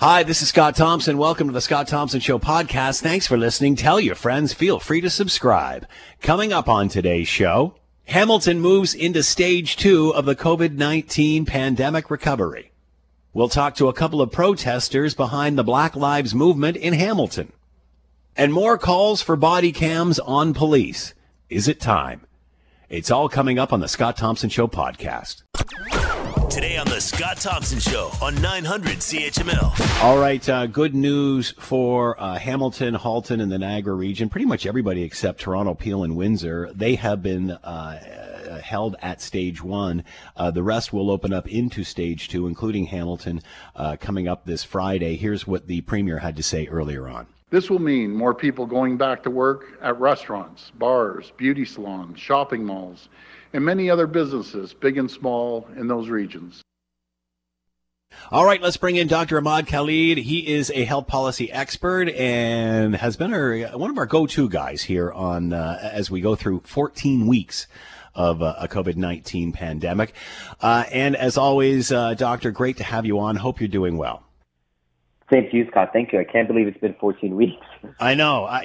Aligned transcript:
Hi, 0.00 0.22
this 0.22 0.40
is 0.40 0.48
Scott 0.48 0.76
Thompson. 0.76 1.18
Welcome 1.18 1.48
to 1.48 1.52
the 1.52 1.60
Scott 1.60 1.86
Thompson 1.86 2.20
Show 2.20 2.38
podcast. 2.38 3.02
Thanks 3.02 3.26
for 3.26 3.36
listening. 3.36 3.76
Tell 3.76 4.00
your 4.00 4.14
friends. 4.14 4.54
Feel 4.54 4.80
free 4.80 5.02
to 5.02 5.10
subscribe. 5.10 5.86
Coming 6.22 6.54
up 6.54 6.70
on 6.70 6.88
today's 6.88 7.28
show, 7.28 7.74
Hamilton 8.06 8.60
moves 8.60 8.94
into 8.94 9.22
stage 9.22 9.76
two 9.76 10.14
of 10.14 10.24
the 10.24 10.34
COVID-19 10.34 11.46
pandemic 11.46 12.10
recovery. 12.10 12.72
We'll 13.34 13.50
talk 13.50 13.74
to 13.74 13.88
a 13.88 13.92
couple 13.92 14.22
of 14.22 14.32
protesters 14.32 15.12
behind 15.12 15.58
the 15.58 15.64
Black 15.64 15.94
Lives 15.94 16.34
Movement 16.34 16.78
in 16.78 16.94
Hamilton. 16.94 17.52
And 18.34 18.54
more 18.54 18.78
calls 18.78 19.20
for 19.20 19.36
body 19.36 19.70
cams 19.70 20.18
on 20.18 20.54
police. 20.54 21.12
Is 21.50 21.68
it 21.68 21.78
time? 21.78 22.22
It's 22.88 23.10
all 23.10 23.28
coming 23.28 23.58
up 23.58 23.70
on 23.70 23.80
the 23.80 23.86
Scott 23.86 24.16
Thompson 24.16 24.48
Show 24.48 24.66
podcast. 24.66 25.42
Today 26.50 26.78
on 26.78 26.86
the 26.88 27.00
Scott 27.00 27.36
Thompson 27.36 27.78
Show 27.78 28.10
on 28.20 28.34
900 28.42 28.98
CHML. 28.98 30.02
All 30.02 30.18
right, 30.18 30.46
uh, 30.48 30.66
good 30.66 30.96
news 30.96 31.52
for 31.52 32.20
uh, 32.20 32.38
Hamilton, 32.40 32.94
Halton, 32.94 33.40
and 33.40 33.52
the 33.52 33.58
Niagara 33.58 33.94
region. 33.94 34.28
Pretty 34.28 34.46
much 34.46 34.66
everybody 34.66 35.04
except 35.04 35.40
Toronto, 35.40 35.74
Peel, 35.74 36.02
and 36.02 36.16
Windsor. 36.16 36.68
They 36.74 36.96
have 36.96 37.22
been 37.22 37.52
uh, 37.52 38.60
held 38.64 38.96
at 39.00 39.20
stage 39.20 39.62
one. 39.62 40.02
Uh, 40.36 40.50
the 40.50 40.64
rest 40.64 40.92
will 40.92 41.12
open 41.12 41.32
up 41.32 41.48
into 41.48 41.84
stage 41.84 42.28
two, 42.28 42.48
including 42.48 42.86
Hamilton, 42.86 43.42
uh, 43.76 43.96
coming 44.00 44.26
up 44.26 44.44
this 44.44 44.64
Friday. 44.64 45.14
Here's 45.14 45.46
what 45.46 45.68
the 45.68 45.82
Premier 45.82 46.18
had 46.18 46.34
to 46.36 46.42
say 46.42 46.66
earlier 46.66 47.08
on. 47.08 47.28
This 47.50 47.70
will 47.70 47.80
mean 47.80 48.12
more 48.12 48.34
people 48.34 48.66
going 48.66 48.96
back 48.96 49.22
to 49.22 49.30
work 49.30 49.78
at 49.82 50.00
restaurants, 50.00 50.72
bars, 50.78 51.32
beauty 51.36 51.64
salons, 51.64 52.18
shopping 52.18 52.64
malls 52.64 53.08
and 53.52 53.64
many 53.64 53.90
other 53.90 54.06
businesses, 54.06 54.72
big 54.72 54.98
and 54.98 55.10
small, 55.10 55.68
in 55.76 55.88
those 55.88 56.08
regions. 56.08 56.62
All 58.30 58.44
right, 58.44 58.60
let's 58.60 58.76
bring 58.76 58.96
in 58.96 59.08
Dr. 59.08 59.38
Ahmad 59.38 59.66
Khalid. 59.66 60.18
He 60.18 60.46
is 60.46 60.70
a 60.74 60.84
health 60.84 61.06
policy 61.06 61.50
expert 61.50 62.08
and 62.10 62.94
has 62.96 63.16
been 63.16 63.32
our, 63.32 63.56
one 63.78 63.90
of 63.90 63.98
our 63.98 64.06
go-to 64.06 64.48
guys 64.48 64.82
here 64.82 65.10
on 65.12 65.52
uh, 65.52 65.78
as 65.80 66.10
we 66.10 66.20
go 66.20 66.34
through 66.34 66.62
14 66.64 67.26
weeks 67.26 67.66
of 68.14 68.42
uh, 68.42 68.54
a 68.58 68.68
COVID-19 68.68 69.54
pandemic. 69.54 70.12
Uh, 70.60 70.84
and 70.92 71.16
as 71.16 71.36
always, 71.36 71.92
uh, 71.92 72.14
Doctor, 72.14 72.50
great 72.50 72.76
to 72.78 72.84
have 72.84 73.06
you 73.06 73.18
on. 73.20 73.36
Hope 73.36 73.60
you're 73.60 73.68
doing 73.68 73.96
well. 73.96 74.24
Same 75.32 75.48
to 75.48 75.56
you, 75.56 75.66
Scott. 75.70 75.90
Thank 75.92 76.12
you. 76.12 76.18
I 76.18 76.24
can't 76.24 76.48
believe 76.48 76.66
it's 76.66 76.78
been 76.78 76.94
14 76.94 77.36
weeks. 77.36 77.64
I 77.98 78.14
know, 78.14 78.44
I, 78.44 78.62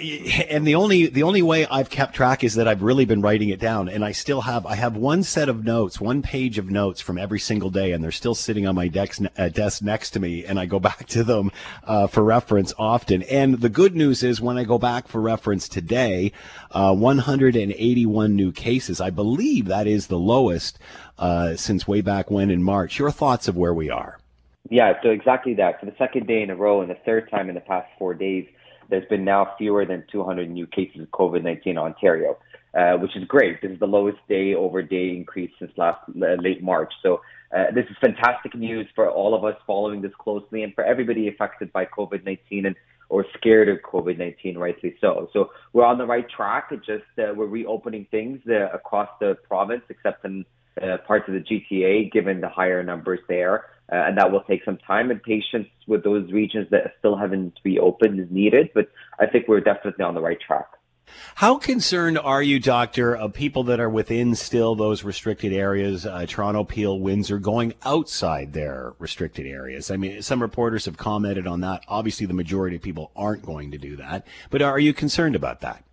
and 0.49 0.67
the 0.67 0.75
only 0.75 1.07
the 1.07 1.23
only 1.23 1.41
way 1.41 1.65
I've 1.65 1.89
kept 1.89 2.15
track 2.15 2.43
is 2.43 2.55
that 2.55 2.67
I've 2.67 2.81
really 2.81 3.05
been 3.05 3.21
writing 3.21 3.49
it 3.49 3.59
down, 3.59 3.87
and 3.87 4.03
I 4.03 4.11
still 4.11 4.41
have 4.41 4.65
I 4.65 4.75
have 4.75 4.97
one 4.97 5.23
set 5.23 5.47
of 5.47 5.63
notes, 5.63 6.01
one 6.01 6.21
page 6.21 6.57
of 6.57 6.69
notes 6.69 6.99
from 6.99 7.17
every 7.17 7.39
single 7.39 7.69
day, 7.69 7.93
and 7.93 8.03
they're 8.03 8.11
still 8.11 8.35
sitting 8.35 8.67
on 8.67 8.75
my 8.75 8.87
desk 8.87 9.21
uh, 9.37 9.49
desk 9.49 9.81
next 9.81 10.11
to 10.11 10.19
me, 10.19 10.45
and 10.45 10.59
I 10.59 10.65
go 10.65 10.79
back 10.85 11.07
to 11.07 11.23
them 11.23 11.51
uh, 11.85 12.07
for 12.07 12.23
reference 12.23 12.73
often. 12.77 13.23
And 13.23 13.61
the 13.61 13.69
good 13.69 13.95
news 13.95 14.21
is, 14.21 14.41
when 14.41 14.57
I 14.57 14.63
go 14.65 14.77
back 14.77 15.07
for 15.07 15.21
reference 15.21 15.69
today, 15.69 16.33
uh, 16.71 16.93
181 16.93 18.35
new 18.35 18.51
cases. 18.51 18.99
I 18.99 19.11
believe 19.11 19.65
that 19.67 19.87
is 19.87 20.07
the 20.07 20.19
lowest 20.19 20.77
uh, 21.17 21.55
since 21.55 21.87
way 21.87 22.01
back 22.01 22.29
when 22.29 22.51
in 22.51 22.61
March. 22.61 22.99
Your 22.99 23.11
thoughts 23.11 23.47
of 23.47 23.55
where 23.55 23.73
we 23.73 23.89
are? 23.89 24.19
Yeah, 24.69 24.93
so 25.03 25.09
exactly 25.09 25.53
that. 25.55 25.79
For 25.79 25.85
the 25.85 25.95
second 25.97 26.27
day 26.27 26.41
in 26.41 26.49
a 26.49 26.55
row 26.55 26.81
and 26.81 26.89
the 26.89 26.97
third 27.05 27.29
time 27.29 27.49
in 27.49 27.55
the 27.55 27.61
past 27.61 27.87
four 27.99 28.13
days, 28.13 28.47
there's 28.89 29.07
been 29.07 29.25
now 29.25 29.53
fewer 29.57 29.85
than 29.85 30.03
200 30.11 30.49
new 30.49 30.67
cases 30.67 31.01
of 31.01 31.09
COVID-19 31.09 31.65
in 31.65 31.77
Ontario, 31.77 32.37
uh, 32.73 32.93
which 32.93 33.15
is 33.15 33.23
great. 33.25 33.61
This 33.61 33.71
is 33.71 33.79
the 33.79 33.87
lowest 33.87 34.17
day 34.27 34.53
over 34.53 34.81
day 34.81 35.09
increase 35.09 35.51
since 35.59 35.71
last 35.77 35.99
uh, 36.09 36.41
late 36.41 36.63
March. 36.63 36.93
So 37.03 37.21
uh, 37.55 37.71
this 37.73 37.85
is 37.89 37.95
fantastic 38.01 38.55
news 38.55 38.87
for 38.95 39.09
all 39.09 39.33
of 39.35 39.43
us 39.43 39.55
following 39.65 40.01
this 40.01 40.13
closely 40.19 40.63
and 40.63 40.73
for 40.73 40.83
everybody 40.83 41.27
affected 41.27 41.71
by 41.71 41.85
COVID-19 41.85 42.67
and 42.67 42.75
or 43.07 43.25
scared 43.37 43.69
of 43.69 43.77
COVID-19, 43.83 44.57
rightly 44.57 44.95
so. 44.99 45.29
So 45.31 45.51
we're 45.73 45.85
on 45.85 45.99
the 45.99 46.07
right 46.07 46.27
track. 46.27 46.69
It 46.71 46.79
just 46.85 47.03
we're 47.17 47.45
reopening 47.45 48.07
things 48.09 48.39
uh, 48.49 48.69
across 48.73 49.09
the 49.19 49.37
province, 49.47 49.83
except 49.89 50.25
in 50.25 50.43
uh, 50.81 50.97
parts 51.07 51.27
of 51.27 51.33
the 51.33 51.41
GTA, 51.41 52.11
given 52.11 52.41
the 52.41 52.49
higher 52.49 52.83
numbers 52.83 53.19
there 53.27 53.65
uh, 53.91 53.95
and 53.95 54.17
that 54.17 54.31
will 54.31 54.41
take 54.41 54.63
some 54.63 54.77
time 54.77 55.11
and 55.11 55.21
patience 55.21 55.67
with 55.87 56.03
those 56.03 56.31
regions 56.31 56.67
that 56.71 56.93
still 56.99 57.15
haven't 57.15 57.53
reopened 57.63 58.19
is 58.19 58.27
needed. 58.31 58.69
But 58.73 58.89
I 59.19 59.27
think 59.27 59.47
we're 59.47 59.61
definitely 59.61 60.03
on 60.03 60.15
the 60.15 60.21
right 60.21 60.39
track. 60.39 60.67
How 61.35 61.59
concerned 61.59 62.17
are 62.17 62.41
you, 62.41 62.59
Doctor, 62.59 63.15
of 63.15 63.33
people 63.33 63.63
that 63.65 63.79
are 63.79 63.89
within 63.89 64.33
still 64.33 64.73
those 64.73 65.03
restricted 65.03 65.53
areas, 65.53 66.03
uh, 66.03 66.25
Toronto, 66.27 66.63
Peel, 66.63 66.99
Windsor, 66.99 67.37
going 67.37 67.75
outside 67.83 68.53
their 68.53 68.93
restricted 68.97 69.45
areas? 69.45 69.91
I 69.91 69.97
mean, 69.97 70.23
some 70.23 70.41
reporters 70.41 70.85
have 70.85 70.97
commented 70.97 71.45
on 71.45 71.61
that. 71.61 71.83
Obviously, 71.87 72.25
the 72.25 72.33
majority 72.33 72.75
of 72.77 72.81
people 72.81 73.11
aren't 73.15 73.45
going 73.45 73.69
to 73.71 73.77
do 73.77 73.95
that. 73.97 74.25
But 74.49 74.63
are 74.63 74.79
you 74.79 74.93
concerned 74.93 75.35
about 75.35 75.61
that? 75.61 75.83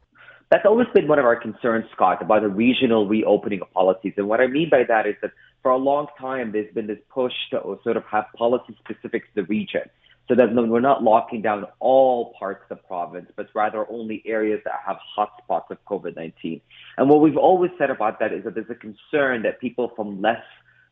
That's 0.53 0.67
always 0.67 0.87
been 0.93 1.09
one 1.09 1.19
of 1.19 1.25
our 1.25 1.35
concerns, 1.35 1.87
Scott, 1.95 2.21
about 2.21 2.43
the 2.43 2.49
regional 2.49 3.09
reopening 3.09 3.63
of 3.63 3.73
policies. 3.73 4.13
And 4.19 4.29
what 4.29 4.43
I 4.43 4.49
mean 4.49 4.69
by 4.69 4.85
that 4.87 5.07
is 5.07 5.15
that 5.23 5.31
for 5.63 5.71
a 5.71 5.79
long 5.79 6.09
time, 6.21 6.53
there's 6.53 6.71
been 6.75 6.87
this 6.87 6.99
push 7.09 7.33
to 7.53 7.79
sort 7.83 7.97
of 7.97 8.05
have 8.05 8.27
policy 8.37 8.77
specific 8.85 9.23
to 9.23 9.35
the 9.37 9.45
region. 9.45 9.81
So 10.29 10.35
that 10.35 10.55
we're 10.55 10.81
not 10.81 11.03
locking 11.03 11.41
down 11.41 11.65
all 11.81 12.35
parts 12.39 12.65
of 12.71 12.77
the 12.77 12.83
province, 12.85 13.31
but 13.35 13.49
rather 13.55 13.91
only 13.91 14.23
areas 14.27 14.61
that 14.65 14.75
have 14.87 14.99
hotspots 15.19 15.71
of 15.71 15.79
COVID-19. 15.87 16.61
And 16.99 17.09
what 17.09 17.23
we've 17.23 17.39
always 17.39 17.71
said 17.79 17.89
about 17.89 18.21
that 18.21 18.35
is 18.35 18.45
that 18.45 18.55
there's 18.55 18.69
a 18.69 18.75
concern 18.75 19.43
that 19.45 19.59
people 19.59 19.91
from 19.97 20.21
less 20.21 20.43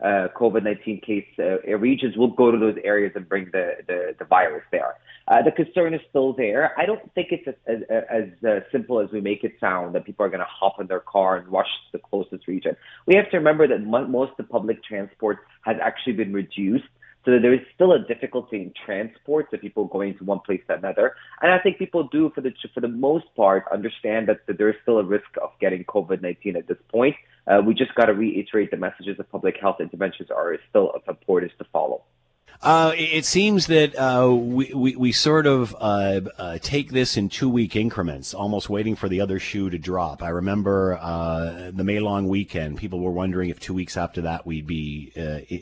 uh, 0.02 0.28
COVID-19 0.36 1.02
case 1.02 1.26
uh, 1.38 1.76
regions 1.76 2.16
will 2.16 2.28
go 2.28 2.50
to 2.50 2.58
those 2.58 2.76
areas 2.84 3.12
and 3.14 3.28
bring 3.28 3.46
the, 3.52 3.76
the, 3.86 4.14
the 4.18 4.24
virus 4.24 4.64
there. 4.70 4.94
Uh, 5.28 5.42
the 5.42 5.52
concern 5.52 5.94
is 5.94 6.00
still 6.08 6.32
there. 6.32 6.78
I 6.78 6.86
don't 6.86 7.12
think 7.14 7.28
it's 7.30 7.46
as, 7.46 7.82
as, 7.88 8.02
as 8.10 8.44
uh, 8.44 8.60
simple 8.72 9.00
as 9.00 9.10
we 9.12 9.20
make 9.20 9.44
it 9.44 9.52
sound 9.60 9.94
that 9.94 10.04
people 10.04 10.24
are 10.24 10.28
going 10.28 10.40
to 10.40 10.46
hop 10.46 10.80
in 10.80 10.86
their 10.86 11.00
car 11.00 11.36
and 11.36 11.48
rush 11.48 11.68
to 11.92 11.98
the 11.98 11.98
closest 11.98 12.48
region. 12.48 12.76
We 13.06 13.14
have 13.14 13.30
to 13.30 13.36
remember 13.36 13.68
that 13.68 13.80
most 13.80 14.30
of 14.32 14.36
the 14.38 14.44
public 14.44 14.82
transport 14.82 15.38
has 15.62 15.76
actually 15.82 16.14
been 16.14 16.32
reduced 16.32 16.84
so 17.25 17.38
there 17.38 17.53
is 17.53 17.60
still 17.75 17.92
a 17.92 17.98
difficulty 17.98 18.56
in 18.56 18.72
transport, 18.86 19.48
so 19.50 19.58
people 19.58 19.84
going 19.86 20.16
to 20.19 20.25
one 20.25 20.41
place 20.41 20.62
to 20.69 20.75
another. 20.75 21.14
And 21.42 21.53
I 21.53 21.58
think 21.58 21.78
people 21.78 22.08
do, 22.10 22.31
for 22.34 22.41
the 22.41 22.53
for 22.75 22.81
the 22.81 22.88
most 22.88 23.26
part, 23.36 23.64
understand 23.72 24.28
that, 24.28 24.47
that 24.47 24.56
there 24.58 24.70
is 24.70 24.76
still 24.82 24.98
a 24.98 25.04
risk 25.04 25.30
of 25.42 25.50
getting 25.60 25.84
COVID 25.84 26.22
nineteen 26.22 26.56
at 26.56 26.66
this 26.66 26.78
point. 26.91 27.16
Uh, 27.47 27.60
we 27.66 27.75
just 27.75 27.94
got 27.94 28.06
to 28.06 28.14
reiterate 28.14 28.70
the 28.70 28.76
messages 28.76 29.19
of 29.19 29.30
public 29.30 29.56
health 29.60 29.80
interventions 29.80 30.30
are 30.30 30.56
still 30.69 30.91
of 30.94 31.03
importance 31.09 31.53
to 31.59 31.64
follow. 31.72 32.03
Uh, 32.62 32.93
it 32.94 33.25
seems 33.25 33.69
that 33.69 33.94
uh, 33.97 34.31
we, 34.31 34.71
we, 34.75 34.94
we 34.94 35.12
sort 35.12 35.47
of 35.47 35.75
uh, 35.81 36.21
uh, 36.37 36.59
take 36.60 36.91
this 36.91 37.16
in 37.16 37.26
two 37.26 37.48
week 37.48 37.75
increments, 37.75 38.34
almost 38.34 38.69
waiting 38.69 38.94
for 38.94 39.09
the 39.09 39.19
other 39.19 39.38
shoe 39.38 39.71
to 39.71 39.78
drop. 39.78 40.22
I 40.22 40.28
remember 40.28 40.98
uh, 41.00 41.71
the 41.72 41.84
May 41.84 42.00
long 42.00 42.28
weekend. 42.28 42.76
People 42.76 43.00
were 43.00 43.12
wondering 43.12 43.48
if 43.48 43.59
two 43.60 43.72
weeks 43.72 43.97
after 43.97 44.21
that 44.22 44.44
we'd 44.44 44.66
be 44.66 45.10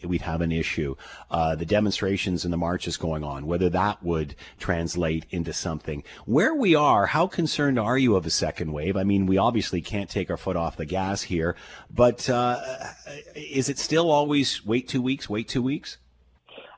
we'd 0.05 0.23
have 0.23 0.41
an 0.41 0.51
issue. 0.51 0.97
the 1.31 1.65
demonstrations 1.65 2.45
and 2.45 2.53
the 2.53 2.57
marches 2.57 2.97
going 2.97 3.23
on, 3.23 3.47
whether 3.47 3.71
that 3.71 4.03
would 4.03 4.35
translate 4.59 5.25
into 5.31 5.53
something. 5.53 6.03
Where 6.25 6.55
we 6.55 6.75
are, 6.75 7.07
how 7.07 7.29
concerned 7.29 7.79
are 7.79 7.97
you 7.97 8.17
of 8.17 8.27
a 8.27 8.31
second 8.31 8.73
wave? 8.73 8.97
I 8.97 9.05
mean, 9.05 9.27
we 9.27 9.39
obviously 9.39 9.81
can't 9.83 10.11
take 10.11 10.31
our 10.31 10.37
foot 10.37 10.57
off 10.57 10.77
the 10.77 10.85
gas 10.85 11.23
here, 11.23 11.55
but 11.95 12.29
is 13.37 13.69
it 13.69 13.79
still 13.79 14.11
always 14.11 14.67
wait 14.67 14.89
two 14.89 15.01
weeks? 15.01 15.31
Wait 15.31 15.47
two 15.47 15.63
weeks? 15.63 15.99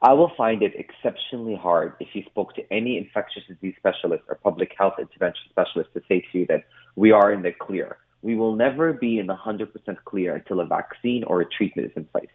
I 0.02 0.14
will 0.14 0.32
find 0.34 0.62
it 0.62 0.72
exceptionally 0.76 1.54
hard 1.54 1.92
if 2.00 2.08
you 2.14 2.22
spoke 2.24 2.54
to 2.54 2.62
any 2.72 2.96
infectious 2.96 3.42
disease 3.46 3.74
specialist 3.78 4.24
or 4.28 4.36
public 4.36 4.72
health 4.78 4.94
intervention 4.98 5.42
specialist 5.50 5.90
to 5.92 6.00
say 6.08 6.24
to 6.32 6.38
you 6.38 6.46
that 6.46 6.64
we 6.96 7.12
are 7.12 7.32
in 7.32 7.42
the 7.42 7.52
clear. 7.52 7.98
We 8.22 8.34
will 8.34 8.56
never 8.56 8.94
be 8.94 9.18
in 9.18 9.26
the 9.26 9.36
100% 9.36 9.68
clear 10.06 10.36
until 10.36 10.60
a 10.60 10.64
vaccine 10.64 11.24
or 11.24 11.42
a 11.42 11.46
treatment 11.46 11.90
is 11.90 11.96
in 11.96 12.06
place. 12.06 12.30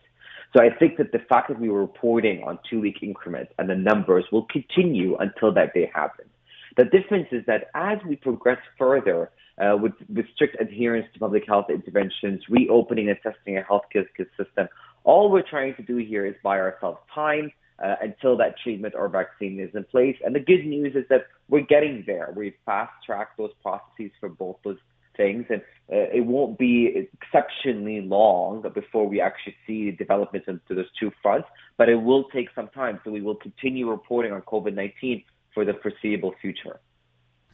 So 0.55 0.63
I 0.63 0.69
think 0.77 0.97
that 0.97 1.11
the 1.11 1.19
fact 1.27 1.49
that 1.49 1.59
we 1.59 1.69
were 1.69 1.81
reporting 1.81 2.43
on 2.43 2.59
two 2.69 2.79
week 2.79 2.99
increments 3.01 3.51
and 3.57 3.67
the 3.67 3.75
numbers 3.75 4.25
will 4.31 4.45
continue 4.45 5.17
until 5.17 5.51
that 5.53 5.73
day 5.73 5.90
happens. 5.93 6.29
The 6.78 6.85
difference 6.85 7.28
is 7.31 7.43
that 7.47 7.72
as 7.73 7.97
we 8.07 8.16
progress 8.16 8.59
further 8.78 9.31
uh, 9.57 9.75
with, 9.81 9.93
with 10.13 10.25
strict 10.35 10.61
adherence 10.61 11.07
to 11.13 11.19
public 11.19 11.47
health 11.47 11.67
interventions, 11.69 12.43
reopening 12.49 13.09
and 13.09 13.17
testing 13.23 13.57
a 13.57 13.61
healthcare 13.61 14.05
system, 14.37 14.67
all 15.05 15.31
we're 15.31 15.47
trying 15.47 15.75
to 15.75 15.84
do 15.84 15.97
here 15.97 16.25
is 16.25 16.35
buy 16.43 16.59
ourselves 16.59 16.99
time 17.13 17.52
uh, 17.84 17.96
until 18.02 18.35
that 18.37 18.55
treatment 18.61 18.93
or 18.97 19.07
vaccine 19.07 19.59
is 19.59 19.73
in 19.73 19.84
place. 19.85 20.17
And 20.25 20.35
the 20.35 20.40
good 20.40 20.66
news 20.66 20.96
is 20.96 21.05
that 21.09 21.28
we're 21.47 21.61
getting 21.61 22.03
there. 22.05 22.34
We've 22.35 22.55
fast 22.66 22.91
tracked 23.05 23.37
those 23.37 23.52
processes 23.61 24.11
for 24.19 24.29
both 24.29 24.57
those 24.63 24.79
things, 25.16 25.46
and 25.49 25.61
uh, 25.91 26.09
it 26.13 26.25
won't 26.25 26.57
be 26.57 27.07
exceptionally 27.22 28.02
long 28.02 28.66
before 28.73 29.07
we 29.07 29.22
actually 29.22 29.55
see 29.66 29.91
developments 29.91 30.47
into 30.47 30.75
those 30.75 30.91
two 30.99 31.11
fronts, 31.22 31.47
but 31.78 31.87
it 31.87 31.96
will 31.96 32.25
take 32.25 32.49
some 32.55 32.67
time. 32.69 32.99
So 33.05 33.11
we 33.11 33.22
will 33.22 33.35
continue 33.35 33.90
reporting 33.90 34.31
on 34.31 34.41
COVID 34.41 34.73
19 34.73 35.23
for 35.53 35.63
the 35.63 35.73
foreseeable 35.81 36.34
future. 36.41 36.79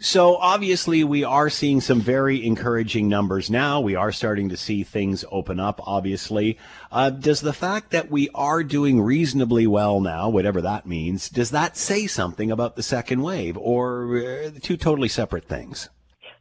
So 0.04 0.38
obviously, 0.38 1.04
we 1.04 1.24
are 1.24 1.48
seeing 1.48 1.80
some 1.80 2.02
very 2.02 2.44
encouraging 2.44 3.08
numbers 3.08 3.52
now. 3.52 3.82
We 3.82 3.94
are 3.94 4.12
starting 4.12 4.50
to 4.50 4.58
see 4.58 4.82
things 4.84 5.24
open 5.32 5.60
up. 5.60 5.80
Obviously, 5.86 6.58
uh, 6.92 7.12
does 7.12 7.42
the 7.42 7.54
fact 7.54 7.92
that 7.92 8.10
we 8.10 8.28
are 8.34 8.64
doing 8.64 9.00
reasonably 9.00 9.68
well 9.68 10.00
now, 10.00 10.28
whatever 10.28 10.60
that 10.62 10.88
means, 10.88 11.30
does 11.30 11.52
that 11.52 11.78
say 11.78 12.08
something 12.08 12.50
about 12.50 12.76
the 12.76 12.82
second 12.82 13.22
wave, 13.22 13.56
or 13.60 14.18
uh, 14.18 14.50
two 14.60 14.76
totally 14.76 15.08
separate 15.08 15.46
things? 15.46 15.88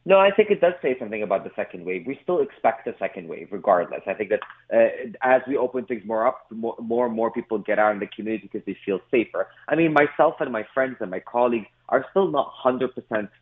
No, 0.03 0.17
I 0.17 0.31
think 0.31 0.49
it 0.49 0.61
does 0.61 0.73
say 0.81 0.97
something 0.97 1.21
about 1.21 1.43
the 1.43 1.51
second 1.55 1.85
wave. 1.85 2.05
We 2.07 2.19
still 2.23 2.41
expect 2.41 2.87
a 2.87 2.93
second 2.97 3.27
wave, 3.27 3.49
regardless. 3.51 4.01
I 4.07 4.15
think 4.15 4.31
that 4.31 4.39
uh, 4.73 5.11
as 5.21 5.41
we 5.47 5.57
open 5.57 5.85
things 5.85 6.01
more 6.05 6.25
up, 6.25 6.47
more, 6.49 6.75
more 6.81 7.05
and 7.05 7.15
more 7.15 7.29
people 7.31 7.59
get 7.59 7.77
out 7.77 7.93
in 7.93 7.99
the 7.99 8.07
community 8.07 8.49
because 8.51 8.65
they 8.65 8.75
feel 8.83 8.99
safer. 9.11 9.47
I 9.67 9.75
mean, 9.75 9.93
myself 9.93 10.35
and 10.39 10.51
my 10.51 10.65
friends 10.73 10.97
and 11.01 11.11
my 11.11 11.19
colleagues 11.19 11.67
are 11.89 12.03
still 12.09 12.31
not 12.31 12.51
100% 12.65 12.89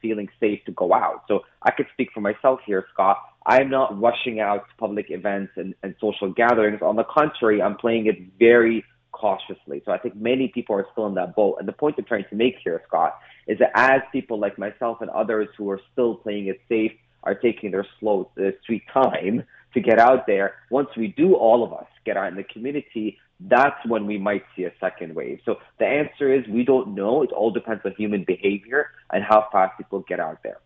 feeling 0.01 0.27
safe 0.39 0.59
to 0.65 0.73
go 0.73 0.94
out. 0.94 1.23
So 1.29 1.41
I 1.63 1.71
could 1.71 1.85
speak 1.94 2.09
for 2.13 2.19
myself 2.19 2.59
here, 2.65 2.85
Scott. 2.94 3.17
I'm 3.45 3.69
not 3.69 3.97
rushing 4.00 4.41
out 4.41 4.67
to 4.67 4.75
public 4.77 5.07
events 5.11 5.53
and, 5.56 5.73
and 5.81 5.95
social 6.01 6.31
gatherings. 6.33 6.81
On 6.81 6.97
the 6.97 7.06
contrary, 7.06 7.61
I'm 7.61 7.77
playing 7.77 8.07
it 8.07 8.17
very 8.38 8.83
cautiously. 9.11 9.81
So 9.85 9.91
I 9.91 9.97
think 9.97 10.15
many 10.15 10.47
people 10.47 10.75
are 10.75 10.88
still 10.91 11.07
in 11.07 11.15
that 11.15 11.35
boat. 11.35 11.57
And 11.59 11.67
the 11.67 11.73
point 11.73 11.95
I'm 11.97 12.06
trying 12.06 12.25
to 12.29 12.35
make 12.35 12.56
here, 12.63 12.81
Scott, 12.88 13.17
is 13.47 13.59
that 13.59 13.71
as 13.75 14.01
people 14.11 14.39
like 14.39 14.57
myself 14.57 15.01
and 15.01 15.09
others 15.09 15.47
who 15.57 15.69
are 15.69 15.81
still 15.91 16.15
playing 16.15 16.47
it 16.47 16.61
safe 16.69 16.91
are 17.23 17.35
taking 17.35 17.71
their 17.71 17.85
slow, 18.00 18.29
uh, 18.39 18.51
sweet 18.65 18.83
time 18.94 19.44
to 19.73 19.81
get 19.81 20.00
out 20.00 20.25
there, 20.27 20.56
once 20.69 20.89
we 20.97 21.07
do, 21.07 21.35
all 21.35 21.63
of 21.63 21.73
us 21.73 21.88
get 22.06 22.17
out 22.17 22.27
in 22.27 22.35
the 22.35 22.44
community, 22.44 23.17
that's 23.41 23.85
when 23.85 24.06
we 24.06 24.17
might 24.17 24.44
see 24.56 24.63
a 24.63 24.71
second 24.79 25.15
wave. 25.15 25.39
So 25.45 25.57
the 25.79 25.85
answer 25.85 26.33
is 26.33 26.45
we 26.47 26.63
don't 26.63 26.95
know. 26.95 27.23
It 27.23 27.31
all 27.31 27.51
depends 27.51 27.81
on 27.85 27.94
human 27.97 28.23
behavior 28.25 28.91
and 29.11 29.23
how 29.23 29.47
fast 29.51 29.77
people 29.77 30.03
get 30.07 30.19
out 30.19 30.39
there. 30.44 30.59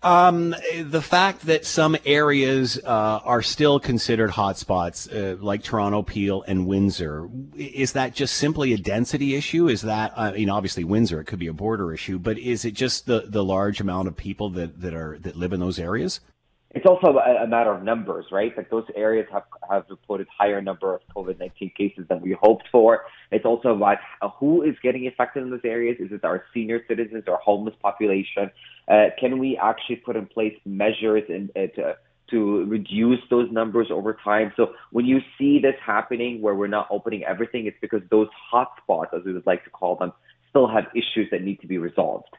Um, 0.00 0.54
the 0.80 1.02
fact 1.02 1.46
that 1.46 1.64
some 1.64 1.96
areas 2.06 2.78
uh, 2.84 3.20
are 3.24 3.42
still 3.42 3.80
considered 3.80 4.30
hotspots, 4.30 5.12
uh, 5.12 5.42
like 5.42 5.64
Toronto, 5.64 6.02
Peel, 6.02 6.44
and 6.46 6.68
Windsor, 6.68 7.28
is 7.56 7.92
that 7.94 8.14
just 8.14 8.36
simply 8.36 8.72
a 8.72 8.78
density 8.78 9.34
issue? 9.34 9.66
Is 9.68 9.82
that, 9.82 10.12
I 10.16 10.32
mean, 10.32 10.50
obviously 10.50 10.84
Windsor, 10.84 11.20
it 11.20 11.24
could 11.24 11.40
be 11.40 11.48
a 11.48 11.52
border 11.52 11.92
issue, 11.92 12.20
but 12.20 12.38
is 12.38 12.64
it 12.64 12.74
just 12.74 13.06
the, 13.06 13.24
the 13.26 13.42
large 13.42 13.80
amount 13.80 14.06
of 14.06 14.16
people 14.16 14.50
that, 14.50 14.80
that 14.80 14.94
are 14.94 15.18
that 15.18 15.34
live 15.34 15.52
in 15.52 15.58
those 15.58 15.80
areas? 15.80 16.20
It's 16.78 16.86
also 16.92 17.08
a, 17.18 17.42
a 17.46 17.48
matter 17.56 17.72
of 17.76 17.82
numbers, 17.82 18.26
right? 18.38 18.52
Like 18.56 18.70
those 18.70 18.88
areas 18.94 19.26
have 19.34 19.46
have 19.68 19.84
reported 19.96 20.26
higher 20.40 20.60
number 20.70 20.88
of 20.96 21.00
COVID 21.16 21.36
nineteen 21.44 21.72
cases 21.80 22.04
than 22.08 22.18
we 22.26 22.32
hoped 22.46 22.66
for. 22.74 22.90
It's 23.36 23.48
also 23.50 23.68
about 23.78 23.98
who 24.38 24.52
is 24.62 24.76
getting 24.86 25.04
affected 25.10 25.40
in 25.44 25.50
those 25.54 25.68
areas. 25.76 25.96
Is 25.98 26.10
it 26.16 26.22
our 26.30 26.38
senior 26.54 26.78
citizens 26.90 27.24
or 27.30 27.36
homeless 27.48 27.76
population? 27.88 28.44
Uh, 28.92 29.06
can 29.20 29.32
we 29.42 29.50
actually 29.70 29.96
put 30.06 30.14
in 30.20 30.26
place 30.26 30.56
measures 30.82 31.24
in, 31.36 31.42
uh, 31.56 31.66
to 31.76 31.84
to 32.30 32.38
reduce 32.66 33.22
those 33.30 33.48
numbers 33.60 33.88
over 33.90 34.12
time. 34.30 34.52
So 34.58 34.64
when 34.96 35.06
you 35.12 35.18
see 35.36 35.58
this 35.66 35.78
happening 35.84 36.32
where 36.42 36.54
we're 36.54 36.74
not 36.78 36.86
opening 36.96 37.24
everything, 37.24 37.66
it's 37.66 37.80
because 37.80 38.02
those 38.16 38.28
hotspots, 38.52 39.10
as 39.16 39.22
we 39.24 39.32
would 39.32 39.48
like 39.52 39.64
to 39.64 39.70
call 39.80 39.96
them, 39.96 40.12
still 40.50 40.68
have 40.76 40.84
issues 41.02 41.26
that 41.32 41.42
need 41.42 41.58
to 41.64 41.66
be 41.66 41.78
resolved. 41.78 42.32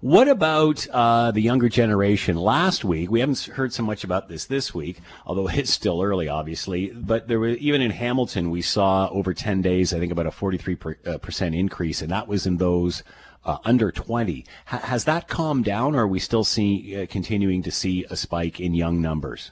What 0.00 0.28
about 0.28 0.86
uh, 0.88 1.30
the 1.32 1.40
younger 1.40 1.68
generation? 1.68 2.36
Last 2.36 2.84
week, 2.84 3.10
we 3.10 3.20
haven't 3.20 3.40
heard 3.40 3.72
so 3.72 3.82
much 3.82 4.04
about 4.04 4.28
this 4.28 4.44
this 4.44 4.74
week, 4.74 5.00
although 5.26 5.48
it's 5.52 5.70
still 5.70 6.02
early, 6.02 6.28
obviously. 6.28 6.90
But 6.90 7.28
there 7.28 7.40
was 7.40 7.56
even 7.58 7.80
in 7.80 7.90
Hamilton, 7.90 8.50
we 8.50 8.62
saw 8.62 9.08
over 9.08 9.34
ten 9.34 9.62
days, 9.62 9.92
I 9.92 9.98
think, 9.98 10.12
about 10.12 10.26
a 10.26 10.30
forty-three 10.30 10.76
uh, 11.06 11.18
percent 11.18 11.54
increase, 11.54 12.02
and 12.02 12.10
that 12.10 12.28
was 12.28 12.46
in 12.46 12.58
those 12.58 13.02
uh, 13.44 13.58
under 13.64 13.90
twenty. 13.90 14.44
H- 14.72 14.82
has 14.82 15.04
that 15.04 15.28
calmed 15.28 15.64
down, 15.64 15.94
or 15.94 16.02
are 16.02 16.08
we 16.08 16.18
still 16.18 16.44
seeing 16.44 17.02
uh, 17.02 17.06
continuing 17.08 17.62
to 17.62 17.70
see 17.70 18.04
a 18.10 18.16
spike 18.16 18.60
in 18.60 18.74
young 18.74 19.00
numbers? 19.00 19.50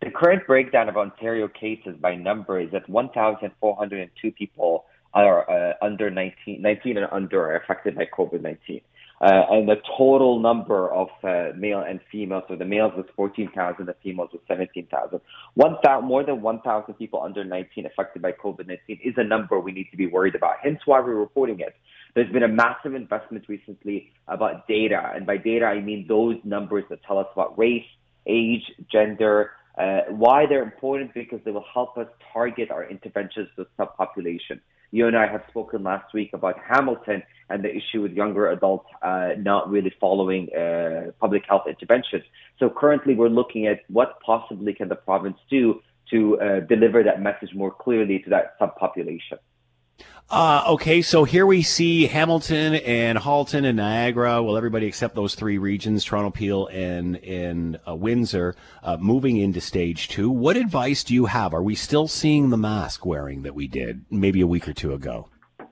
The 0.00 0.10
current 0.10 0.46
breakdown 0.46 0.88
of 0.88 0.96
Ontario 0.98 1.48
cases 1.48 1.96
by 1.98 2.14
number 2.14 2.60
is 2.60 2.70
that 2.72 2.86
1,402 2.90 4.32
people 4.32 4.84
are 5.14 5.48
uh, 5.48 5.74
under 5.80 6.10
19, 6.10 6.60
19 6.60 6.98
and 6.98 7.06
under 7.10 7.40
are 7.40 7.56
affected 7.56 7.94
by 7.94 8.06
COVID 8.06 8.42
19. 8.42 8.80
Uh, 9.24 9.46
and 9.52 9.66
the 9.66 9.76
total 9.96 10.38
number 10.38 10.92
of 10.92 11.08
uh, 11.22 11.56
male 11.56 11.80
and 11.80 11.98
female, 12.12 12.42
so 12.46 12.56
the 12.56 12.64
males 12.64 12.92
was 12.94 13.06
14,000, 13.16 13.86
the 13.86 13.94
females 14.02 14.28
was 14.34 14.42
17,000. 14.46 15.18
One 15.54 15.76
more 16.02 16.22
than 16.22 16.42
1,000 16.42 16.92
people 16.94 17.22
under 17.22 17.42
19 17.42 17.86
affected 17.86 18.20
by 18.20 18.32
COVID-19 18.32 19.00
is 19.02 19.14
a 19.16 19.24
number 19.24 19.58
we 19.58 19.72
need 19.72 19.86
to 19.92 19.96
be 19.96 20.06
worried 20.06 20.34
about. 20.34 20.56
Hence 20.62 20.80
why 20.84 21.00
we're 21.00 21.14
reporting 21.14 21.60
it. 21.60 21.74
There's 22.14 22.30
been 22.30 22.42
a 22.42 22.48
massive 22.48 22.94
investment 22.94 23.46
recently 23.48 24.12
about 24.28 24.68
data, 24.68 25.12
and 25.14 25.24
by 25.24 25.38
data 25.38 25.64
I 25.64 25.80
mean 25.80 26.04
those 26.06 26.36
numbers 26.44 26.84
that 26.90 27.02
tell 27.04 27.16
us 27.16 27.28
about 27.32 27.58
race, 27.58 27.86
age, 28.26 28.70
gender, 28.92 29.52
uh, 29.78 30.00
why 30.10 30.44
they're 30.46 30.62
important 30.62 31.14
because 31.14 31.40
they 31.46 31.50
will 31.50 31.64
help 31.72 31.96
us 31.96 32.08
target 32.30 32.70
our 32.70 32.84
interventions 32.84 33.48
to 33.56 33.66
subpopulation. 33.78 34.60
You 34.90 35.06
and 35.06 35.16
I 35.16 35.26
have 35.26 35.42
spoken 35.48 35.82
last 35.82 36.12
week 36.14 36.30
about 36.32 36.56
Hamilton 36.68 37.22
and 37.50 37.64
the 37.64 37.74
issue 37.74 38.00
with 38.02 38.12
younger 38.12 38.48
adults 38.50 38.86
uh, 39.02 39.30
not 39.38 39.68
really 39.70 39.92
following 40.00 40.48
uh, 40.54 41.10
public 41.20 41.42
health 41.48 41.64
interventions. 41.68 42.24
So 42.58 42.70
currently, 42.70 43.14
we're 43.14 43.28
looking 43.28 43.66
at 43.66 43.80
what 43.88 44.20
possibly 44.24 44.72
can 44.72 44.88
the 44.88 44.96
province 44.96 45.38
do 45.50 45.80
to 46.10 46.40
uh, 46.40 46.60
deliver 46.60 47.02
that 47.02 47.20
message 47.20 47.54
more 47.54 47.70
clearly 47.70 48.18
to 48.20 48.30
that 48.30 48.58
subpopulation. 48.60 49.38
Uh, 50.30 50.64
okay, 50.68 51.02
so 51.02 51.24
here 51.24 51.44
we 51.44 51.62
see 51.62 52.06
Hamilton 52.06 52.74
and 52.74 53.18
Halton 53.18 53.66
and 53.66 53.76
Niagara. 53.76 54.42
Well, 54.42 54.56
everybody 54.56 54.86
except 54.86 55.14
those 55.14 55.34
three 55.34 55.58
regions, 55.58 56.02
Toronto, 56.02 56.30
Peel, 56.30 56.66
and 56.68 57.16
and 57.16 57.78
uh, 57.86 57.94
Windsor, 57.94 58.56
uh, 58.82 58.96
moving 58.98 59.36
into 59.36 59.60
stage 59.60 60.08
two. 60.08 60.30
What 60.30 60.56
advice 60.56 61.04
do 61.04 61.12
you 61.12 61.26
have? 61.26 61.52
Are 61.52 61.62
we 61.62 61.74
still 61.74 62.08
seeing 62.08 62.48
the 62.48 62.56
mask 62.56 63.04
wearing 63.04 63.42
that 63.42 63.54
we 63.54 63.68
did 63.68 64.06
maybe 64.10 64.40
a 64.40 64.46
week 64.46 64.66
or 64.66 64.72
two 64.72 64.94
ago? 64.94 65.28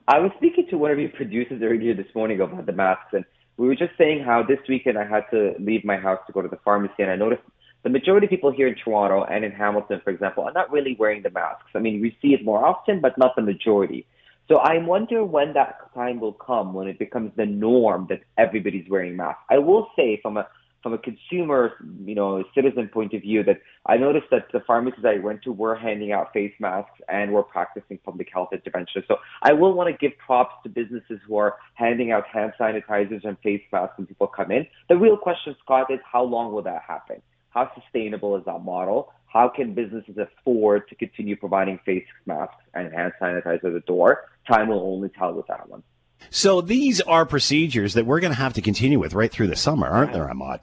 I 0.07 0.19
was 0.19 0.31
speaking 0.37 0.67
to 0.69 0.77
one 0.77 0.91
of 0.91 0.99
your 0.99 1.09
producers 1.09 1.61
earlier 1.63 1.95
this 1.95 2.13
morning 2.13 2.39
about 2.39 2.65
the 2.65 2.73
masks, 2.73 3.13
and 3.13 3.25
we 3.57 3.67
were 3.67 3.75
just 3.75 3.97
saying 3.97 4.23
how 4.23 4.43
this 4.43 4.59
weekend 4.69 4.99
I 4.99 5.05
had 5.05 5.23
to 5.31 5.55
leave 5.59 5.83
my 5.83 5.97
house 5.97 6.19
to 6.27 6.33
go 6.33 6.43
to 6.43 6.47
the 6.47 6.59
pharmacy, 6.63 6.95
and 6.99 7.09
I 7.09 7.15
noticed 7.15 7.41
the 7.81 7.89
majority 7.89 8.27
of 8.27 8.29
people 8.29 8.51
here 8.51 8.67
in 8.67 8.75
Toronto 8.75 9.23
and 9.23 9.43
in 9.43 9.51
Hamilton, 9.51 9.99
for 10.03 10.11
example, 10.11 10.43
are 10.43 10.53
not 10.53 10.71
really 10.71 10.95
wearing 10.99 11.23
the 11.23 11.31
masks. 11.31 11.71
I 11.73 11.79
mean, 11.79 12.01
we 12.01 12.15
see 12.21 12.33
it 12.33 12.45
more 12.45 12.63
often, 12.65 13.01
but 13.01 13.17
not 13.17 13.35
the 13.35 13.41
majority. 13.41 14.05
So 14.49 14.57
I 14.57 14.77
wonder 14.77 15.23
when 15.23 15.53
that 15.53 15.93
time 15.93 16.19
will 16.19 16.33
come 16.33 16.73
when 16.73 16.87
it 16.87 16.99
becomes 16.99 17.31
the 17.37 17.45
norm 17.45 18.07
that 18.09 18.21
everybody's 18.37 18.89
wearing 18.89 19.15
masks. 19.15 19.41
I 19.49 19.57
will 19.57 19.87
say 19.95 20.19
from 20.21 20.37
a 20.37 20.47
from 20.83 20.93
a 20.93 20.97
consumer, 20.97 21.75
you 22.03 22.13
know, 22.13 22.43
citizen 22.53 22.89
point 22.89 23.13
of 23.13 23.21
view 23.21 23.41
that 23.45 23.61
I 23.85 23.95
noticed 23.95 24.25
that 24.31 24.51
the 24.51 24.59
pharmacies 24.67 25.05
I 25.05 25.17
went 25.17 25.41
to 25.43 25.53
were 25.53 25.75
handing 25.75 26.11
out 26.11 26.33
face 26.33 26.53
masks 26.59 26.99
and 27.07 27.31
were 27.31 27.41
practicing 27.41 27.97
public 27.99 28.27
health 28.31 28.49
interventions. 28.51 29.05
So 29.07 29.15
I 29.41 29.53
will 29.53 29.73
want 29.73 29.89
to 29.89 29.97
give 29.97 30.17
props 30.17 30.55
to 30.63 30.69
businesses 30.69 31.19
who 31.25 31.37
are 31.37 31.55
handing 31.75 32.11
out 32.11 32.27
hand 32.27 32.51
sanitizers 32.59 33.23
and 33.23 33.37
face 33.39 33.61
masks 33.71 33.97
when 33.97 34.07
people 34.07 34.27
come 34.27 34.51
in. 34.51 34.67
The 34.89 34.97
real 34.97 35.15
question, 35.15 35.55
Scott, 35.63 35.89
is 35.89 35.99
how 36.03 36.23
long 36.23 36.51
will 36.51 36.63
that 36.63 36.81
happen? 36.85 37.21
How 37.51 37.71
sustainable 37.79 38.35
is 38.35 38.43
that 38.45 38.59
model? 38.59 39.13
How 39.33 39.49
can 39.49 39.73
businesses 39.73 40.15
afford 40.17 40.87
to 40.89 40.95
continue 40.95 41.35
providing 41.35 41.79
face 41.83 42.05
masks 42.27 42.55
and 42.75 42.93
hand 42.93 43.13
sanitizer 43.19 43.65
at 43.65 43.73
the 43.73 43.83
door? 43.87 44.25
Time 44.47 44.67
will 44.67 44.81
only 44.81 45.09
tell 45.09 45.33
with 45.33 45.47
that 45.47 45.67
one. 45.67 45.81
So 46.29 46.61
these 46.61 47.01
are 47.01 47.25
procedures 47.25 47.95
that 47.95 48.05
we're 48.05 48.19
going 48.19 48.31
to 48.31 48.39
have 48.39 48.53
to 48.53 48.61
continue 48.61 48.99
with 48.99 49.15
right 49.15 49.31
through 49.31 49.47
the 49.47 49.55
summer, 49.55 49.87
aren't 49.87 50.13
there, 50.13 50.29
Ahmad? 50.29 50.61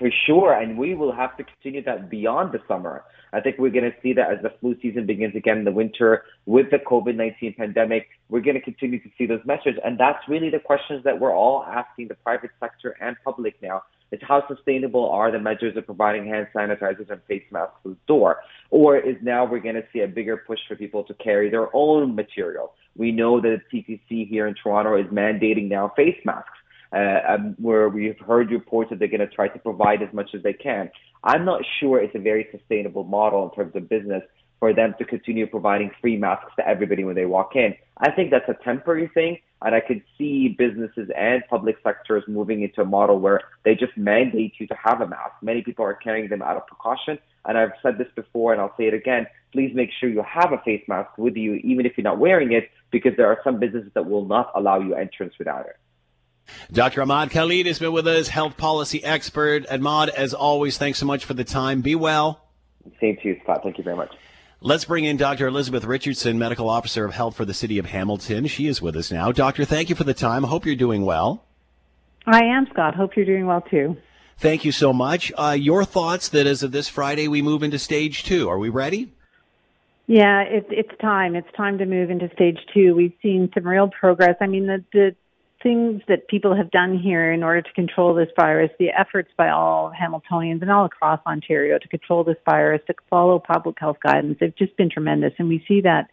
For 0.00 0.10
sure, 0.26 0.54
and 0.54 0.78
we 0.78 0.94
will 0.94 1.12
have 1.12 1.36
to 1.36 1.44
continue 1.44 1.84
that 1.84 2.08
beyond 2.08 2.52
the 2.52 2.62
summer. 2.66 3.04
I 3.34 3.40
think 3.40 3.58
we're 3.58 3.68
going 3.68 3.84
to 3.84 3.94
see 4.02 4.14
that 4.14 4.30
as 4.32 4.38
the 4.42 4.50
flu 4.58 4.74
season 4.80 5.04
begins 5.04 5.36
again 5.36 5.58
in 5.58 5.64
the 5.64 5.72
winter 5.72 6.24
with 6.46 6.70
the 6.70 6.78
COVID 6.78 7.16
19 7.16 7.52
pandemic. 7.58 8.08
We're 8.30 8.40
going 8.40 8.54
to 8.54 8.62
continue 8.62 8.98
to 8.98 9.10
see 9.18 9.26
those 9.26 9.42
measures. 9.44 9.76
And 9.84 10.00
that's 10.00 10.26
really 10.26 10.48
the 10.48 10.58
questions 10.58 11.04
that 11.04 11.20
we're 11.20 11.36
all 11.36 11.64
asking 11.64 12.08
the 12.08 12.14
private 12.14 12.50
sector 12.58 12.96
and 12.98 13.14
public 13.26 13.60
now 13.60 13.82
is 14.10 14.20
how 14.22 14.42
sustainable 14.48 15.10
are 15.10 15.30
the 15.30 15.38
measures 15.38 15.76
of 15.76 15.84
providing 15.84 16.26
hand 16.26 16.46
sanitizers 16.54 17.10
and 17.10 17.22
face 17.28 17.44
masks 17.50 17.76
to 17.82 17.90
the 17.90 17.96
door? 18.06 18.38
Or 18.70 18.96
is 18.96 19.16
now 19.20 19.44
we're 19.44 19.60
going 19.60 19.74
to 19.74 19.84
see 19.92 20.00
a 20.00 20.08
bigger 20.08 20.38
push 20.38 20.60
for 20.66 20.76
people 20.76 21.04
to 21.04 21.14
carry 21.14 21.50
their 21.50 21.68
own 21.76 22.14
material? 22.14 22.72
We 22.96 23.12
know 23.12 23.38
that 23.42 23.60
the 23.70 23.82
TTC 23.82 24.28
here 24.30 24.46
in 24.46 24.54
Toronto 24.54 24.96
is 24.96 25.06
mandating 25.08 25.68
now 25.68 25.92
face 25.94 26.18
masks. 26.24 26.50
Uh, 26.92 27.20
um, 27.28 27.54
where 27.60 27.88
we've 27.88 28.18
heard 28.18 28.50
reports 28.50 28.90
that 28.90 28.98
they're 28.98 29.06
going 29.06 29.20
to 29.20 29.28
try 29.28 29.46
to 29.46 29.60
provide 29.60 30.02
as 30.02 30.12
much 30.12 30.30
as 30.34 30.42
they 30.42 30.52
can. 30.52 30.90
I'm 31.22 31.44
not 31.44 31.62
sure 31.78 32.02
it's 32.02 32.16
a 32.16 32.18
very 32.18 32.48
sustainable 32.50 33.04
model 33.04 33.44
in 33.44 33.54
terms 33.54 33.76
of 33.76 33.88
business 33.88 34.24
for 34.58 34.74
them 34.74 34.94
to 34.98 35.04
continue 35.04 35.46
providing 35.46 35.90
free 36.00 36.16
masks 36.16 36.52
to 36.56 36.66
everybody 36.66 37.02
when 37.02 37.14
they 37.14 37.26
walk 37.26 37.56
in. 37.56 37.74
I 37.98 38.10
think 38.10 38.30
that's 38.30 38.48
a 38.48 38.62
temporary 38.64 39.10
thing, 39.14 39.38
and 39.62 39.74
I 39.74 39.80
could 39.80 40.02
see 40.18 40.54
businesses 40.58 41.08
and 41.16 41.42
public 41.48 41.76
sectors 41.82 42.24
moving 42.28 42.62
into 42.62 42.82
a 42.82 42.84
model 42.84 43.18
where 43.18 43.40
they 43.64 43.74
just 43.74 43.96
mandate 43.96 44.54
you 44.58 44.66
to 44.66 44.74
have 44.74 45.00
a 45.00 45.08
mask. 45.08 45.34
Many 45.42 45.62
people 45.62 45.84
are 45.84 45.94
carrying 45.94 46.28
them 46.28 46.42
out 46.42 46.56
of 46.56 46.66
precaution, 46.66 47.18
and 47.46 47.56
I've 47.56 47.72
said 47.82 47.98
this 47.98 48.08
before 48.14 48.52
and 48.52 48.60
I'll 48.60 48.74
say 48.76 48.84
it 48.84 48.94
again. 48.94 49.26
Please 49.52 49.72
make 49.74 49.90
sure 49.98 50.08
you 50.08 50.22
have 50.22 50.52
a 50.52 50.58
face 50.58 50.82
mask 50.88 51.16
with 51.18 51.36
you, 51.36 51.54
even 51.64 51.86
if 51.86 51.92
you're 51.96 52.04
not 52.04 52.18
wearing 52.18 52.52
it, 52.52 52.70
because 52.90 53.12
there 53.16 53.26
are 53.26 53.38
some 53.42 53.58
businesses 53.58 53.90
that 53.94 54.08
will 54.08 54.26
not 54.26 54.52
allow 54.54 54.78
you 54.78 54.94
entrance 54.94 55.34
without 55.38 55.66
it. 55.66 55.76
Dr. 56.72 57.02
Ahmad 57.02 57.30
Khalid 57.30 57.66
has 57.66 57.78
been 57.78 57.92
with 57.92 58.06
us, 58.06 58.28
health 58.28 58.56
policy 58.56 59.02
expert. 59.04 59.66
Ahmad, 59.70 60.08
as 60.10 60.34
always, 60.34 60.78
thanks 60.78 60.98
so 60.98 61.06
much 61.06 61.24
for 61.24 61.34
the 61.34 61.44
time. 61.44 61.80
Be 61.80 61.94
well. 61.94 62.44
Same 63.00 63.16
to 63.16 63.28
you, 63.28 63.40
Scott. 63.42 63.60
Thank 63.62 63.78
you 63.78 63.84
very 63.84 63.96
much. 63.96 64.12
Let's 64.62 64.84
bring 64.84 65.04
in 65.04 65.16
Dr. 65.16 65.46
Elizabeth 65.46 65.84
Richardson, 65.84 66.38
Medical 66.38 66.68
Officer 66.68 67.04
of 67.04 67.14
Health 67.14 67.34
for 67.34 67.46
the 67.46 67.54
City 67.54 67.78
of 67.78 67.86
Hamilton. 67.86 68.46
She 68.46 68.66
is 68.66 68.82
with 68.82 68.94
us 68.94 69.10
now. 69.10 69.32
Doctor, 69.32 69.64
thank 69.64 69.88
you 69.88 69.96
for 69.96 70.04
the 70.04 70.12
time. 70.12 70.42
Hope 70.42 70.66
you're 70.66 70.76
doing 70.76 71.04
well. 71.06 71.44
I 72.26 72.44
am, 72.44 72.66
Scott. 72.70 72.94
Hope 72.94 73.16
you're 73.16 73.24
doing 73.24 73.46
well 73.46 73.62
too. 73.62 73.96
Thank 74.36 74.64
you 74.64 74.72
so 74.72 74.92
much. 74.92 75.32
Uh, 75.36 75.56
your 75.58 75.84
thoughts 75.84 76.28
that 76.30 76.46
as 76.46 76.62
of 76.62 76.72
this 76.72 76.88
Friday 76.88 77.28
we 77.28 77.42
move 77.42 77.62
into 77.62 77.78
stage 77.78 78.24
two. 78.24 78.48
Are 78.48 78.58
we 78.58 78.68
ready? 78.68 79.12
Yeah, 80.06 80.42
it's 80.42 80.66
it's 80.70 81.00
time. 81.00 81.36
It's 81.36 81.50
time 81.56 81.78
to 81.78 81.86
move 81.86 82.10
into 82.10 82.28
stage 82.34 82.58
two. 82.74 82.94
We've 82.94 83.12
seen 83.22 83.50
some 83.54 83.66
real 83.66 83.88
progress. 83.88 84.36
I 84.40 84.46
mean, 84.46 84.66
the 84.66 84.84
the 84.92 85.14
things 85.62 86.02
that 86.08 86.28
people 86.28 86.56
have 86.56 86.70
done 86.70 86.98
here 86.98 87.32
in 87.32 87.42
order 87.42 87.62
to 87.62 87.72
control 87.72 88.14
this 88.14 88.28
virus, 88.38 88.70
the 88.78 88.90
efforts 88.90 89.30
by 89.36 89.50
all 89.50 89.92
Hamiltonians 89.92 90.62
and 90.62 90.70
all 90.70 90.84
across 90.84 91.20
Ontario 91.26 91.78
to 91.78 91.88
control 91.88 92.24
this 92.24 92.36
virus, 92.44 92.80
to 92.86 92.94
follow 93.08 93.38
public 93.38 93.76
health 93.78 93.98
guidance, 94.02 94.38
they've 94.40 94.56
just 94.56 94.76
been 94.76 94.90
tremendous. 94.90 95.32
And 95.38 95.48
we 95.48 95.64
see 95.68 95.80
that 95.82 96.10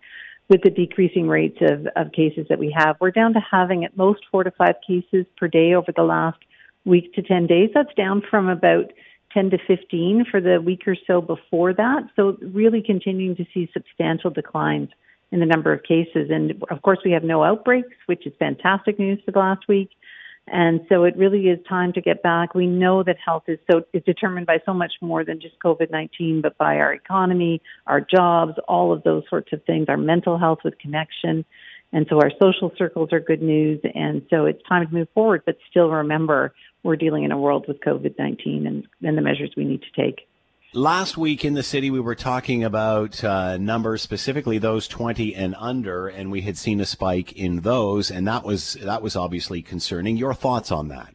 with 0.49 0.61
the 0.63 0.69
decreasing 0.69 1.27
rates 1.27 1.57
of, 1.61 1.87
of 1.95 2.11
cases 2.11 2.45
that 2.49 2.59
we 2.59 2.73
have. 2.77 2.95
We're 2.99 3.11
down 3.11 3.33
to 3.33 3.39
having 3.39 3.83
at 3.83 3.97
most 3.97 4.21
four 4.31 4.43
to 4.43 4.51
five 4.51 4.75
cases 4.85 5.25
per 5.37 5.47
day 5.47 5.73
over 5.73 5.91
the 5.95 6.03
last 6.03 6.39
week 6.85 7.13
to 7.13 7.21
10 7.21 7.47
days. 7.47 7.69
That's 7.73 7.93
down 7.95 8.21
from 8.29 8.47
about 8.47 8.93
10 9.33 9.49
to 9.51 9.57
15 9.67 10.25
for 10.31 10.39
the 10.39 10.61
week 10.61 10.87
or 10.87 10.95
so 11.05 11.21
before 11.21 11.73
that. 11.73 12.03
So 12.15 12.37
really 12.41 12.81
continuing 12.81 13.35
to 13.35 13.45
see 13.53 13.69
substantial 13.73 14.29
declines 14.29 14.89
in 15.31 15.39
the 15.39 15.45
number 15.45 15.73
of 15.73 15.83
cases. 15.83 16.29
And 16.29 16.63
of 16.69 16.81
course, 16.81 16.99
we 17.03 17.11
have 17.11 17.23
no 17.23 17.43
outbreaks, 17.43 17.95
which 18.05 18.25
is 18.25 18.33
fantastic 18.39 18.97
news 18.99 19.19
for 19.25 19.31
the 19.31 19.39
last 19.39 19.67
week. 19.67 19.89
And 20.49 20.81
so 20.87 21.03
it 21.03 21.17
really 21.17 21.47
is 21.47 21.59
time 21.67 21.91
to 21.93 22.01
get 22.01 22.23
back. 22.23 22.55
We 22.55 22.67
know 22.67 23.03
that 23.03 23.17
health 23.23 23.43
is 23.47 23.59
so 23.69 23.83
is 23.91 24.01
determined 24.03 24.47
by 24.47 24.59
so 24.65 24.73
much 24.73 24.93
more 25.01 25.25
than 25.25 25.41
just 25.41 25.55
COVID-19, 25.59 26.41
but 26.41 26.57
by 26.57 26.77
our 26.77 26.93
economy, 26.93 27.61
our 27.85 27.99
jobs, 27.99 28.53
all 28.67 28.93
of 28.93 29.03
those 29.03 29.23
sorts 29.29 29.51
of 29.51 29.61
things, 29.65 29.87
our 29.89 29.97
mental 29.97 30.37
health 30.37 30.59
with 30.63 30.79
connection. 30.79 31.43
And 31.91 32.05
so 32.09 32.17
our 32.21 32.31
social 32.39 32.71
circles 32.77 33.11
are 33.11 33.19
good 33.19 33.41
news. 33.41 33.81
And 33.93 34.21
so 34.29 34.45
it's 34.45 34.61
time 34.67 34.87
to 34.87 34.93
move 34.93 35.09
forward, 35.13 35.43
but 35.45 35.57
still 35.69 35.89
remember 35.89 36.53
we're 36.83 36.95
dealing 36.95 37.23
in 37.23 37.33
a 37.33 37.37
world 37.37 37.65
with 37.67 37.81
COVID-19 37.81 38.67
and, 38.67 38.87
and 39.03 39.17
the 39.17 39.21
measures 39.21 39.51
we 39.57 39.65
need 39.65 39.81
to 39.81 40.01
take. 40.01 40.27
Last 40.73 41.17
week 41.17 41.45
in 41.45 41.53
the 41.53 41.63
city, 41.63 41.89
we 41.89 42.01
were 42.01 42.13
talking 42.13 42.65
about 42.65 43.23
uh, 43.23 43.57
numbers, 43.57 44.01
specifically 44.01 44.57
those 44.57 44.85
20 44.87 45.33
and 45.33 45.55
under, 45.57 46.09
and 46.09 46.29
we 46.29 46.41
had 46.41 46.57
seen 46.57 46.81
a 46.81 46.85
spike 46.85 47.31
in 47.31 47.61
those, 47.61 48.11
and 48.11 48.27
that 48.27 48.43
was 48.43 48.73
that 48.73 49.01
was 49.01 49.15
obviously 49.15 49.61
concerning. 49.61 50.17
Your 50.17 50.33
thoughts 50.33 50.69
on 50.69 50.89
that? 50.89 51.13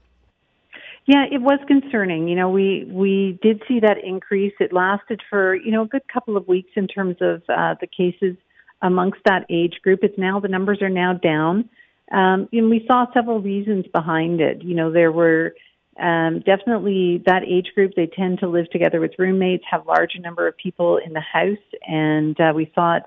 Yeah, 1.04 1.26
it 1.30 1.42
was 1.42 1.58
concerning. 1.68 2.28
You 2.28 2.36
know, 2.36 2.48
we 2.48 2.88
we 2.90 3.38
did 3.42 3.62
see 3.68 3.78
that 3.80 3.98
increase. 4.02 4.54
It 4.58 4.72
lasted 4.72 5.20
for 5.28 5.54
you 5.54 5.70
know 5.70 5.82
a 5.82 5.86
good 5.86 6.08
couple 6.08 6.38
of 6.38 6.48
weeks 6.48 6.70
in 6.74 6.88
terms 6.88 7.16
of 7.20 7.42
uh, 7.50 7.74
the 7.78 7.86
cases 7.86 8.36
amongst 8.80 9.20
that 9.26 9.44
age 9.50 9.80
group. 9.82 10.00
It's 10.02 10.16
now 10.16 10.40
the 10.40 10.48
numbers 10.48 10.80
are 10.80 10.88
now 10.88 11.12
down, 11.12 11.68
um, 12.10 12.48
and 12.52 12.70
we 12.70 12.86
saw 12.86 13.04
several 13.12 13.40
reasons 13.40 13.84
behind 13.92 14.40
it. 14.40 14.62
You 14.62 14.74
know, 14.74 14.90
there 14.90 15.12
were 15.12 15.54
um, 16.00 16.40
definitely 16.40 17.22
that 17.26 17.42
age 17.46 17.68
group, 17.74 17.92
they 17.94 18.06
tend 18.06 18.40
to 18.40 18.48
live 18.48 18.70
together 18.70 19.00
with 19.00 19.12
roommates, 19.18 19.64
have 19.70 19.86
larger 19.86 20.18
number 20.20 20.46
of 20.46 20.56
people 20.56 20.98
in 21.04 21.12
the 21.12 21.20
house, 21.20 21.58
and 21.86 22.38
uh, 22.40 22.52
we 22.54 22.70
saw 22.74 22.96
it 22.96 23.02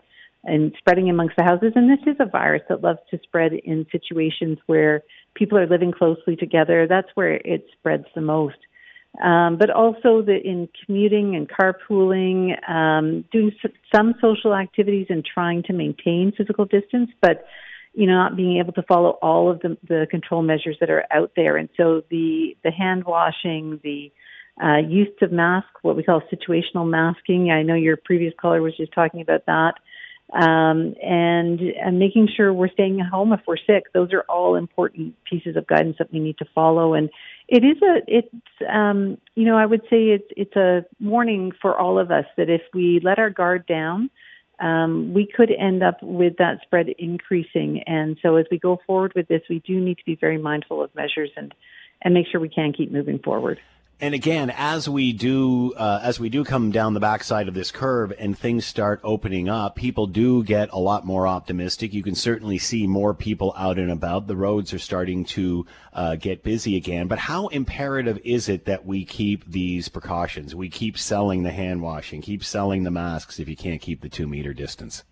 in 0.47 0.71
spreading 0.77 1.09
amongst 1.09 1.35
the 1.35 1.43
houses. 1.43 1.73
And 1.75 1.89
this 1.89 2.05
is 2.05 2.15
a 2.19 2.25
virus 2.25 2.61
that 2.69 2.83
loves 2.83 2.99
to 3.09 3.19
spread 3.23 3.53
in 3.53 3.87
situations 3.91 4.59
where 4.67 5.01
people 5.33 5.57
are 5.57 5.67
living 5.67 5.91
closely 5.91 6.35
together. 6.35 6.85
That's 6.87 7.09
where 7.15 7.33
it 7.33 7.65
spreads 7.77 8.05
the 8.13 8.21
most. 8.21 8.57
Um, 9.23 9.57
but 9.57 9.69
also 9.69 10.21
the, 10.21 10.37
in 10.43 10.67
commuting 10.85 11.35
and 11.35 11.49
carpooling, 11.49 12.69
um, 12.69 13.23
doing 13.31 13.51
some 13.93 14.13
social 14.21 14.53
activities 14.53 15.07
and 15.09 15.25
trying 15.25 15.63
to 15.63 15.73
maintain 15.73 16.33
physical 16.37 16.65
distance, 16.65 17.09
but 17.21 17.45
you 17.95 18.05
know, 18.07 18.13
not 18.13 18.35
being 18.35 18.57
able 18.57 18.73
to 18.73 18.83
follow 18.83 19.11
all 19.21 19.49
of 19.49 19.59
the, 19.61 19.77
the 19.87 20.07
control 20.11 20.41
measures 20.41 20.77
that 20.79 20.89
are 20.89 21.05
out 21.11 21.31
there. 21.35 21.57
And 21.57 21.69
so 21.77 22.03
the, 22.09 22.55
the 22.63 22.71
hand 22.71 23.05
washing, 23.05 23.79
the 23.83 24.11
uh, 24.61 24.77
use 24.87 25.07
of 25.21 25.31
masks, 25.31 25.81
what 25.81 25.95
we 25.95 26.03
call 26.03 26.21
situational 26.31 26.89
masking. 26.89 27.51
I 27.51 27.63
know 27.63 27.75
your 27.75 27.97
previous 27.97 28.33
caller 28.39 28.61
was 28.61 28.75
just 28.77 28.93
talking 28.93 29.21
about 29.21 29.45
that. 29.47 29.73
Um, 30.33 30.95
and, 31.03 31.59
and 31.61 31.99
making 31.99 32.29
sure 32.35 32.51
we're 32.51 32.69
staying 32.69 32.99
at 32.99 33.07
home 33.07 33.31
if 33.31 33.41
we're 33.45 33.57
sick. 33.57 33.93
Those 33.93 34.11
are 34.11 34.25
all 34.27 34.55
important 34.55 35.13
pieces 35.23 35.55
of 35.55 35.67
guidance 35.67 35.97
that 35.99 36.11
we 36.11 36.19
need 36.19 36.39
to 36.39 36.45
follow. 36.55 36.95
And 36.95 37.11
it 37.47 37.63
is 37.63 37.77
a, 37.83 38.01
it's, 38.07 38.35
um, 38.67 39.19
you 39.35 39.45
know, 39.45 39.55
I 39.55 39.67
would 39.67 39.81
say 39.83 40.09
it's, 40.09 40.27
it's 40.35 40.55
a 40.55 40.83
warning 40.99 41.51
for 41.61 41.77
all 41.77 41.99
of 41.99 42.09
us 42.09 42.25
that 42.37 42.49
if 42.49 42.61
we 42.73 42.99
let 43.03 43.19
our 43.19 43.29
guard 43.29 43.67
down, 43.67 44.09
um, 44.59 45.13
we 45.13 45.25
could 45.25 45.51
end 45.51 45.83
up 45.83 46.01
with 46.01 46.37
that 46.37 46.59
spread 46.61 46.87
increasing. 46.97 47.83
And 47.87 48.17
so 48.21 48.35
as 48.35 48.45
we 48.49 48.59
go 48.59 48.79
forward 48.85 49.13
with 49.15 49.27
this, 49.27 49.41
we 49.49 49.59
do 49.59 49.79
need 49.79 49.97
to 49.97 50.05
be 50.05 50.15
very 50.15 50.37
mindful 50.37 50.83
of 50.83 50.93
measures 50.95 51.31
and, 51.35 51.53
and 52.01 52.13
make 52.13 52.27
sure 52.27 52.39
we 52.39 52.49
can 52.49 52.73
keep 52.73 52.91
moving 52.91 53.19
forward 53.19 53.59
and 54.01 54.13
again, 54.13 54.49
as 54.49 54.89
we 54.89 55.13
do, 55.13 55.73
uh, 55.73 56.01
as 56.03 56.19
we 56.19 56.27
do 56.27 56.43
come 56.43 56.71
down 56.71 56.93
the 56.93 56.99
backside 56.99 57.47
of 57.47 57.53
this 57.53 57.71
curve 57.71 58.11
and 58.19 58.37
things 58.37 58.65
start 58.65 58.99
opening 59.03 59.47
up, 59.47 59.75
people 59.75 60.05
do 60.05 60.43
get 60.43 60.69
a 60.73 60.79
lot 60.79 61.05
more 61.05 61.27
optimistic. 61.27 61.93
You 61.93 62.03
can 62.03 62.15
certainly 62.15 62.57
see 62.57 62.87
more 62.87 63.13
people 63.13 63.53
out 63.57 63.79
and 63.79 63.89
about. 63.89 64.27
The 64.27 64.35
roads 64.35 64.73
are 64.73 64.79
starting 64.79 65.23
to 65.25 65.65
uh, 65.93 66.15
get 66.15 66.43
busy 66.43 66.75
again. 66.75 67.07
But 67.07 67.19
how 67.19 67.47
imperative 67.47 68.19
is 68.25 68.49
it 68.49 68.65
that 68.65 68.85
we 68.85 69.05
keep 69.05 69.49
these 69.49 69.87
precautions? 69.87 70.53
We 70.53 70.69
keep 70.69 70.97
selling 70.97 71.43
the 71.43 71.51
hand 71.51 71.81
washing, 71.81 72.21
keep 72.21 72.43
selling 72.43 72.83
the 72.83 72.91
masks 72.91 73.39
if 73.39 73.47
you 73.47 73.55
can't 73.55 73.81
keep 73.81 74.01
the 74.01 74.09
two 74.09 74.27
meter 74.27 74.53
distance. 74.53 75.03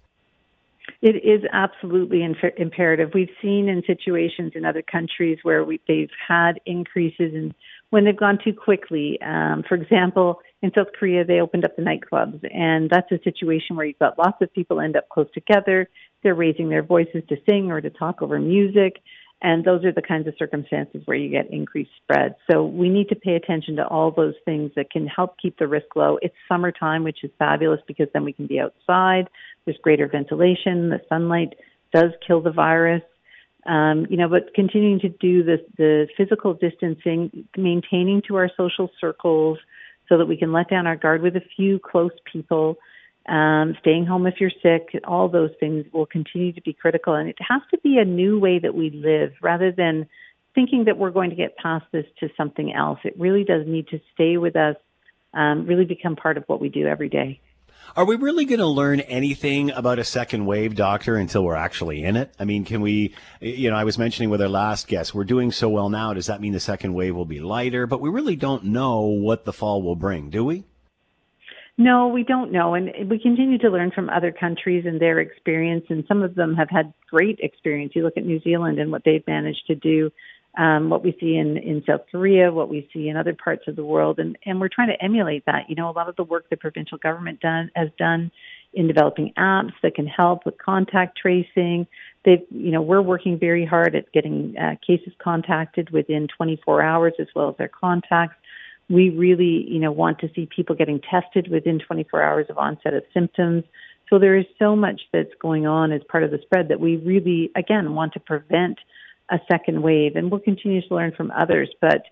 It 1.01 1.23
is 1.23 1.43
absolutely 1.51 2.23
imperative. 2.23 3.11
We've 3.13 3.29
seen 3.41 3.69
in 3.69 3.83
situations 3.87 4.53
in 4.55 4.65
other 4.65 4.81
countries 4.81 5.37
where 5.43 5.63
we, 5.63 5.79
they've 5.87 6.09
had 6.27 6.59
increases 6.65 7.33
in 7.33 7.53
when 7.93 8.05
they've 8.05 8.17
gone 8.17 8.39
too 8.43 8.53
quickly. 8.53 9.21
Um, 9.21 9.63
for 9.69 9.75
example, 9.75 10.39
in 10.63 10.71
South 10.73 10.87
Korea, 10.99 11.23
they 11.23 11.39
opened 11.39 11.63
up 11.63 11.75
the 11.75 11.83
nightclubs, 11.83 12.43
and 12.51 12.89
that's 12.89 13.11
a 13.11 13.19
situation 13.23 13.75
where 13.75 13.85
you've 13.85 13.99
got 13.99 14.17
lots 14.17 14.37
of 14.41 14.51
people 14.51 14.81
end 14.81 14.95
up 14.95 15.07
close 15.09 15.27
together. 15.31 15.87
They're 16.23 16.33
raising 16.33 16.69
their 16.69 16.81
voices 16.81 17.21
to 17.29 17.35
sing 17.47 17.69
or 17.69 17.81
to 17.81 17.91
talk 17.91 18.23
over 18.23 18.39
music, 18.39 18.95
and 19.43 19.63
those 19.63 19.85
are 19.85 19.91
the 19.91 20.01
kinds 20.01 20.27
of 20.27 20.33
circumstances 20.39 21.03
where 21.05 21.17
you 21.17 21.29
get 21.29 21.53
increased 21.53 21.91
spread. 22.01 22.33
So 22.49 22.65
we 22.65 22.89
need 22.89 23.09
to 23.09 23.15
pay 23.15 23.35
attention 23.35 23.75
to 23.75 23.85
all 23.85 24.09
those 24.09 24.33
things 24.43 24.71
that 24.75 24.89
can 24.89 25.05
help 25.05 25.35
keep 25.39 25.59
the 25.59 25.67
risk 25.67 25.95
low. 25.95 26.17
It's 26.23 26.33
summertime, 26.49 27.03
which 27.03 27.23
is 27.23 27.29
fabulous 27.37 27.81
because 27.87 28.07
then 28.11 28.23
we 28.23 28.33
can 28.33 28.47
be 28.47 28.59
outside. 28.59 29.29
There's 29.65 29.77
greater 29.83 30.07
ventilation. 30.07 30.89
The 30.89 31.01
sunlight 31.09 31.53
does 31.93 32.09
kill 32.25 32.41
the 32.41 32.51
virus. 32.51 33.03
Um, 33.65 34.05
you 34.09 34.17
know, 34.17 34.27
but 34.27 34.53
continuing 34.53 34.99
to 34.99 35.09
do 35.09 35.43
the, 35.43 35.57
the 35.77 36.07
physical 36.17 36.53
distancing, 36.53 37.47
maintaining 37.55 38.21
to 38.27 38.35
our 38.35 38.49
social 38.57 38.89
circles 38.99 39.57
so 40.09 40.17
that 40.17 40.25
we 40.25 40.35
can 40.35 40.51
let 40.51 40.69
down 40.69 40.85
our 40.85 40.97
guard 40.97 41.21
with 41.21 41.35
a 41.35 41.41
few 41.55 41.79
close 41.79 42.11
people, 42.31 42.77
um, 43.29 43.75
staying 43.79 44.05
home 44.05 44.27
if 44.27 44.35
you're 44.39 44.51
sick, 44.61 44.89
all 45.05 45.29
those 45.29 45.51
things 45.59 45.85
will 45.93 46.05
continue 46.05 46.51
to 46.51 46.61
be 46.61 46.73
critical. 46.73 47.13
And 47.13 47.29
it 47.29 47.37
has 47.39 47.61
to 47.71 47.77
be 47.77 47.97
a 47.97 48.05
new 48.05 48.37
way 48.37 48.59
that 48.59 48.75
we 48.75 48.89
live 48.89 49.31
rather 49.41 49.71
than 49.71 50.07
thinking 50.53 50.83
that 50.85 50.97
we're 50.97 51.11
going 51.11 51.29
to 51.29 51.35
get 51.35 51.55
past 51.57 51.85
this 51.91 52.05
to 52.19 52.29
something 52.35 52.73
else. 52.73 52.99
It 53.03 53.17
really 53.17 53.43
does 53.43 53.65
need 53.65 53.87
to 53.87 53.99
stay 54.13 54.37
with 54.37 54.55
us, 54.55 54.75
um, 55.33 55.65
really 55.65 55.85
become 55.85 56.15
part 56.15 56.37
of 56.37 56.43
what 56.47 56.59
we 56.59 56.69
do 56.69 56.85
every 56.85 57.09
day. 57.09 57.39
Are 57.95 58.05
we 58.05 58.15
really 58.15 58.45
going 58.45 58.59
to 58.59 58.65
learn 58.65 59.01
anything 59.01 59.69
about 59.69 59.99
a 59.99 60.03
second 60.03 60.45
wave, 60.47 60.75
doctor, 60.75 61.15
until 61.15 61.43
we're 61.43 61.55
actually 61.55 62.03
in 62.03 62.15
it? 62.15 62.33
I 62.39 62.45
mean, 62.45 62.65
can 62.65 62.81
we, 62.81 63.13
you 63.39 63.69
know, 63.69 63.75
I 63.75 63.83
was 63.83 63.99
mentioning 63.99 64.31
with 64.31 64.41
our 64.41 64.49
last 64.49 64.87
guest, 64.87 65.13
we're 65.13 65.25
doing 65.25 65.51
so 65.51 65.69
well 65.69 65.89
now. 65.89 66.13
Does 66.13 66.25
that 66.25 66.41
mean 66.41 66.53
the 66.53 66.59
second 66.59 66.95
wave 66.95 67.15
will 67.15 67.25
be 67.25 67.39
lighter? 67.39 67.85
But 67.85 68.01
we 68.01 68.09
really 68.09 68.35
don't 68.35 68.65
know 68.65 69.01
what 69.01 69.45
the 69.45 69.53
fall 69.53 69.83
will 69.83 69.95
bring, 69.95 70.31
do 70.31 70.43
we? 70.43 70.63
No, 71.77 72.07
we 72.07 72.23
don't 72.23 72.51
know. 72.51 72.75
And 72.75 72.91
we 73.09 73.19
continue 73.19 73.57
to 73.59 73.69
learn 73.69 73.91
from 73.91 74.09
other 74.09 74.31
countries 74.31 74.85
and 74.85 74.99
their 74.99 75.19
experience. 75.19 75.85
And 75.89 76.03
some 76.07 76.21
of 76.21 76.35
them 76.35 76.55
have 76.55 76.69
had 76.69 76.93
great 77.09 77.39
experience. 77.41 77.93
You 77.95 78.03
look 78.03 78.17
at 78.17 78.25
New 78.25 78.39
Zealand 78.41 78.79
and 78.79 78.91
what 78.91 79.03
they've 79.05 79.25
managed 79.27 79.65
to 79.67 79.75
do 79.75 80.11
um, 80.57 80.89
what 80.89 81.03
we 81.03 81.17
see 81.19 81.35
in, 81.35 81.57
in 81.57 81.83
South 81.87 82.01
Korea, 82.11 82.51
what 82.51 82.69
we 82.69 82.87
see 82.93 83.09
in 83.09 83.17
other 83.17 83.33
parts 83.33 83.63
of 83.67 83.75
the 83.75 83.83
world, 83.83 84.19
and, 84.19 84.37
and 84.45 84.59
we're 84.59 84.69
trying 84.69 84.89
to 84.89 85.03
emulate 85.03 85.45
that. 85.45 85.69
You 85.69 85.75
know, 85.75 85.89
a 85.89 85.91
lot 85.91 86.09
of 86.09 86.15
the 86.15 86.23
work 86.23 86.49
the 86.49 86.57
provincial 86.57 86.97
government 86.99 87.39
done, 87.39 87.71
has 87.75 87.89
done 87.97 88.31
in 88.73 88.87
developing 88.87 89.33
apps 89.37 89.73
that 89.81 89.95
can 89.95 90.07
help 90.07 90.45
with 90.45 90.57
contact 90.57 91.17
tracing. 91.17 91.87
They've, 92.25 92.43
you 92.51 92.71
know, 92.71 92.81
we're 92.81 93.01
working 93.01 93.39
very 93.39 93.65
hard 93.65 93.95
at 93.95 94.11
getting 94.11 94.55
uh, 94.57 94.75
cases 94.85 95.13
contacted 95.21 95.89
within 95.89 96.27
24 96.35 96.81
hours 96.81 97.13
as 97.19 97.27
well 97.35 97.49
as 97.49 97.57
their 97.57 97.67
contacts. 97.67 98.35
We 98.89 99.09
really, 99.09 99.65
you 99.67 99.79
know, 99.79 99.91
want 99.91 100.19
to 100.19 100.29
see 100.35 100.47
people 100.55 100.75
getting 100.75 101.01
tested 101.01 101.49
within 101.49 101.79
24 101.79 102.21
hours 102.21 102.45
of 102.49 102.57
onset 102.57 102.93
of 102.93 103.03
symptoms. 103.13 103.63
So 104.09 104.19
there 104.19 104.37
is 104.37 104.45
so 104.59 104.75
much 104.75 105.01
that's 105.11 105.33
going 105.39 105.65
on 105.65 105.91
as 105.91 106.01
part 106.09 106.23
of 106.23 106.31
the 106.31 106.39
spread 106.43 106.67
that 106.67 106.79
we 106.79 106.97
really, 106.97 107.51
again, 107.55 107.95
want 107.95 108.13
to 108.13 108.19
prevent 108.19 108.77
a 109.33 109.39
second 109.51 109.81
wave, 109.81 110.15
and 110.15 110.29
we'll 110.29 110.39
continue 110.39 110.81
to 110.87 110.95
learn 110.95 111.11
from 111.15 111.31
others. 111.31 111.69
But 111.81 112.03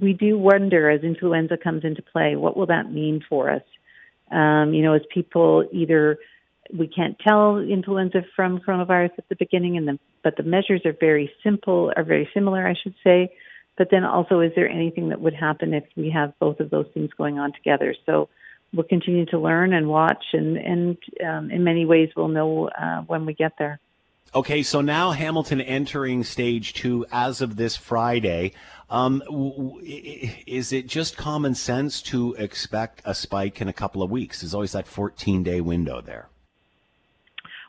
we 0.00 0.14
do 0.14 0.38
wonder 0.38 0.90
as 0.90 1.02
influenza 1.02 1.56
comes 1.56 1.84
into 1.84 2.02
play, 2.02 2.36
what 2.36 2.56
will 2.56 2.66
that 2.66 2.90
mean 2.90 3.22
for 3.28 3.50
us? 3.50 3.62
Um, 4.30 4.72
you 4.74 4.82
know, 4.82 4.94
as 4.94 5.02
people 5.12 5.68
either 5.72 6.18
we 6.72 6.86
can't 6.86 7.16
tell 7.26 7.58
influenza 7.58 8.22
from 8.36 8.60
coronavirus 8.60 9.12
at 9.18 9.28
the 9.28 9.36
beginning, 9.36 9.76
and 9.76 9.88
the, 9.88 9.98
but 10.22 10.36
the 10.36 10.42
measures 10.42 10.82
are 10.84 10.94
very 10.98 11.30
simple, 11.42 11.92
are 11.96 12.04
very 12.04 12.28
similar, 12.34 12.66
I 12.66 12.74
should 12.82 12.94
say. 13.02 13.32
But 13.76 13.88
then 13.90 14.04
also, 14.04 14.40
is 14.40 14.52
there 14.56 14.68
anything 14.68 15.10
that 15.10 15.20
would 15.20 15.34
happen 15.34 15.72
if 15.72 15.84
we 15.96 16.10
have 16.10 16.38
both 16.40 16.60
of 16.60 16.70
those 16.70 16.86
things 16.92 17.10
going 17.16 17.38
on 17.38 17.52
together? 17.52 17.94
So 18.06 18.28
we'll 18.74 18.84
continue 18.84 19.24
to 19.26 19.38
learn 19.38 19.72
and 19.72 19.88
watch, 19.88 20.24
and 20.32 20.56
and 20.56 20.98
um, 21.26 21.50
in 21.50 21.64
many 21.64 21.86
ways, 21.86 22.10
we'll 22.16 22.28
know 22.28 22.68
uh, 22.68 23.02
when 23.02 23.24
we 23.24 23.34
get 23.34 23.52
there. 23.58 23.80
Okay, 24.34 24.62
so 24.62 24.82
now 24.82 25.12
Hamilton 25.12 25.62
entering 25.62 26.22
stage 26.22 26.74
two 26.74 27.06
as 27.10 27.40
of 27.40 27.56
this 27.56 27.76
Friday. 27.76 28.52
Um, 28.90 29.22
is 30.46 30.70
it 30.72 30.86
just 30.86 31.16
common 31.16 31.54
sense 31.54 32.02
to 32.02 32.34
expect 32.34 33.00
a 33.06 33.14
spike 33.14 33.62
in 33.62 33.68
a 33.68 33.72
couple 33.72 34.02
of 34.02 34.10
weeks? 34.10 34.42
There's 34.42 34.52
always 34.52 34.72
that 34.72 34.86
14 34.86 35.42
day 35.42 35.62
window 35.62 36.02
there. 36.02 36.28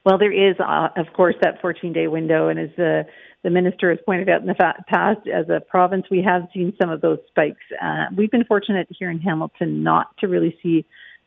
Well, 0.06 0.18
there 0.18 0.32
is, 0.32 0.58
uh, 0.60 0.90
of 0.98 1.14
course, 1.14 1.36
that 1.42 1.62
14 1.62 1.94
day 1.94 2.08
window. 2.08 2.50
And 2.50 2.60
as 2.60 2.70
the, 2.76 3.06
the 3.42 3.50
minister 3.50 3.90
has 3.90 4.00
pointed 4.06 4.28
out 4.28 4.42
in 4.42 4.48
the 4.48 4.54
fa- 4.54 4.84
past, 4.88 5.28
as 5.28 5.48
a 5.50 5.62
province, 5.62 6.08
we 6.12 6.22
have 6.24 6.50
seen 6.54 6.74
some 6.82 6.90
of 6.90 7.00
those 7.00 7.20
spikes. 7.30 7.64
Uh, 7.82 8.06
we've 8.18 8.32
been 8.32 8.46
fortunate 8.46 8.88
here 8.90 9.10
in 9.10 9.20
Hamilton 9.20 9.82
not 9.82 10.16
to 10.18 10.28
really 10.28 10.58
see 10.62 10.86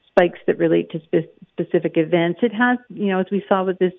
spikes 0.09 0.41
that 0.47 0.59
relate 0.59 0.91
to 0.91 1.01
spe- 1.01 1.29
specific 1.53 1.93
events. 1.97 2.41
It 2.43 2.53
has, 2.53 2.79
you 2.91 3.07
know, 3.07 3.21
as 3.21 3.27
we 3.31 3.43
saw 3.49 3.65
with 3.65 3.79
this 3.79 3.95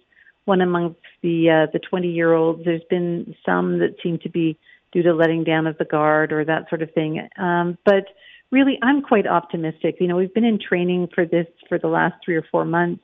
one 0.45 0.61
amongst 0.61 0.99
the 1.21 1.49
uh, 1.49 1.71
the 1.71 1.79
20 1.79 2.09
year 2.09 2.33
olds, 2.33 2.63
there's 2.65 2.83
been 2.89 3.35
some 3.45 3.79
that 3.79 3.95
seem 4.01 4.19
to 4.19 4.29
be 4.29 4.57
due 4.91 5.03
to 5.03 5.13
letting 5.13 5.43
down 5.43 5.67
of 5.67 5.77
the 5.77 5.85
guard 5.85 6.31
or 6.31 6.45
that 6.45 6.69
sort 6.69 6.81
of 6.81 6.91
thing. 6.93 7.27
Um, 7.37 7.77
but 7.85 8.05
really, 8.51 8.77
I'm 8.81 9.01
quite 9.01 9.25
optimistic. 9.25 9.97
You 9.99 10.07
know, 10.07 10.15
we've 10.15 10.33
been 10.33 10.43
in 10.43 10.59
training 10.59 11.09
for 11.13 11.25
this 11.25 11.47
for 11.67 11.79
the 11.79 11.87
last 11.87 12.15
three 12.23 12.35
or 12.35 12.45
four 12.51 12.65
months 12.65 13.03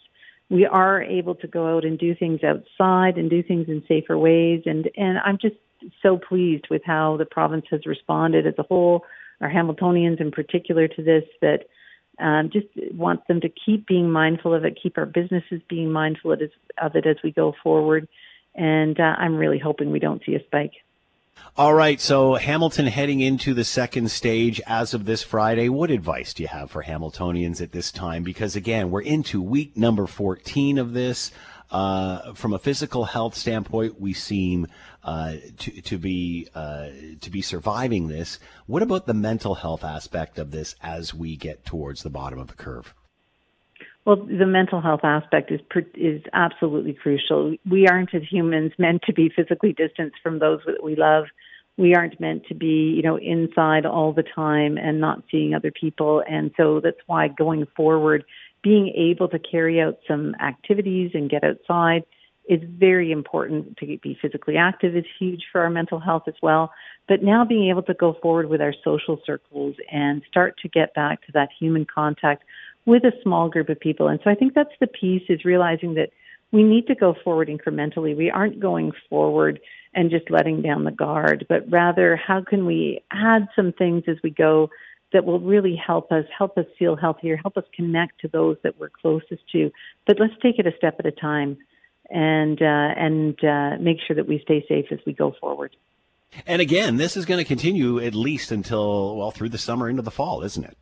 we 0.50 0.65
are 0.65 1.01
able 1.01 1.36
to 1.36 1.48
go 1.48 1.77
out 1.77 1.86
and 1.86 1.98
do 1.98 2.15
things 2.15 2.39
outside 2.43 3.17
and 3.17 3.29
do 3.29 3.43
things 3.43 3.67
in 3.67 3.84
safer 3.88 4.17
ways. 4.17 4.63
And, 4.65 4.89
and 4.98 5.19
I'm 5.19 5.38
just 5.39 5.55
so 6.01 6.17
pleased 6.17 6.65
with 6.69 6.81
how 6.84 7.17
the 7.17 7.25
province 7.25 7.65
has 7.69 7.86
responded 7.86 8.48
as 8.48 8.55
a 8.58 8.63
whole, 8.63 9.05
our 9.41 9.50
Hamiltonians 9.50 10.19
in 10.19 10.31
particular 10.31 10.88
to 10.88 11.03
this, 11.03 11.24
that 11.41 11.65
um, 12.20 12.50
just 12.52 12.68
want 12.94 13.28
them 13.28 13.42
to 13.42 13.50
keep 13.50 13.88
being 13.88 14.10
mindful 14.12 14.54
of 14.54 14.66
it, 14.66 14.78
keep 14.82 14.98
our 14.98 15.06
businesses 15.06 15.62
being 15.70 15.92
mindful 15.92 16.34
of 16.34 16.42
it, 16.42 16.52
of 16.82 16.96
it 16.96 17.06
as 17.06 17.18
we 17.24 17.32
go 17.32 17.54
forward. 17.64 18.08
And 18.56 19.00
uh, 19.00 19.16
I'm 19.18 19.36
really 19.36 19.60
hoping 19.60 19.92
we 19.92 20.00
don't 20.00 20.22
see 20.26 20.36
a 20.36 20.44
spike. 20.44 20.74
All 21.58 21.74
right, 21.74 22.00
so 22.00 22.36
Hamilton 22.36 22.88
heading 22.88 23.22
into 23.22 23.54
the 23.54 23.64
second 23.64 24.12
stage 24.12 24.62
as 24.68 24.94
of 24.94 25.06
this 25.06 25.24
Friday. 25.24 25.70
What 25.70 25.92
advice 25.92 26.34
do 26.34 26.44
you 26.44 26.48
have 26.48 26.72
for 26.72 26.84
Hamiltonians 26.84 27.62
at 27.62 27.72
this 27.72 27.92
time? 27.92 28.24
Because 28.24 28.56
again, 28.56 28.92
we're 28.92 29.02
into 29.02 29.42
week 29.42 29.76
number 29.76 30.08
14 30.08 30.78
of 30.78 30.94
this. 30.94 31.32
Uh, 31.72 32.34
from 32.34 32.54
a 32.54 32.60
physical 32.60 33.06
health 33.06 33.36
standpoint, 33.36 34.02
we 34.02 34.12
seem 34.12 34.68
uh, 35.04 35.36
to, 35.58 35.82
to 35.82 35.98
be 35.98 36.48
uh, 36.56 36.88
to 37.22 37.30
be 37.30 37.42
surviving 37.42 38.08
this. 38.08 38.40
What 38.66 38.82
about 38.82 39.06
the 39.06 39.14
mental 39.14 39.56
health 39.56 39.84
aspect 39.84 40.40
of 40.40 40.52
this 40.52 40.76
as 40.82 41.14
we 41.14 41.36
get 41.36 41.66
towards 41.66 42.02
the 42.02 42.10
bottom 42.10 42.40
of 42.40 42.48
the 42.48 42.56
curve? 42.56 42.94
Well, 44.06 44.16
the 44.16 44.48
mental 44.48 44.82
health 44.82 45.02
aspect 45.04 45.52
is 45.52 45.62
is 45.94 46.24
absolutely 46.34 46.94
crucial. 46.94 47.56
We 47.70 47.88
aren't 47.88 48.16
as 48.16 48.24
humans 48.24 48.72
meant 48.80 49.04
to 49.04 49.14
be 49.14 49.30
physically 49.30 49.74
distanced 49.74 50.18
from 50.24 50.40
those 50.40 50.62
that 50.66 50.84
we 50.84 50.96
love. 50.96 51.26
We 51.78 51.94
aren't 51.96 52.20
meant 52.20 52.46
to 52.48 52.56
be, 52.56 52.94
you 52.96 53.04
know, 53.04 53.18
inside 53.18 53.86
all 53.86 54.12
the 54.12 54.24
time 54.24 54.78
and 54.78 55.00
not 55.00 55.24
seeing 55.30 55.54
other 55.54 55.72
people. 55.72 56.24
And 56.28 56.52
so 56.58 56.82
that's 56.82 56.98
why 57.06 57.28
going 57.28 57.68
forward, 57.76 58.26
being 58.62 58.89
able 58.96 59.28
to 59.30 59.39
carry 59.39 59.82
out 59.82 59.98
some 60.08 60.36
activities 60.42 61.12
and 61.13 61.30
get 61.30 61.44
outside 61.44 62.04
is 62.50 62.60
very 62.63 63.12
important 63.12 63.78
to 63.78 63.86
be 63.86 64.18
physically 64.20 64.58
active 64.58 64.96
is 64.96 65.06
huge 65.20 65.44
for 65.51 65.62
our 65.62 65.70
mental 65.70 66.00
health 66.00 66.24
as 66.28 66.34
well. 66.42 66.72
But 67.08 67.22
now 67.22 67.46
being 67.46 67.70
able 67.70 67.84
to 67.84 67.94
go 67.94 68.18
forward 68.22 68.50
with 68.50 68.60
our 68.60 68.74
social 68.84 69.20
circles 69.24 69.75
and 69.92 70.24
start 70.27 70.57
to 70.64 70.68
get 70.68 70.94
back 70.96 71.24
to 71.27 71.31
that 71.33 71.50
human 71.57 71.86
contact 71.86 72.44
with 72.86 73.03
a 73.03 73.12
small 73.22 73.50
group 73.50 73.70
of 73.70 73.79
people. 73.79 74.07
And 74.07 74.20
so 74.24 74.31
I 74.31 74.36
think 74.36 74.55
that's 74.55 74.70
the 74.79 74.88
piece 74.88 75.22
is 75.29 75.46
realizing 75.46 75.94
that 75.94 76.10
we 76.51 76.64
need 76.64 76.88
to 76.88 76.96
go 76.96 77.16
forward 77.24 77.50
incrementally. 77.50 78.18
We 78.18 78.31
aren't 78.31 78.60
going 78.60 78.94
forward 79.10 79.60
and 79.94 80.10
just 80.10 80.31
letting 80.31 80.64
down 80.64 80.83
the 80.83 80.92
guard, 80.92 81.46
but 81.50 81.70
rather 81.70 82.16
how 82.16 82.44
can 82.44 82.66
we 82.66 83.01
add 83.12 83.48
some 83.55 83.72
things 83.74 84.03
as 84.07 84.18
we 84.24 84.31
go 84.31 84.72
that 85.11 85.25
will 85.25 85.39
really 85.39 85.75
help 85.75 86.11
us, 86.11 86.25
help 86.35 86.57
us 86.57 86.65
feel 86.77 86.95
healthier, 86.95 87.35
help 87.35 87.57
us 87.57 87.63
connect 87.75 88.22
to 88.22 88.27
those 88.27 88.57
that 88.63 88.79
we're 88.79 88.89
closest 88.89 89.41
to. 89.51 89.72
But 90.05 90.19
let's 90.19 90.33
take 90.41 90.59
it 90.59 90.67
a 90.67 90.72
step 90.77 90.95
at 91.00 91.05
a 91.05 91.11
time 91.11 91.57
and 92.09 92.61
uh, 92.61 92.65
and 92.65 93.43
uh, 93.43 93.77
make 93.79 93.98
sure 94.05 94.15
that 94.15 94.27
we 94.27 94.39
stay 94.43 94.65
safe 94.67 94.85
as 94.91 95.00
we 95.05 95.13
go 95.13 95.33
forward. 95.39 95.75
And 96.45 96.61
again, 96.61 96.98
this 96.98 97.17
is 97.17 97.25
going 97.25 97.39
to 97.39 97.45
continue 97.45 98.00
at 98.00 98.13
least 98.13 98.51
until 98.51 99.15
well 99.15 99.31
through 99.31 99.50
the 99.50 99.57
summer 99.57 99.89
into 99.89 100.01
the 100.01 100.11
fall, 100.11 100.43
isn't 100.43 100.63
it? 100.63 100.77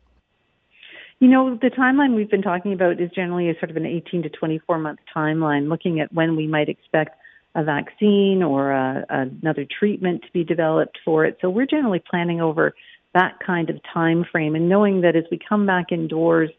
You 1.20 1.28
know, 1.28 1.56
the 1.56 1.70
timeline 1.70 2.14
we've 2.14 2.30
been 2.30 2.42
talking 2.42 2.72
about 2.72 3.00
is 3.00 3.10
generally 3.10 3.50
a 3.50 3.54
sort 3.58 3.70
of 3.70 3.76
an 3.76 3.86
18 3.86 4.22
to 4.22 4.28
24 4.28 4.78
month 4.78 5.00
timeline, 5.14 5.68
looking 5.68 6.00
at 6.00 6.12
when 6.12 6.36
we 6.36 6.46
might 6.46 6.68
expect 6.68 7.18
a 7.54 7.64
vaccine 7.64 8.42
or 8.42 8.70
a, 8.70 9.04
another 9.08 9.66
treatment 9.78 10.22
to 10.22 10.28
be 10.32 10.44
developed 10.44 10.98
for 11.04 11.24
it. 11.24 11.38
So 11.40 11.50
we're 11.50 11.66
generally 11.66 12.00
planning 12.08 12.40
over 12.40 12.74
that 13.14 13.38
kind 13.44 13.70
of 13.70 13.80
time 13.92 14.24
frame 14.30 14.54
and 14.54 14.68
knowing 14.68 15.00
that 15.00 15.16
as 15.16 15.24
we 15.30 15.38
come 15.48 15.66
back 15.66 15.92
indoors 15.92 16.50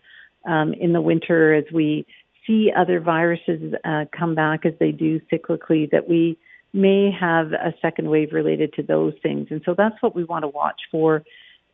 um, 0.47 0.73
in 0.73 0.93
the 0.93 1.01
winter, 1.01 1.53
as 1.53 1.65
we 1.73 2.05
see 2.45 2.71
other 2.75 2.99
viruses 2.99 3.73
uh, 3.85 4.05
come 4.17 4.35
back 4.35 4.65
as 4.65 4.73
they 4.79 4.91
do 4.91 5.19
cyclically, 5.31 5.89
that 5.91 6.09
we 6.09 6.37
may 6.73 7.11
have 7.11 7.51
a 7.53 7.73
second 7.81 8.09
wave 8.09 8.31
related 8.31 8.73
to 8.73 8.83
those 8.83 9.13
things. 9.21 9.47
And 9.49 9.61
so 9.65 9.73
that's 9.77 10.01
what 10.01 10.15
we 10.15 10.23
want 10.23 10.43
to 10.43 10.47
watch 10.47 10.81
for 10.91 11.23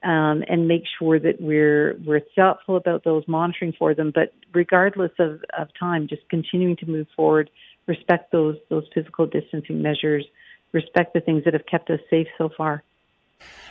um, 0.03 0.43
and 0.47 0.67
make 0.67 0.83
sure 0.99 1.19
that 1.19 1.41
we're 1.41 1.97
we're 2.05 2.21
thoughtful 2.35 2.77
about 2.77 3.03
those, 3.03 3.23
monitoring 3.27 3.73
for 3.77 3.93
them. 3.93 4.11
But 4.13 4.33
regardless 4.53 5.11
of, 5.19 5.41
of 5.57 5.67
time, 5.79 6.07
just 6.07 6.21
continuing 6.29 6.75
to 6.77 6.85
move 6.85 7.07
forward, 7.15 7.49
respect 7.87 8.31
those 8.31 8.57
those 8.69 8.85
physical 8.93 9.25
distancing 9.25 9.81
measures, 9.81 10.25
respect 10.73 11.13
the 11.13 11.21
things 11.21 11.43
that 11.45 11.53
have 11.53 11.65
kept 11.65 11.89
us 11.89 11.99
safe 12.09 12.27
so 12.37 12.49
far. 12.55 12.83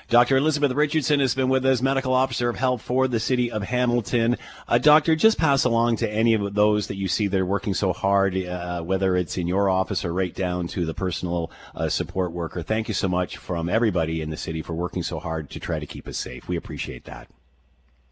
Dr. 0.08 0.36
Elizabeth 0.36 0.72
Richardson 0.72 1.20
has 1.20 1.34
been 1.34 1.48
with 1.48 1.64
us, 1.64 1.80
medical 1.80 2.12
officer 2.12 2.48
of 2.48 2.56
health 2.56 2.82
for 2.82 3.08
the 3.08 3.18
city 3.18 3.50
of 3.50 3.62
Hamilton. 3.62 4.36
Uh, 4.68 4.78
doctor, 4.78 5.16
just 5.16 5.38
pass 5.38 5.64
along 5.64 5.96
to 5.96 6.08
any 6.08 6.34
of 6.34 6.54
those 6.54 6.88
that 6.88 6.96
you 6.96 7.08
see 7.08 7.26
that 7.26 7.40
are 7.40 7.46
working 7.46 7.74
so 7.74 7.92
hard, 7.92 8.36
uh, 8.36 8.82
whether 8.82 9.16
it's 9.16 9.38
in 9.38 9.46
your 9.46 9.70
office 9.70 10.04
or 10.04 10.12
right 10.12 10.34
down 10.34 10.68
to 10.68 10.84
the 10.84 10.94
personal 10.94 11.50
uh, 11.74 11.88
support 11.88 12.32
worker. 12.32 12.62
Thank 12.62 12.88
you 12.88 12.94
so 12.94 13.08
much 13.08 13.38
from 13.38 13.68
everybody 13.68 14.20
in 14.20 14.30
the 14.30 14.36
city 14.36 14.62
for 14.62 14.74
working 14.74 15.02
so 15.02 15.18
hard 15.18 15.50
to 15.50 15.60
try 15.60 15.78
to 15.78 15.86
keep 15.86 16.06
us 16.06 16.18
safe. 16.18 16.48
We 16.48 16.56
appreciate 16.56 17.04
that. 17.04 17.28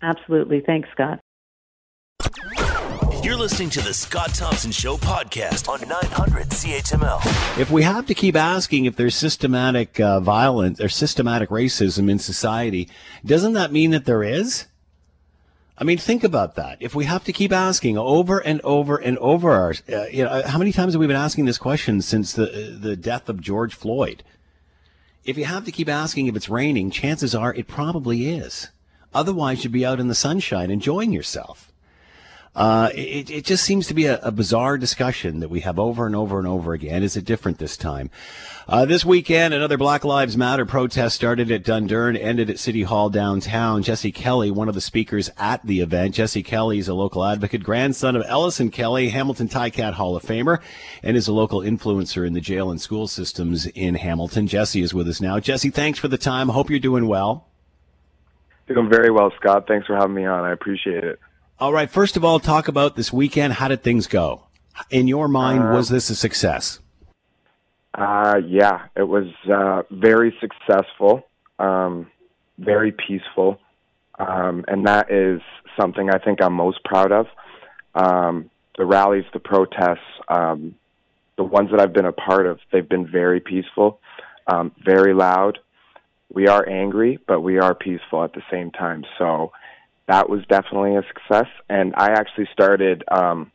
Absolutely. 0.00 0.60
Thanks, 0.60 0.88
Scott. 0.92 1.20
You're 3.22 3.36
listening 3.36 3.70
to 3.70 3.80
the 3.80 3.94
Scott 3.94 4.34
Thompson 4.34 4.72
Show 4.72 4.96
podcast 4.96 5.68
on 5.68 5.88
900 5.88 6.48
CHML. 6.48 7.56
If 7.56 7.70
we 7.70 7.84
have 7.84 8.06
to 8.06 8.14
keep 8.14 8.34
asking 8.34 8.84
if 8.84 8.96
there's 8.96 9.14
systematic 9.14 10.00
uh, 10.00 10.18
violence 10.18 10.80
or 10.80 10.88
systematic 10.88 11.48
racism 11.48 12.10
in 12.10 12.18
society, 12.18 12.88
doesn't 13.24 13.52
that 13.52 13.70
mean 13.70 13.92
that 13.92 14.06
there 14.06 14.24
is? 14.24 14.66
I 15.78 15.84
mean, 15.84 15.98
think 15.98 16.24
about 16.24 16.56
that. 16.56 16.78
If 16.80 16.96
we 16.96 17.04
have 17.04 17.22
to 17.22 17.32
keep 17.32 17.52
asking 17.52 17.96
over 17.96 18.40
and 18.40 18.60
over 18.62 18.96
and 18.96 19.16
over, 19.18 19.52
our, 19.52 19.74
uh, 19.92 20.06
you 20.10 20.24
know, 20.24 20.42
how 20.44 20.58
many 20.58 20.72
times 20.72 20.94
have 20.94 21.00
we 21.00 21.06
been 21.06 21.14
asking 21.14 21.44
this 21.44 21.58
question 21.58 22.02
since 22.02 22.32
the 22.32 22.76
the 22.76 22.96
death 22.96 23.28
of 23.28 23.40
George 23.40 23.74
Floyd? 23.74 24.24
If 25.24 25.38
you 25.38 25.44
have 25.44 25.64
to 25.66 25.72
keep 25.72 25.88
asking 25.88 26.26
if 26.26 26.34
it's 26.34 26.48
raining, 26.48 26.90
chances 26.90 27.36
are 27.36 27.54
it 27.54 27.68
probably 27.68 28.28
is. 28.30 28.70
Otherwise, 29.14 29.62
you'd 29.62 29.72
be 29.72 29.86
out 29.86 30.00
in 30.00 30.08
the 30.08 30.14
sunshine 30.16 30.72
enjoying 30.72 31.12
yourself. 31.12 31.71
Uh, 32.54 32.90
it, 32.94 33.30
it 33.30 33.44
just 33.46 33.64
seems 33.64 33.86
to 33.86 33.94
be 33.94 34.04
a, 34.04 34.20
a, 34.20 34.30
bizarre 34.30 34.76
discussion 34.76 35.40
that 35.40 35.48
we 35.48 35.60
have 35.60 35.78
over 35.78 36.04
and 36.04 36.14
over 36.14 36.38
and 36.38 36.46
over 36.46 36.74
again. 36.74 37.02
Is 37.02 37.16
it 37.16 37.24
different 37.24 37.56
this 37.56 37.78
time? 37.78 38.10
Uh, 38.68 38.84
this 38.84 39.06
weekend, 39.06 39.54
another 39.54 39.78
Black 39.78 40.04
Lives 40.04 40.36
Matter 40.36 40.66
protest 40.66 41.16
started 41.16 41.50
at 41.50 41.64
Dundurn, 41.64 42.14
ended 42.20 42.50
at 42.50 42.58
City 42.58 42.82
Hall 42.82 43.08
downtown. 43.08 43.82
Jesse 43.82 44.12
Kelly, 44.12 44.50
one 44.50 44.68
of 44.68 44.74
the 44.74 44.82
speakers 44.82 45.30
at 45.38 45.64
the 45.64 45.80
event. 45.80 46.14
Jesse 46.14 46.42
Kelly 46.42 46.78
is 46.78 46.88
a 46.88 46.94
local 46.94 47.24
advocate, 47.24 47.64
grandson 47.64 48.16
of 48.16 48.24
Ellison 48.28 48.70
Kelly, 48.70 49.08
Hamilton 49.08 49.48
Ticat 49.48 49.94
Hall 49.94 50.14
of 50.14 50.22
Famer, 50.22 50.60
and 51.02 51.16
is 51.16 51.28
a 51.28 51.32
local 51.32 51.60
influencer 51.60 52.26
in 52.26 52.34
the 52.34 52.40
jail 52.42 52.70
and 52.70 52.82
school 52.82 53.08
systems 53.08 53.64
in 53.64 53.94
Hamilton. 53.94 54.46
Jesse 54.46 54.82
is 54.82 54.92
with 54.92 55.08
us 55.08 55.22
now. 55.22 55.40
Jesse, 55.40 55.70
thanks 55.70 55.98
for 55.98 56.08
the 56.08 56.18
time. 56.18 56.50
Hope 56.50 56.68
you're 56.68 56.78
doing 56.78 57.08
well. 57.08 57.48
Doing 58.68 58.90
very 58.90 59.10
well, 59.10 59.32
Scott. 59.40 59.66
Thanks 59.66 59.86
for 59.86 59.96
having 59.96 60.14
me 60.14 60.26
on. 60.26 60.44
I 60.44 60.52
appreciate 60.52 61.02
it. 61.02 61.18
All 61.58 61.72
right. 61.72 61.90
First 61.90 62.16
of 62.16 62.24
all, 62.24 62.40
talk 62.40 62.68
about 62.68 62.96
this 62.96 63.12
weekend. 63.12 63.54
How 63.54 63.68
did 63.68 63.82
things 63.82 64.06
go? 64.06 64.46
In 64.90 65.06
your 65.06 65.28
mind, 65.28 65.62
uh, 65.62 65.72
was 65.72 65.88
this 65.88 66.10
a 66.10 66.14
success? 66.14 66.80
Uh, 67.94 68.40
yeah, 68.46 68.86
it 68.96 69.02
was 69.02 69.26
uh, 69.52 69.82
very 69.90 70.34
successful, 70.40 71.26
um, 71.58 72.10
very 72.58 72.90
peaceful, 72.90 73.60
um, 74.18 74.64
and 74.66 74.86
that 74.86 75.10
is 75.10 75.42
something 75.78 76.08
I 76.08 76.18
think 76.18 76.42
I'm 76.42 76.54
most 76.54 76.82
proud 76.84 77.12
of. 77.12 77.26
Um, 77.94 78.50
the 78.78 78.86
rallies, 78.86 79.24
the 79.34 79.40
protests, 79.40 79.98
um, 80.28 80.74
the 81.36 81.44
ones 81.44 81.70
that 81.70 81.80
I've 81.80 81.92
been 81.92 82.06
a 82.06 82.12
part 82.12 82.46
of, 82.46 82.60
they've 82.72 82.88
been 82.88 83.06
very 83.06 83.40
peaceful, 83.40 84.00
um, 84.46 84.72
very 84.82 85.12
loud. 85.12 85.58
We 86.32 86.48
are 86.48 86.66
angry, 86.66 87.18
but 87.26 87.40
we 87.40 87.58
are 87.58 87.74
peaceful 87.74 88.24
at 88.24 88.32
the 88.32 88.42
same 88.50 88.70
time. 88.70 89.04
So 89.18 89.52
that 90.12 90.28
was 90.28 90.42
definitely 90.46 90.94
a 90.96 91.02
success. 91.08 91.48
And 91.70 91.94
I 91.96 92.10
actually 92.10 92.46
started 92.52 93.02
um, 93.10 93.50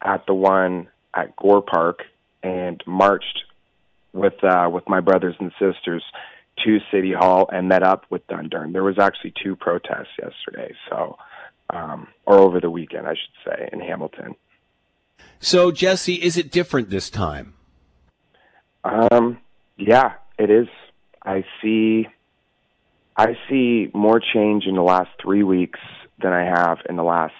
at 0.00 0.24
the 0.26 0.34
one 0.34 0.86
at 1.12 1.34
Gore 1.34 1.62
Park 1.62 2.02
and 2.44 2.80
marched 2.86 3.42
with 4.12 4.34
uh, 4.44 4.68
with 4.72 4.88
my 4.88 5.00
brothers 5.00 5.34
and 5.40 5.50
sisters 5.58 6.04
to 6.64 6.78
City 6.92 7.12
Hall 7.12 7.48
and 7.52 7.68
met 7.68 7.82
up 7.82 8.04
with 8.08 8.24
Dundurn. 8.28 8.72
There 8.72 8.84
was 8.84 9.00
actually 9.00 9.32
two 9.42 9.56
protests 9.56 10.14
yesterday, 10.16 10.72
so 10.88 11.16
um, 11.70 12.06
or 12.24 12.38
over 12.38 12.60
the 12.60 12.70
weekend, 12.70 13.08
I 13.08 13.14
should 13.14 13.44
say, 13.44 13.68
in 13.72 13.80
Hamilton. 13.80 14.36
So, 15.40 15.72
Jesse, 15.72 16.14
is 16.14 16.36
it 16.36 16.52
different 16.52 16.90
this 16.90 17.10
time? 17.10 17.54
Um, 18.84 19.38
yeah, 19.76 20.12
it 20.38 20.50
is. 20.50 20.68
I 21.24 21.44
see. 21.60 22.06
I 23.16 23.36
see 23.48 23.90
more 23.94 24.20
change 24.20 24.64
in 24.66 24.74
the 24.74 24.82
last 24.82 25.10
three 25.22 25.42
weeks 25.42 25.80
than 26.20 26.32
I 26.32 26.44
have 26.44 26.78
in 26.88 26.96
the 26.96 27.04
last 27.04 27.34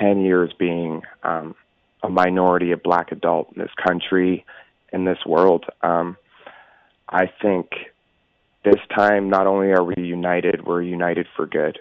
ten 0.00 0.22
years 0.24 0.52
being 0.58 1.02
um, 1.22 1.54
a 2.02 2.08
minority, 2.08 2.72
a 2.72 2.76
black 2.76 3.12
adult 3.12 3.52
in 3.54 3.62
this 3.62 3.72
country, 3.86 4.44
in 4.92 5.04
this 5.04 5.18
world. 5.26 5.64
Um, 5.82 6.16
I 7.08 7.30
think 7.40 7.70
this 8.64 8.80
time, 8.94 9.30
not 9.30 9.46
only 9.46 9.68
are 9.68 9.84
we 9.84 9.94
united, 9.96 10.64
we're 10.64 10.82
united 10.82 11.26
for 11.36 11.46
good. 11.46 11.78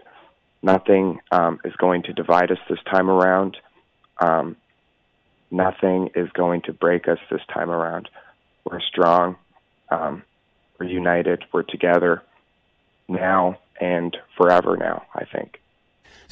Nothing 0.62 1.19
um, 1.32 1.60
is 1.65 1.73
going 1.77 2.03
to 2.03 2.13
divide 2.13 2.51
us 2.51 2.58
this 2.69 2.79
time 2.91 3.10
around. 3.10 3.58
Um, 4.19 4.56
nothing 5.49 6.10
is 6.15 6.29
going 6.34 6.62
to 6.63 6.73
break 6.73 7.08
us 7.08 7.19
this 7.32 7.41
time 7.53 7.69
around. 7.69 8.10
We're 8.65 8.82
strong. 8.82 9.38
Um, 9.89 10.23
we're 10.79 10.88
united. 10.88 11.43
We're 11.51 11.63
together 11.63 12.21
now 13.07 13.59
and 13.79 14.15
forever 14.37 14.77
now, 14.77 15.03
I 15.13 15.25
think. 15.25 15.59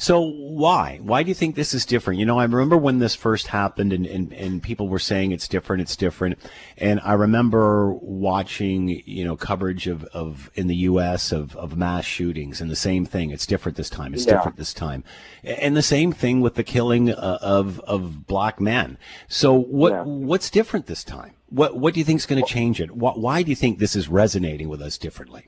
So 0.02 0.20
why? 0.20 0.98
Why 1.00 1.22
do 1.22 1.28
you 1.28 1.34
think 1.34 1.54
this 1.54 1.72
is 1.72 1.86
different? 1.86 2.18
You 2.18 2.26
know, 2.26 2.36
I 2.36 2.42
remember 2.42 2.76
when 2.76 2.98
this 2.98 3.14
first 3.14 3.46
happened 3.46 3.92
and, 3.92 4.04
and, 4.04 4.32
and 4.32 4.60
people 4.60 4.88
were 4.88 4.98
saying 4.98 5.30
it's 5.30 5.46
different, 5.46 5.82
it's 5.82 5.94
different. 5.94 6.38
And 6.76 6.98
I 7.04 7.12
remember 7.12 7.92
watching, 7.92 9.00
you 9.06 9.24
know, 9.24 9.36
coverage 9.36 9.86
of, 9.86 10.02
of 10.06 10.50
in 10.56 10.66
the 10.66 10.74
US 10.74 11.30
of, 11.30 11.54
of 11.54 11.76
mass 11.76 12.04
shootings 12.04 12.60
and 12.60 12.68
the 12.68 12.74
same 12.74 13.06
thing. 13.06 13.30
It's 13.30 13.46
different 13.46 13.76
this 13.76 13.88
time. 13.88 14.12
It's 14.12 14.26
yeah. 14.26 14.34
different 14.34 14.56
this 14.56 14.74
time. 14.74 15.04
And 15.44 15.76
the 15.76 15.82
same 15.82 16.12
thing 16.12 16.40
with 16.40 16.56
the 16.56 16.64
killing 16.64 17.10
uh, 17.10 17.38
of, 17.40 17.78
of 17.80 18.26
black 18.26 18.60
men. 18.60 18.98
So 19.28 19.52
what, 19.52 19.92
yeah. 19.92 20.02
what's 20.02 20.50
different 20.50 20.86
this 20.86 21.04
time? 21.04 21.34
What, 21.48 21.76
what 21.76 21.94
do 21.94 22.00
you 22.00 22.04
think 22.04 22.18
is 22.18 22.26
going 22.26 22.42
to 22.42 22.52
change 22.52 22.80
it? 22.80 22.90
Why, 22.90 23.12
why 23.12 23.42
do 23.44 23.50
you 23.50 23.56
think 23.56 23.78
this 23.78 23.94
is 23.94 24.08
resonating 24.08 24.68
with 24.68 24.82
us 24.82 24.98
differently? 24.98 25.46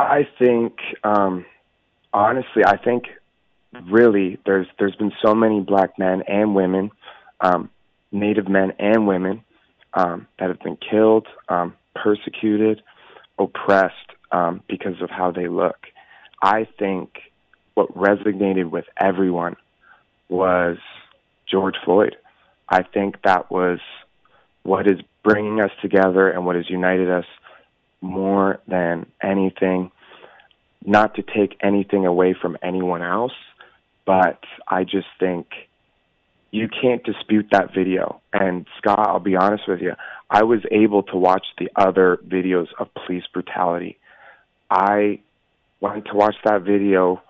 I 0.00 0.28
think, 0.38 0.74
um, 1.04 1.44
honestly, 2.12 2.64
I 2.64 2.76
think 2.76 3.04
really 3.90 4.38
there's 4.44 4.66
there's 4.78 4.96
been 4.96 5.12
so 5.24 5.34
many 5.34 5.60
black 5.60 5.98
men 5.98 6.22
and 6.26 6.54
women, 6.54 6.90
um, 7.40 7.70
Native 8.12 8.48
men 8.48 8.72
and 8.78 9.06
women 9.06 9.42
um, 9.94 10.26
that 10.38 10.48
have 10.48 10.60
been 10.60 10.76
killed, 10.76 11.26
um, 11.48 11.74
persecuted, 11.94 12.82
oppressed 13.38 13.94
um, 14.32 14.62
because 14.68 15.00
of 15.00 15.10
how 15.10 15.30
they 15.30 15.48
look. 15.48 15.76
I 16.42 16.66
think 16.78 17.18
what 17.74 17.94
resonated 17.94 18.70
with 18.70 18.86
everyone 19.00 19.56
was 20.28 20.78
George 21.50 21.76
Floyd. 21.84 22.16
I 22.68 22.82
think 22.82 23.16
that 23.24 23.50
was 23.50 23.80
what 24.62 24.86
is 24.86 25.00
bringing 25.24 25.60
us 25.60 25.70
together 25.82 26.28
and 26.28 26.46
what 26.46 26.56
has 26.56 26.68
united 26.70 27.10
us 27.10 27.24
more 28.00 28.60
than 28.66 29.06
anything. 29.22 29.90
Not 30.84 31.14
to 31.16 31.22
take 31.22 31.56
anything 31.62 32.06
away 32.06 32.34
from 32.40 32.56
anyone 32.62 33.02
else, 33.02 33.34
but 34.06 34.40
I 34.66 34.84
just 34.84 35.08
think 35.18 35.46
you 36.50 36.68
can't 36.68 37.04
dispute 37.04 37.46
that 37.52 37.74
video. 37.74 38.20
And 38.32 38.66
Scott, 38.78 38.98
I'll 38.98 39.20
be 39.20 39.36
honest 39.36 39.64
with 39.68 39.80
you, 39.80 39.92
I 40.28 40.42
was 40.42 40.60
able 40.70 41.02
to 41.04 41.16
watch 41.16 41.46
the 41.58 41.70
other 41.76 42.18
videos 42.26 42.68
of 42.78 42.88
police 42.94 43.24
brutality. 43.32 43.98
I 44.70 45.20
went 45.80 46.06
to 46.06 46.14
watch 46.14 46.36
that 46.44 46.62
video 46.62 47.22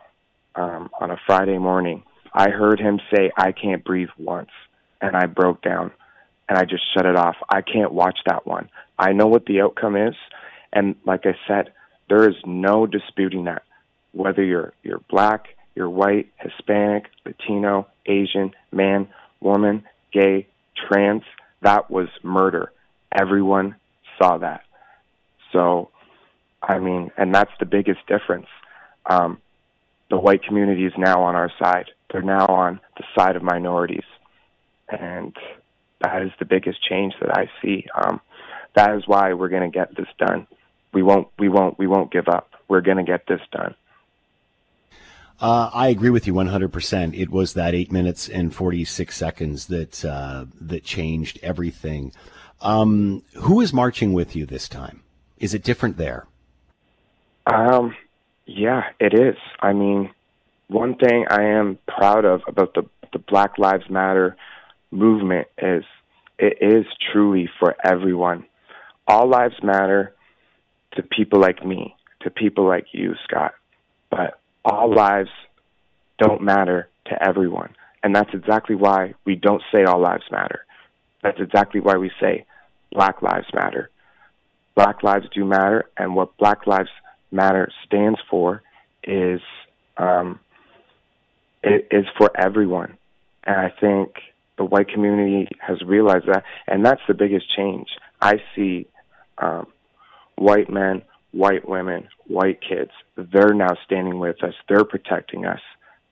um, 0.54 0.90
on 1.00 1.11
a 1.11 1.16
Friday 1.26 1.59
morning. 1.59 2.02
I 2.33 2.50
heard 2.50 2.78
him 2.78 3.00
say, 3.14 3.30
I 3.37 3.52
can't 3.52 3.85
breathe 3.85 4.11
once. 4.18 4.50
And 5.02 5.16
I 5.16 5.26
broke 5.26 5.62
down 5.62 5.92
and 6.48 6.59
I 6.59 6.64
just 6.64 6.83
shut 6.94 7.06
it 7.06 7.16
off. 7.16 7.37
I 7.48 7.62
can't 7.62 7.92
watch 7.92 8.18
that 8.26 8.46
one. 8.46 8.68
I 8.98 9.12
know 9.12 9.26
what 9.26 9.46
the 9.46 9.62
outcome 9.62 9.96
is. 9.96 10.14
And 10.72 10.96
like 11.04 11.26
I 11.26 11.37
said, 11.46 11.72
there 12.09 12.28
is 12.28 12.37
no 12.44 12.87
disputing 12.87 13.44
that. 13.44 13.62
Whether 14.12 14.42
you're 14.44 14.72
you're 14.83 15.00
black, 15.09 15.48
you're 15.74 15.90
white, 15.90 16.33
Hispanic, 16.38 17.04
Latino, 17.24 17.87
Asian, 18.06 18.52
man, 18.72 19.09
woman, 19.40 19.85
gay, 20.12 20.46
trans, 20.76 21.22
that 21.62 21.90
was 21.90 22.09
murder. 22.22 22.72
Everyone 23.12 23.76
saw 24.18 24.38
that. 24.38 24.62
So, 25.52 25.90
I 26.62 26.78
mean, 26.78 27.11
and 27.16 27.35
that's 27.35 27.52
the 27.59 27.66
biggest 27.66 28.00
difference. 28.06 28.46
Um, 29.06 29.38
the 30.11 30.18
white 30.18 30.42
community 30.42 30.85
is 30.85 30.92
now 30.98 31.22
on 31.22 31.35
our 31.35 31.50
side. 31.59 31.87
They're 32.11 32.22
now 32.22 32.46
on 32.46 32.80
the 32.96 33.04
side 33.16 33.37
of 33.37 33.42
minorities, 33.42 34.04
and 34.88 35.35
that 36.00 36.22
is 36.22 36.33
the 36.38 36.44
biggest 36.44 36.78
change 36.88 37.14
that 37.20 37.37
I 37.37 37.48
see. 37.62 37.87
Um, 37.94 38.20
that 38.74 38.94
is 38.96 39.04
why 39.06 39.33
we're 39.35 39.48
going 39.48 39.70
to 39.70 39.76
get 39.76 39.96
this 39.96 40.09
done. 40.18 40.46
We 40.92 41.03
won't. 41.03 41.29
We 41.38 41.48
won't. 41.48 41.79
We 41.79 41.87
won't 41.87 42.12
give 42.12 42.29
up. 42.29 42.50
We're 42.68 42.81
going 42.81 42.98
to 42.98 43.03
get 43.03 43.26
this 43.26 43.40
done. 43.53 43.74
Uh, 45.40 45.70
I 45.72 45.88
agree 45.88 46.11
with 46.11 46.26
you 46.26 46.35
100%. 46.35 47.18
It 47.18 47.31
was 47.31 47.55
that 47.55 47.74
eight 47.74 47.90
minutes 47.90 48.29
and 48.29 48.55
46 48.55 49.16
seconds 49.16 49.66
that 49.68 50.05
uh, 50.05 50.44
that 50.61 50.85
changed 50.85 51.38
everything. 51.42 52.12
Um, 52.61 53.22
who 53.35 53.61
is 53.61 53.72
marching 53.72 54.12
with 54.12 54.37
you 54.37 54.44
this 54.44 54.68
time? 54.68 55.03
Is 55.38 55.55
it 55.55 55.62
different 55.62 55.96
there? 55.96 56.26
Um, 57.46 57.96
yeah, 58.44 58.90
it 59.00 59.14
is. 59.14 59.37
I 59.61 59.72
mean, 59.72 60.11
one 60.68 60.96
thing 60.96 61.24
I 61.31 61.42
am 61.44 61.79
proud 61.87 62.24
of 62.24 62.42
about 62.46 62.74
the 62.74 62.83
the 63.12 63.18
Black 63.18 63.59
Lives 63.59 63.88
Matter 63.90 64.37
movement 64.90 65.48
is 65.59 65.85
it 66.38 66.59
is 66.61 66.87
truly 67.12 67.48
for 67.59 67.76
everyone. 67.85 68.44
All 69.09 69.29
lives 69.29 69.57
matter 69.62 70.14
to 70.94 71.03
people 71.03 71.40
like 71.40 71.64
me, 71.64 71.94
to 72.22 72.31
people 72.31 72.66
like 72.66 72.87
you, 72.92 73.14
Scott. 73.24 73.53
But 74.11 74.40
all 74.64 74.92
lives 74.94 75.31
don't 76.18 76.42
matter 76.42 76.88
to 77.07 77.22
everyone. 77.22 77.74
And 78.03 78.14
that's 78.14 78.31
exactly 78.33 78.76
why 78.76 79.14
we 79.24 79.37
don't 79.37 79.62
say 79.72 79.85
all 79.85 80.00
lives 80.00 80.24
matter. 80.31 80.64
That's 81.22 81.40
exactly 81.40 81.81
why 81.81 81.96
we 81.96 82.11
say 82.20 82.46
Black 82.92 83.22
Lives 83.22 83.46
Matter. 83.55 83.90
Black 84.74 85.03
lives 85.03 85.26
do 85.35 85.44
matter, 85.44 85.88
and 85.96 86.14
what 86.14 86.37
Black 86.38 86.66
Lives 86.66 86.88
Matter 87.31 87.70
stands 87.87 88.18
for 88.31 88.62
is 89.05 89.40
um, 89.98 90.40
it 91.62 91.88
is 91.90 92.07
for 92.16 92.31
everyone. 92.35 92.96
And 93.44 93.57
I 93.57 93.72
think 93.81 94.14
the 94.57 94.64
white 94.64 94.88
community 94.88 95.48
has 95.61 95.83
realized 95.83 96.26
that, 96.26 96.44
and 96.66 96.85
that's 96.85 97.03
the 97.07 97.14
biggest 97.14 97.46
change. 97.55 97.88
I 98.20 98.37
see 98.55 98.87
um, 99.38 99.66
white 100.40 100.70
men 100.70 101.03
white 101.33 101.68
women, 101.68 102.09
white 102.26 102.61
kids, 102.61 102.90
they're 103.16 103.55
now 103.55 103.76
standing 103.85 104.18
with 104.18 104.42
us. 104.42 104.55
They're 104.68 104.85
protecting 104.85 105.46
us. 105.46 105.61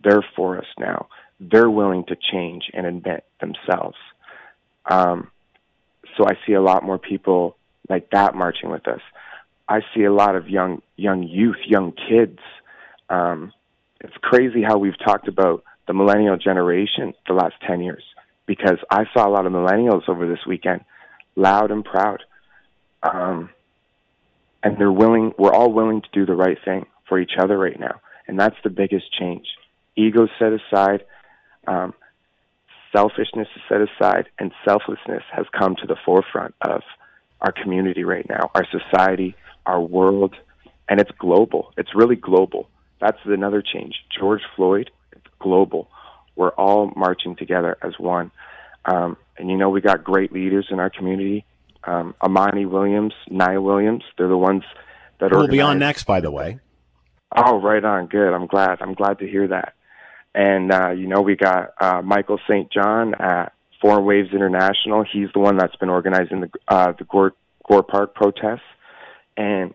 They're 0.02 0.24
for 0.36 0.58
us 0.58 0.66
now. 0.78 1.08
They're 1.40 1.70
willing 1.70 2.04
to 2.06 2.16
change 2.16 2.64
and 2.72 2.86
admit 2.86 3.24
themselves. 3.40 3.96
Um, 4.90 5.30
so 6.16 6.24
I 6.26 6.34
see 6.46 6.52
a 6.52 6.62
lot 6.62 6.84
more 6.84 6.98
people 6.98 7.56
like 7.88 8.10
that 8.10 8.34
marching 8.34 8.70
with 8.70 8.86
us. 8.88 9.00
I 9.68 9.80
see 9.94 10.04
a 10.04 10.12
lot 10.12 10.34
of 10.34 10.48
young 10.48 10.82
young 10.96 11.22
youth, 11.22 11.58
young 11.66 11.92
kids. 11.92 12.38
Um, 13.10 13.52
it's 14.00 14.16
crazy 14.20 14.62
how 14.62 14.78
we've 14.78 14.98
talked 14.98 15.28
about 15.28 15.62
the 15.86 15.94
millennial 15.94 16.36
generation 16.36 17.12
the 17.26 17.34
last 17.34 17.54
ten 17.66 17.80
years 17.80 18.02
because 18.46 18.78
I 18.90 19.04
saw 19.12 19.28
a 19.28 19.30
lot 19.30 19.46
of 19.46 19.52
millennials 19.52 20.08
over 20.08 20.26
this 20.26 20.44
weekend, 20.46 20.84
loud 21.36 21.70
and 21.70 21.84
proud. 21.84 22.22
Um, 23.02 23.50
and 24.62 24.78
they're 24.78 24.92
willing 24.92 25.32
we're 25.38 25.52
all 25.52 25.72
willing 25.72 26.00
to 26.00 26.08
do 26.12 26.26
the 26.26 26.34
right 26.34 26.58
thing 26.64 26.86
for 27.08 27.18
each 27.18 27.32
other 27.38 27.56
right 27.58 27.78
now 27.78 28.00
and 28.26 28.38
that's 28.38 28.56
the 28.64 28.70
biggest 28.70 29.12
change 29.12 29.46
ego 29.96 30.28
set 30.38 30.52
aside 30.52 31.04
um, 31.66 31.92
selfishness 32.94 33.48
is 33.54 33.62
set 33.68 33.80
aside 33.80 34.26
and 34.38 34.52
selflessness 34.64 35.22
has 35.32 35.46
come 35.58 35.76
to 35.76 35.86
the 35.86 35.96
forefront 36.04 36.54
of 36.62 36.82
our 37.40 37.52
community 37.52 38.04
right 38.04 38.28
now, 38.28 38.50
our 38.54 38.66
society, 38.70 39.34
our 39.66 39.80
world, 39.80 40.34
and 40.88 41.00
it's 41.00 41.10
global. 41.18 41.72
It's 41.76 41.94
really 41.94 42.16
global. 42.16 42.68
That's 43.00 43.18
another 43.24 43.62
change. 43.62 43.94
George 44.18 44.42
Floyd, 44.56 44.90
it's 45.12 45.26
global. 45.38 45.88
We're 46.34 46.50
all 46.50 46.92
marching 46.96 47.36
together 47.36 47.76
as 47.82 47.92
one. 47.98 48.30
Um, 48.84 49.16
and 49.36 49.50
you 49.50 49.56
know, 49.56 49.68
we 49.68 49.80
got 49.80 50.02
great 50.02 50.32
leaders 50.32 50.66
in 50.70 50.80
our 50.80 50.90
community. 50.90 51.44
Um, 51.84 52.14
Amani 52.22 52.66
Williams, 52.66 53.14
Niya 53.30 53.62
Williams, 53.62 54.02
they're 54.16 54.28
the 54.28 54.36
ones 54.36 54.64
that 55.20 55.32
are. 55.32 55.38
We'll 55.38 55.48
be 55.48 55.60
on 55.60 55.78
next, 55.78 56.04
by 56.04 56.20
the 56.20 56.30
way. 56.30 56.58
Oh, 57.36 57.60
right 57.60 57.84
on. 57.84 58.06
Good. 58.06 58.32
I'm 58.32 58.46
glad. 58.46 58.80
I'm 58.80 58.94
glad 58.94 59.18
to 59.18 59.28
hear 59.28 59.48
that. 59.48 59.74
And 60.34 60.72
uh, 60.72 60.90
you 60.90 61.06
know, 61.06 61.20
we 61.20 61.36
got 61.36 61.74
uh, 61.80 62.02
Michael 62.02 62.38
St. 62.48 62.70
John 62.70 63.14
at 63.14 63.52
Foreign 63.80 64.04
Waves 64.04 64.32
International. 64.32 65.04
He's 65.10 65.28
the 65.32 65.40
one 65.40 65.56
that's 65.56 65.76
been 65.76 65.88
organizing 65.88 66.40
the 66.40 66.50
uh, 66.68 66.92
the 66.98 67.04
Gore, 67.04 67.34
Gore 67.68 67.82
Park 67.82 68.14
protests. 68.14 68.60
And 69.36 69.74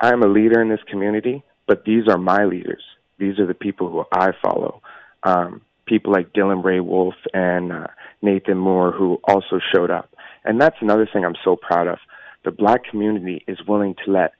I'm 0.00 0.22
a 0.22 0.28
leader 0.28 0.60
in 0.60 0.68
this 0.68 0.82
community, 0.88 1.44
but 1.66 1.84
these 1.84 2.08
are 2.08 2.18
my 2.18 2.44
leaders. 2.44 2.82
These 3.18 3.38
are 3.38 3.46
the 3.46 3.54
people 3.54 3.90
who 3.90 4.04
I 4.12 4.30
follow. 4.42 4.82
Um, 5.22 5.60
people 5.86 6.12
like 6.12 6.32
Dylan 6.32 6.64
Ray 6.64 6.80
Wolf 6.80 7.14
and 7.32 7.72
uh, 7.72 7.86
Nathan 8.20 8.58
Moore 8.58 8.92
who 8.92 9.20
also 9.24 9.60
showed 9.72 9.90
up. 9.90 10.11
And 10.44 10.60
that's 10.60 10.76
another 10.80 11.08
thing 11.10 11.24
I'm 11.24 11.36
so 11.44 11.56
proud 11.56 11.86
of. 11.86 11.98
The 12.44 12.50
black 12.50 12.84
community 12.84 13.44
is 13.46 13.58
willing 13.66 13.94
to 14.04 14.10
let 14.10 14.32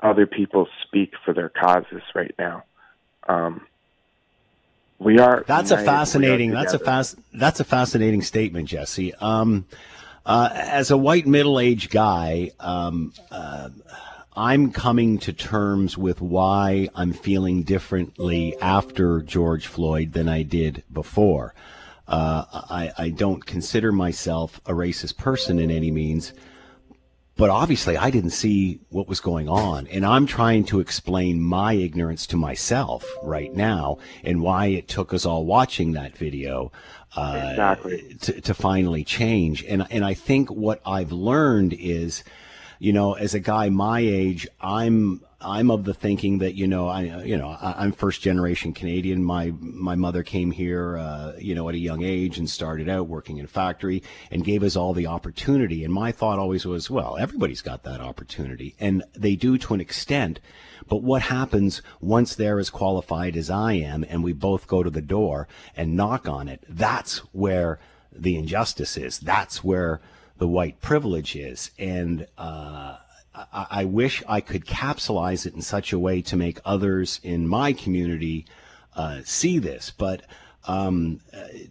other 0.00 0.26
people 0.26 0.68
speak 0.82 1.12
for 1.24 1.32
their 1.32 1.48
causes 1.48 2.02
right 2.14 2.34
now. 2.38 2.64
Um, 3.28 3.66
we 4.98 5.18
are. 5.18 5.44
That's 5.46 5.70
united, 5.70 5.88
a 5.88 5.92
fascinating. 5.92 6.50
That's 6.50 6.74
a 6.74 6.78
fast. 6.78 7.16
That's 7.32 7.60
a 7.60 7.64
fascinating 7.64 8.22
statement, 8.22 8.68
Jesse. 8.68 9.14
Um, 9.14 9.66
uh, 10.26 10.48
as 10.52 10.90
a 10.90 10.96
white 10.96 11.26
middle-aged 11.26 11.90
guy, 11.90 12.50
um, 12.58 13.12
uh, 13.30 13.68
I'm 14.36 14.72
coming 14.72 15.18
to 15.18 15.32
terms 15.32 15.98
with 15.98 16.20
why 16.20 16.88
I'm 16.94 17.12
feeling 17.12 17.62
differently 17.62 18.56
after 18.60 19.20
George 19.20 19.66
Floyd 19.66 20.12
than 20.12 20.28
I 20.28 20.42
did 20.42 20.82
before. 20.92 21.54
Uh, 22.06 22.44
I, 22.52 22.92
I 22.98 23.08
don't 23.10 23.44
consider 23.44 23.92
myself 23.92 24.60
a 24.66 24.72
racist 24.72 25.16
person 25.16 25.58
in 25.58 25.70
any 25.70 25.90
means, 25.90 26.32
but 27.36 27.50
obviously 27.50 27.96
I 27.96 28.10
didn't 28.10 28.30
see 28.30 28.80
what 28.90 29.08
was 29.08 29.20
going 29.20 29.48
on. 29.48 29.86
And 29.86 30.04
I'm 30.04 30.26
trying 30.26 30.64
to 30.66 30.80
explain 30.80 31.40
my 31.40 31.72
ignorance 31.72 32.26
to 32.28 32.36
myself 32.36 33.04
right 33.22 33.52
now 33.52 33.98
and 34.22 34.42
why 34.42 34.66
it 34.66 34.88
took 34.88 35.14
us 35.14 35.24
all 35.24 35.44
watching 35.46 35.92
that 35.92 36.16
video 36.16 36.72
uh, 37.16 37.48
exactly. 37.50 38.16
to, 38.20 38.40
to 38.40 38.54
finally 38.54 39.04
change. 39.04 39.64
And, 39.64 39.86
and 39.90 40.04
I 40.04 40.14
think 40.14 40.50
what 40.50 40.80
I've 40.84 41.12
learned 41.12 41.72
is– 41.72 42.22
you 42.78 42.92
know, 42.92 43.14
as 43.14 43.34
a 43.34 43.40
guy 43.40 43.68
my 43.70 44.00
age, 44.00 44.46
I'm 44.60 45.22
I'm 45.44 45.70
of 45.70 45.84
the 45.84 45.94
thinking 45.94 46.38
that 46.38 46.54
you 46.54 46.66
know 46.66 46.88
I 46.88 47.24
you 47.24 47.36
know 47.36 47.48
I, 47.48 47.84
am 47.84 47.92
first 47.92 48.22
generation 48.22 48.72
Canadian. 48.72 49.22
My 49.22 49.52
my 49.60 49.94
mother 49.94 50.22
came 50.22 50.50
here 50.50 50.98
uh, 50.98 51.32
you 51.38 51.54
know 51.54 51.68
at 51.68 51.74
a 51.74 51.78
young 51.78 52.02
age 52.02 52.38
and 52.38 52.48
started 52.48 52.88
out 52.88 53.08
working 53.08 53.38
in 53.38 53.44
a 53.44 53.48
factory 53.48 54.02
and 54.30 54.44
gave 54.44 54.62
us 54.62 54.76
all 54.76 54.94
the 54.94 55.06
opportunity. 55.06 55.84
And 55.84 55.92
my 55.92 56.12
thought 56.12 56.38
always 56.38 56.64
was, 56.64 56.90
well, 56.90 57.16
everybody's 57.18 57.62
got 57.62 57.82
that 57.84 58.00
opportunity, 58.00 58.74
and 58.80 59.04
they 59.14 59.36
do 59.36 59.58
to 59.58 59.74
an 59.74 59.80
extent. 59.80 60.40
But 60.88 61.02
what 61.02 61.22
happens 61.22 61.82
once 62.00 62.34
they're 62.34 62.58
as 62.58 62.70
qualified 62.70 63.36
as 63.36 63.50
I 63.50 63.74
am, 63.74 64.04
and 64.08 64.22
we 64.22 64.32
both 64.32 64.66
go 64.66 64.82
to 64.82 64.90
the 64.90 65.00
door 65.02 65.48
and 65.76 65.96
knock 65.96 66.28
on 66.28 66.48
it? 66.48 66.64
That's 66.68 67.18
where 67.32 67.78
the 68.12 68.36
injustice 68.36 68.96
is. 68.96 69.18
That's 69.18 69.64
where 69.64 70.00
the 70.36 70.48
white 70.48 70.80
privilege 70.80 71.36
is. 71.36 71.70
And 71.78 72.26
uh, 72.36 72.98
I, 73.34 73.66
I, 73.70 73.84
wish 73.84 74.22
I 74.28 74.40
could 74.40 74.64
capsulize 74.64 75.46
it 75.46 75.54
in 75.54 75.62
such 75.62 75.92
a 75.92 75.98
way 75.98 76.22
to 76.22 76.36
make 76.36 76.60
others 76.64 77.20
in 77.22 77.48
my 77.48 77.72
community 77.72 78.46
uh, 78.94 79.20
see 79.24 79.58
this. 79.58 79.90
But 79.90 80.22
um, 80.66 81.20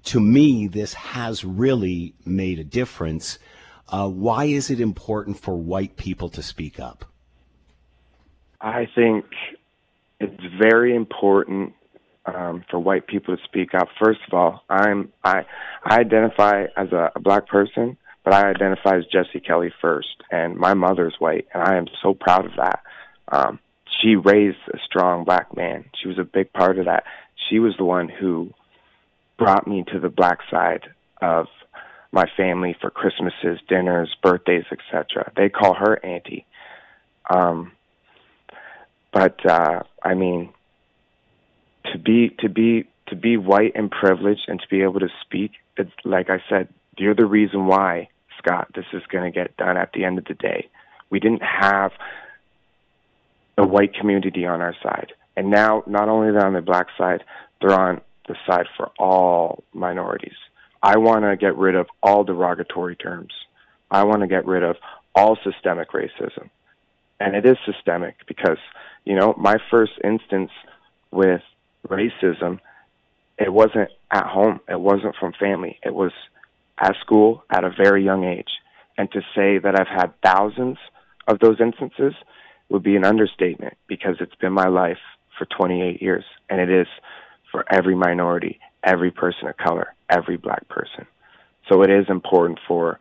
to 0.05 0.19
me, 0.19 0.67
this 0.67 0.93
has 0.93 1.43
really 1.43 2.13
made 2.25 2.59
a 2.59 2.63
difference. 2.63 3.39
Uh, 3.87 4.09
why 4.09 4.45
is 4.45 4.69
it 4.69 4.79
important 4.79 5.39
for 5.39 5.55
white 5.55 5.95
people 5.95 6.29
to 6.29 6.43
speak 6.43 6.79
up? 6.79 7.05
I 8.61 8.87
think 8.93 9.25
it's 10.19 10.43
very 10.59 10.95
important 10.95 11.73
um, 12.25 12.63
for 12.69 12.79
white 12.79 13.07
people 13.07 13.35
to 13.35 13.43
speak 13.43 13.73
up. 13.73 13.89
First 14.01 14.21
of 14.27 14.33
all, 14.33 14.63
I'm 14.69 15.11
I 15.23 15.45
I 15.83 15.99
identify 15.99 16.65
as 16.77 16.91
a, 16.91 17.11
a 17.15 17.19
black 17.19 17.47
person, 17.47 17.97
but 18.23 18.33
I 18.33 18.49
identify 18.49 18.97
as 18.97 19.05
Jesse 19.05 19.39
Kelly 19.39 19.71
first, 19.81 20.23
and 20.31 20.55
my 20.55 20.73
mother's 20.73 21.15
white, 21.19 21.47
and 21.53 21.63
I 21.63 21.75
am 21.75 21.87
so 22.01 22.13
proud 22.13 22.45
of 22.45 22.55
that. 22.57 22.81
Um, 23.27 23.59
she 24.01 24.15
raised 24.15 24.57
a 24.73 24.77
strong 24.85 25.25
black 25.25 25.55
man. 25.55 25.85
She 26.01 26.07
was 26.07 26.17
a 26.17 26.23
big 26.23 26.51
part 26.53 26.79
of 26.79 26.85
that. 26.85 27.03
She 27.49 27.59
was 27.59 27.75
the 27.77 27.85
one 27.85 28.09
who 28.09 28.53
brought 29.37 29.67
me 29.67 29.83
to 29.91 29.99
the 29.99 30.09
black 30.09 30.39
side 30.49 30.87
of 31.21 31.47
my 32.11 32.25
family 32.37 32.75
for 32.79 32.89
Christmases, 32.89 33.59
dinners, 33.67 34.15
birthdays, 34.21 34.65
etc. 34.71 35.31
They 35.35 35.49
call 35.49 35.73
her 35.73 36.03
auntie. 36.05 36.45
Um, 37.29 37.71
but 39.11 39.45
uh, 39.45 39.83
I 40.01 40.13
mean, 40.13 40.53
to 41.91 41.97
be 41.97 42.29
to 42.39 42.49
be 42.49 42.87
to 43.07 43.15
be 43.15 43.37
white 43.37 43.73
and 43.75 43.91
privileged 43.91 44.43
and 44.47 44.59
to 44.59 44.67
be 44.69 44.81
able 44.81 44.99
to 44.99 45.09
speak, 45.21 45.51
it's 45.77 45.91
like 46.03 46.29
I 46.29 46.41
said, 46.49 46.69
you're 46.97 47.15
the 47.15 47.25
reason 47.25 47.65
why 47.65 48.09
Scott, 48.43 48.67
this 48.75 48.85
is 48.93 49.01
going 49.09 49.31
to 49.31 49.31
get 49.31 49.55
done 49.57 49.77
at 49.77 49.91
the 49.93 50.03
end 50.03 50.17
of 50.17 50.25
the 50.25 50.33
day. 50.33 50.69
We 51.09 51.19
didn't 51.19 51.43
have 51.43 51.91
a 53.57 53.65
white 53.65 53.93
community 53.93 54.45
on 54.45 54.61
our 54.61 54.75
side. 54.81 55.13
And 55.35 55.49
now, 55.49 55.83
not 55.87 56.09
only 56.09 56.29
are 56.29 56.33
they 56.33 56.39
on 56.39 56.53
the 56.53 56.61
black 56.61 56.87
side, 56.97 57.23
they're 57.61 57.79
on 57.79 58.01
the 58.27 58.35
side 58.47 58.65
for 58.77 58.91
all 58.99 59.63
minorities. 59.73 60.35
I 60.81 60.97
want 60.97 61.23
to 61.23 61.35
get 61.37 61.57
rid 61.57 61.75
of 61.75 61.87
all 62.01 62.23
derogatory 62.23 62.95
terms. 62.95 63.31
I 63.89 64.03
want 64.03 64.21
to 64.21 64.27
get 64.27 64.45
rid 64.45 64.63
of 64.63 64.75
all 65.15 65.37
systemic 65.43 65.91
racism. 65.91 66.49
And 67.19 67.35
it 67.35 67.45
is 67.45 67.57
systemic 67.65 68.15
because, 68.27 68.57
you 69.05 69.15
know, 69.15 69.33
my 69.37 69.57
first 69.71 69.93
instance 70.03 70.51
with 71.11 71.41
racism, 71.87 72.59
it 73.37 73.51
wasn't 73.51 73.89
at 74.11 74.25
home. 74.25 74.59
It 74.67 74.79
wasn't 74.79 75.15
from 75.19 75.33
family. 75.39 75.79
It 75.83 75.93
was 75.93 76.11
at 76.79 76.95
school 77.01 77.43
at 77.49 77.63
a 77.63 77.69
very 77.69 78.03
young 78.03 78.23
age. 78.23 78.49
And 78.97 79.11
to 79.11 79.21
say 79.35 79.57
that 79.57 79.79
I've 79.79 79.87
had 79.87 80.13
thousands 80.23 80.77
of 81.27 81.39
those 81.39 81.59
instances 81.59 82.13
would 82.69 82.83
be 82.83 82.95
an 82.95 83.05
understatement 83.05 83.77
because 83.87 84.15
it's 84.19 84.35
been 84.35 84.53
my 84.53 84.67
life 84.67 84.97
for 85.37 85.45
28 85.45 86.01
years. 86.01 86.23
And 86.49 86.59
it 86.59 86.69
is 86.69 86.87
for 87.51 87.65
every 87.71 87.95
minority, 87.95 88.59
every 88.83 89.11
person 89.11 89.47
of 89.47 89.57
color, 89.57 89.93
every 90.09 90.37
black 90.37 90.67
person. 90.69 91.05
So 91.69 91.81
it 91.83 91.89
is 91.89 92.05
important 92.09 92.59
for, 92.67 92.99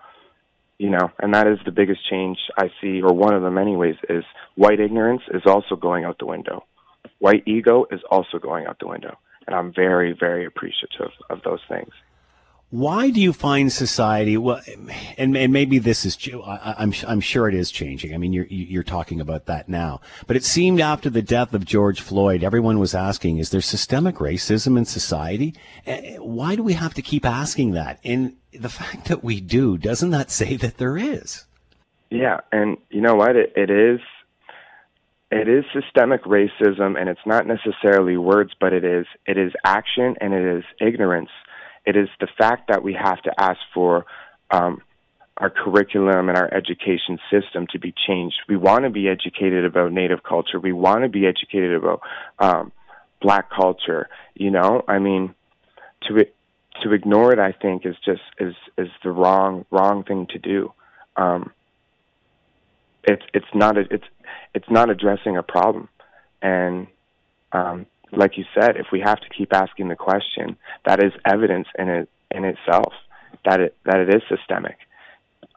you 0.79 0.91
know, 0.91 1.11
and 1.19 1.35
that 1.35 1.47
is 1.47 1.59
the 1.65 1.73
biggest 1.73 2.01
change 2.09 2.39
I 2.57 2.71
see, 2.81 3.03
or 3.03 3.13
one 3.13 3.35
of 3.35 3.43
them, 3.43 3.59
anyways, 3.59 3.97
is 4.09 4.25
white 4.55 4.81
ignorance 4.81 5.23
is 5.33 5.43
also 5.47 5.75
going 5.77 6.05
out 6.05 6.19
the 6.19 6.27
window. 6.27 6.65
White 7.19 7.43
ego 7.47 7.87
is 7.91 8.01
also 8.11 8.39
going 8.39 8.67
out 8.67 8.79
the 8.79 8.87
window. 8.87 9.19
And 9.47 9.57
I'm 9.57 9.73
very, 9.75 10.13
very 10.19 10.47
appreciative 10.47 11.11
of 11.29 11.43
those 11.45 11.61
things. 11.69 11.91
Why 12.73 13.11
do 13.11 13.21
you 13.21 13.35
find 13.35 13.71
society 13.71 14.39
well, 14.39 14.63
and, 15.19 15.37
and 15.37 15.53
maybe 15.53 15.79
this 15.79 16.07
is 16.07 16.17
I, 16.43 16.75
I'm 16.79 16.95
I'm 17.07 17.21
sure 17.21 17.47
it 17.47 17.55
is 17.55 17.71
changing. 17.71 18.15
I 18.15 18.17
mean, 18.17 18.33
you're 18.33 18.47
you're 18.47 18.83
talking 18.83 19.21
about 19.21 19.45
that 19.45 19.69
now, 19.69 20.01
but 20.27 20.37
it 20.37 20.43
seemed 20.43 20.81
after 20.81 21.11
the 21.11 21.21
death 21.21 21.53
of 21.53 21.67
George 21.67 22.01
Floyd, 22.01 22.43
everyone 22.43 22.79
was 22.79 22.95
asking, 22.95 23.37
is 23.37 23.51
there 23.51 23.61
systemic 23.61 24.15
racism 24.15 24.79
in 24.79 24.87
society? 24.87 25.55
Eh, 25.85 26.17
why 26.17 26.57
do 26.57 26.63
we 26.63 26.73
have 26.73 26.95
to 26.95 27.03
keep 27.03 27.27
asking 27.27 27.73
that? 27.73 28.01
And 28.05 28.37
the 28.59 28.71
fact 28.71 29.05
that 29.05 29.23
we 29.23 29.43
do 29.43 29.77
doesn't 29.77 30.09
that 30.13 30.31
say 30.31 30.57
that 30.57 30.79
there 30.79 30.97
is? 30.97 31.45
Yeah, 32.09 32.41
and 32.53 32.79
you 32.89 33.03
know 33.03 33.17
what? 33.17 33.37
It, 33.37 33.53
it 33.55 33.69
is 33.69 34.01
it 35.31 35.47
is 35.47 35.67
systemic 35.75 36.25
racism, 36.25 36.99
and 36.99 37.11
it's 37.11 37.27
not 37.27 37.47
necessarily 37.47 38.17
words, 38.17 38.53
but 38.59 38.73
it 38.73 38.83
is 38.83 39.05
it 39.27 39.37
is 39.37 39.53
action 39.63 40.15
and 40.23 40.33
it 40.33 40.57
is 40.57 40.65
ignorance 40.81 41.29
it 41.85 41.97
is 41.97 42.09
the 42.21 42.29
fact 42.38 42.68
that 42.68 42.83
we 42.83 42.95
have 42.95 43.21
to 43.23 43.33
ask 43.40 43.59
for 43.75 44.07
um, 44.51 44.83
our 45.37 45.51
curriculum 45.51 46.29
and 46.29 46.38
our 46.38 46.53
education 46.53 47.18
system 47.31 47.66
to 47.73 47.79
be 47.79 47.92
changed. 48.07 48.37
We 48.49 48.57
want 48.57 48.85
to 48.85 48.90
be 48.90 49.09
educated 49.09 49.64
about 49.64 49.92
Native 49.92 50.23
culture. 50.23 50.61
We 50.61 50.73
want 50.73 51.03
to 51.03 51.09
be 51.09 51.27
educated 51.27 51.75
about 51.75 52.01
um, 52.38 52.73
Black 53.21 53.51
culture. 53.51 54.09
You 54.35 54.51
know, 54.51 54.85
I 54.87 54.99
mean, 54.99 55.35
to 56.03 56.27
to 56.83 56.92
ignore 56.92 57.33
it, 57.33 57.38
I 57.38 57.53
think, 57.53 57.87
is 57.87 57.97
just 58.05 58.23
is 58.38 58.55
is 58.77 58.88
the 59.03 59.11
wrong 59.11 59.64
wrong 59.71 60.05
thing 60.05 60.27
to 60.31 60.38
do. 60.38 60.73
Um, 61.16 61.53
it's 63.05 63.23
it's 63.35 63.47
not 63.55 63.77
a, 63.77 63.85
it's 63.90 64.07
it's 64.55 64.71
not 64.71 64.90
addressing 64.90 65.37
a 65.37 65.42
problem, 65.42 65.88
and 66.40 66.87
um, 67.53 67.87
like 68.12 68.37
you 68.38 68.44
said, 68.55 68.77
if 68.77 68.87
we 68.92 69.01
have 69.01 69.20
to 69.20 69.29
keep 69.29 69.53
asking 69.53 69.88
the 69.88 69.96
question, 69.96 70.57
that 70.85 71.03
is 71.03 71.12
evidence 71.25 71.68
in 71.79 71.88
it 71.88 72.09
in 72.31 72.44
itself 72.44 72.92
that 73.44 73.61
it 73.61 73.77
that 73.85 73.98
it 74.01 74.14
is 74.14 74.22
systemic. 74.29 74.77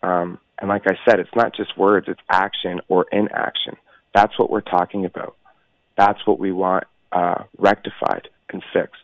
Um, 0.04 0.40
And 0.60 0.70
like 0.70 0.84
I 0.88 0.98
said, 1.06 1.20
it's 1.20 1.36
not 1.36 1.54
just 1.56 1.78
words, 1.78 2.08
it's 2.08 2.22
action 2.30 2.80
or 2.88 3.06
inaction. 3.12 3.76
That's 4.14 4.38
what 4.40 4.50
we're 4.50 4.62
talking 4.62 5.06
about. 5.06 5.36
That's 5.98 6.26
what 6.26 6.40
we 6.40 6.52
want 6.52 6.86
uh, 7.12 7.44
rectified 7.58 8.30
and 8.50 8.64
fixed. 8.74 9.02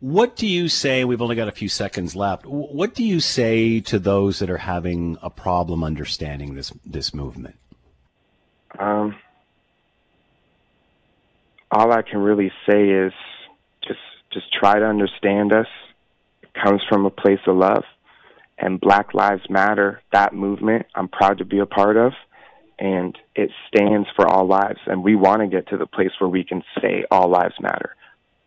What 0.00 0.34
do 0.34 0.48
you 0.48 0.68
say? 0.68 1.04
We've 1.04 1.22
only 1.22 1.36
got 1.36 1.46
a 1.46 1.52
few 1.52 1.68
seconds 1.68 2.16
left. 2.16 2.44
What 2.44 2.94
do 2.94 3.04
you 3.04 3.20
say 3.20 3.78
to 3.82 4.00
those 4.00 4.40
that 4.40 4.50
are 4.50 4.58
having 4.58 5.16
a 5.22 5.30
problem 5.30 5.84
understanding 5.84 6.54
this 6.54 6.72
this 6.84 7.14
movement? 7.14 7.56
Um, 8.78 9.14
all 11.72 11.92
I 11.92 12.02
can 12.02 12.20
really 12.20 12.52
say 12.68 12.88
is 12.88 13.12
just 13.86 14.00
just 14.32 14.46
try 14.52 14.78
to 14.78 14.84
understand 14.84 15.52
us. 15.52 15.66
It 16.42 16.50
comes 16.54 16.82
from 16.88 17.06
a 17.06 17.10
place 17.10 17.40
of 17.46 17.56
love, 17.56 17.84
and 18.58 18.80
Black 18.80 19.14
Lives 19.14 19.48
Matter. 19.50 20.02
That 20.12 20.34
movement, 20.34 20.86
I'm 20.94 21.08
proud 21.08 21.38
to 21.38 21.44
be 21.44 21.58
a 21.58 21.66
part 21.66 21.96
of, 21.96 22.12
and 22.78 23.18
it 23.34 23.50
stands 23.68 24.08
for 24.14 24.26
all 24.28 24.46
lives. 24.46 24.80
And 24.86 25.02
we 25.02 25.16
want 25.16 25.40
to 25.40 25.48
get 25.48 25.68
to 25.68 25.76
the 25.76 25.86
place 25.86 26.12
where 26.20 26.30
we 26.30 26.44
can 26.44 26.62
say 26.80 27.04
all 27.10 27.28
lives 27.28 27.54
matter 27.60 27.96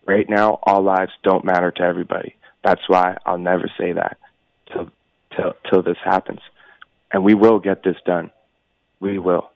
Right 0.05 0.29
now, 0.29 0.59
all 0.63 0.83
lives 0.83 1.11
don't 1.23 1.43
matter 1.43 1.71
to 1.71 1.81
everybody. 1.81 2.35
That's 2.63 2.81
why 2.87 3.17
I'll 3.25 3.39
never 3.39 3.69
say 3.77 3.93
that 3.93 4.17
till 4.71 4.91
till 5.35 5.53
till 5.69 5.81
this 5.81 5.97
happens, 6.03 6.41
and 7.11 7.23
we 7.23 7.33
will 7.33 7.59
get 7.59 7.83
this 7.83 7.97
done. 8.05 8.31
We 8.99 9.17
will. 9.17 9.49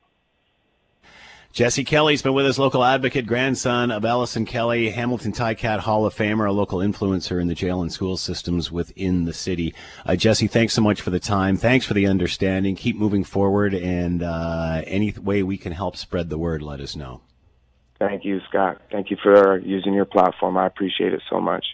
Jesse 1.60 1.84
Kelly's 1.84 2.22
been 2.22 2.34
with 2.34 2.45
us, 2.45 2.58
local 2.58 2.86
advocate, 2.86 3.28
grandson 3.28 3.91
of 3.91 4.06
Ellison 4.06 4.45
Kelly, 4.45 4.91
Hamilton 4.91 5.34
Ticat 5.34 5.80
Hall 5.80 6.06
of 6.06 6.15
Famer, 6.15 6.48
a 6.48 6.54
local 6.54 6.80
influencer 6.80 7.41
in 7.41 7.50
the 7.50 7.54
jail 7.54 7.82
and 7.82 7.91
school 7.91 8.15
systems 8.15 8.72
within 8.72 9.26
the 9.26 9.34
city. 9.34 9.76
Uh, 10.06 10.15
Jesse, 10.15 10.48
thanks 10.48 10.74
so 10.74 10.82
much 10.82 11.02
for 11.02 11.10
the 11.10 11.19
time. 11.19 11.58
Thanks 11.58 11.86
for 11.86 11.93
the 11.93 12.08
understanding. 12.08 12.78
Keep 12.78 12.95
moving 12.95 13.26
forward, 13.26 13.74
and 13.74 14.24
uh, 14.24 14.84
any 14.88 15.12
way 15.12 15.43
we 15.43 15.58
can 15.58 15.74
help 15.74 15.98
spread 15.98 16.30
the 16.30 16.38
word, 16.38 16.62
let 16.62 16.80
us 16.80 16.95
know. 16.95 17.19
Thank 18.00 18.24
you, 18.24 18.39
Scott. 18.48 18.82
Thank 18.89 19.12
you 19.12 19.17
for 19.22 19.58
using 19.60 19.93
your 19.93 20.06
platform. 20.06 20.56
I 20.56 20.65
appreciate 20.65 21.12
it 21.12 21.24
so 21.30 21.41
much. 21.41 21.65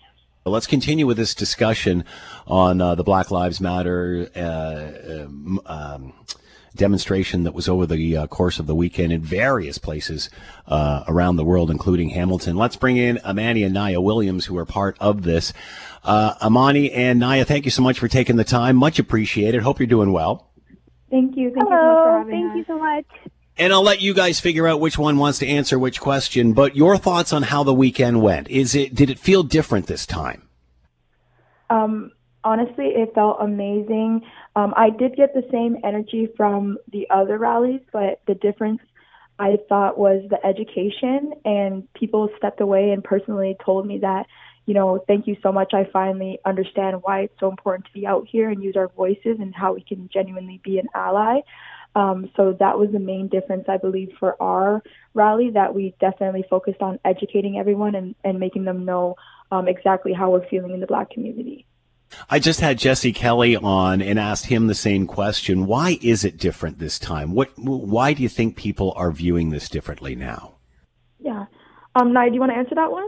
Well, 0.43 0.54
let's 0.54 0.65
continue 0.65 1.06
with 1.06 1.17
this 1.17 1.36
discussion 1.36 2.06
on 2.48 2.82
uh, 2.82 2.95
the 2.95 3.04
Black 3.04 3.30
Lives 3.30 3.62
Matter 3.62 4.32
uh, 4.36 5.26
um, 5.26 5.62
um, 5.67 6.13
demonstration 6.76 7.44
that 7.44 7.54
was 7.54 7.68
over 7.68 7.86
the 7.86 8.18
uh, 8.18 8.28
course 8.28 8.60
of 8.60 8.68
the 8.68 8.76
weekend 8.76 9.14
in 9.14 9.22
various 9.22 9.78
places 9.78 10.30
uh, 10.68 11.04
around 11.08 11.36
the 11.36 11.46
world, 11.46 11.72
including 11.72 12.10
Hamilton. 12.10 12.56
Let's 12.56 12.76
bring 12.76 12.98
in 12.98 13.20
Amani 13.20 13.64
and 13.64 13.76
Niya 13.76 14.02
Williams, 14.04 14.46
who 14.46 14.58
are 14.58 14.66
part 14.66 14.98
of 15.00 15.24
this. 15.24 15.54
Uh, 16.04 16.36
Amani 16.42 16.92
and 16.92 17.22
Niya, 17.22 17.46
thank 17.46 17.66
you 17.66 17.72
so 17.72 17.82
much 17.82 18.00
for 18.00 18.08
taking 18.08 18.36
the 18.36 18.44
time. 18.44 18.76
Much 18.76 19.00
appreciated. 19.00 19.62
Hope 19.64 19.80
you're 19.80 19.88
doing 19.88 20.12
well. 20.12 20.52
Thank 21.10 21.38
you. 21.38 21.52
Thank 21.52 21.68
Hello. 21.68 21.78
you 21.78 21.88
so 21.88 22.18
much 22.18 22.26
for 22.26 22.32
Thank 22.32 22.52
us. 22.52 22.58
you 22.58 22.66
so 22.68 22.80
much. 22.80 23.06
And 23.58 23.72
I'll 23.72 23.84
let 23.84 24.02
you 24.02 24.14
guys 24.14 24.40
figure 24.40 24.68
out 24.68 24.82
which 24.82 24.98
one 24.98 25.18
wants 25.18 25.40
to 25.40 25.48
answer 25.48 25.80
which 25.80 26.02
question. 26.02 26.54
But 26.54 26.76
your 26.76 26.98
thoughts 26.98 27.32
on 27.32 27.44
how 27.44 27.64
the 27.64 27.74
weekend 27.74 28.22
went? 28.22 28.50
Is 28.50 28.76
it 28.76 28.94
did 28.94 29.10
it 29.10 29.18
feel 29.18 29.44
different 29.44 29.88
this 29.88 30.06
time? 30.06 30.42
Um, 31.70 32.12
honestly, 32.44 32.88
it 32.88 33.14
felt 33.16 33.38
amazing. 33.40 34.22
Um, 34.56 34.74
I 34.78 34.89
did 34.89 35.15
get 35.15 35.34
the 35.34 35.46
same 35.52 35.78
energy 35.84 36.30
from 36.38 36.78
the 36.91 37.08
other 37.10 37.38
rallies, 37.38 37.82
but 37.91 38.22
the 38.26 38.36
difference 38.36 38.80
I 39.38 39.58
thought 39.68 39.98
was 39.98 40.24
the 40.30 40.44
education, 40.46 41.34
and 41.44 41.91
people 41.94 42.30
stepped 42.38 42.62
away 42.62 42.91
and 42.91 43.04
personally 43.04 43.58
told 43.63 43.86
me 43.86 44.00
that, 44.00 44.28
you 44.65 44.74
know, 44.74 45.04
thank 45.08 45.28
you 45.28 45.36
so 45.44 45.52
much. 45.52 45.74
I 45.74 45.89
finally 45.91 46.39
understand 46.46 47.04
why 47.04 47.22
it's 47.22 47.39
so 47.39 47.50
important 47.50 47.86
to 47.88 47.91
be 47.91 48.08
out 48.08 48.28
here 48.30 48.50
and 48.50 48.63
use 48.63 48.78
our 48.78 48.88
voices 48.88 49.38
and 49.39 49.54
how 49.54 49.74
we 49.74 49.82
can 49.82 50.10
genuinely 50.12 50.62
be 50.63 50.80
an 50.80 50.88
ally. 50.96 51.41
Um, 51.96 52.30
so 52.36 52.54
that 52.60 52.80
was 52.80 52.91
the 52.91 53.00
main 53.00 53.28
difference, 53.28 53.65
I 53.68 53.78
believe, 53.78 54.10
for 54.20 54.41
our 54.41 54.82
rally 55.13 55.52
that 55.52 55.76
we 55.76 55.96
definitely 56.00 56.46
focused 56.50 56.82
on 56.82 57.00
educating 57.06 57.58
everyone 57.58 57.96
and, 57.96 58.15
and 58.24 58.39
making 58.39 58.65
them 58.65 58.86
know 58.86 59.15
um, 59.52 59.68
exactly 59.68 60.13
how 60.13 60.32
we're 60.32 60.48
feeling 60.48 60.74
in 60.74 60.80
the 60.80 60.88
black 60.88 61.10
community. 61.10 61.65
I 62.30 62.39
just 62.39 62.60
had 62.60 62.78
Jesse 62.78 63.13
Kelly 63.13 63.56
on 63.56 64.01
and 64.01 64.19
asked 64.19 64.47
him 64.47 64.67
the 64.67 64.75
same 64.75 65.08
question. 65.08 65.65
Why 65.65 65.97
is 66.01 66.23
it 66.23 66.38
different 66.38 66.80
this 66.80 66.99
time? 66.99 67.34
What? 67.34 67.51
Why 67.58 68.13
do 68.13 68.23
you 68.23 68.30
think 68.30 68.56
people 68.56 68.93
are 68.95 69.12
viewing 69.12 69.49
this 69.49 69.69
differently 69.69 70.15
now? 70.15 70.56
Yeah. 71.19 71.45
Um, 71.95 72.12
Niya, 72.12 72.30
do 72.30 72.34
you 72.34 72.39
want 72.39 72.51
to 72.51 72.58
answer 72.58 72.75
that 72.75 72.91
one? 72.91 73.08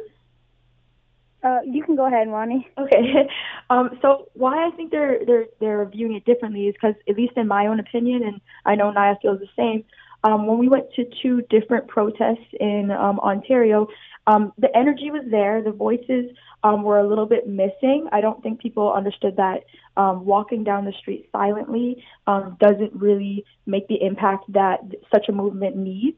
Uh, 1.44 1.60
you 1.66 1.84
can 1.84 1.96
go 1.96 2.08
ahead, 2.08 2.28
Ronnie. 2.28 2.68
Okay. 2.78 3.28
Um, 3.70 4.00
so 4.02 4.30
why 4.34 4.66
I 4.66 4.72
think 4.78 4.92
they're 4.92 5.26
they're 5.26 5.46
they're 5.60 5.86
viewing 5.88 6.16
it 6.16 6.24
differently 6.24 6.68
is 6.68 6.76
because 6.76 6.96
at 7.10 7.18
least 7.18 7.34
in 7.36 7.50
my 7.50 7.68
own 7.68 7.82
opinion, 7.82 8.24
and 8.24 8.40
I 8.66 8.76
know 8.76 8.94
Niya 8.94 9.18
feels 9.22 9.42
the 9.42 9.50
same. 9.58 9.84
Um, 10.24 10.48
when 10.48 10.58
we 10.58 10.70
went 10.70 10.86
to 10.96 11.04
two 11.22 11.42
different 11.50 11.90
protests 11.90 12.48
in 12.62 12.92
um, 12.92 13.20
Ontario, 13.20 13.88
um, 14.28 14.52
the 14.58 14.68
energy 14.76 15.10
was 15.10 15.24
there. 15.32 15.64
The 15.64 15.72
voices 15.72 16.32
um, 16.64 16.84
were 16.84 17.00
a 17.00 17.08
little 17.08 17.26
bit 17.26 17.48
missing. 17.48 18.08
I 18.12 18.22
don't 18.22 18.44
think 18.44 18.62
people 18.62 18.94
understood 18.94 19.38
that 19.38 19.64
um, 19.96 20.26
walking 20.26 20.64
down 20.64 20.86
the 20.86 20.94
street 21.00 21.30
silently 21.32 22.04
um, 22.28 22.58
doesn't 22.60 22.94
really 22.94 23.46
make 23.66 23.88
the 23.88 24.02
impact 24.02 24.52
that 24.54 24.80
such 25.14 25.30
a 25.30 25.32
movement 25.32 25.78
needs. 25.78 26.18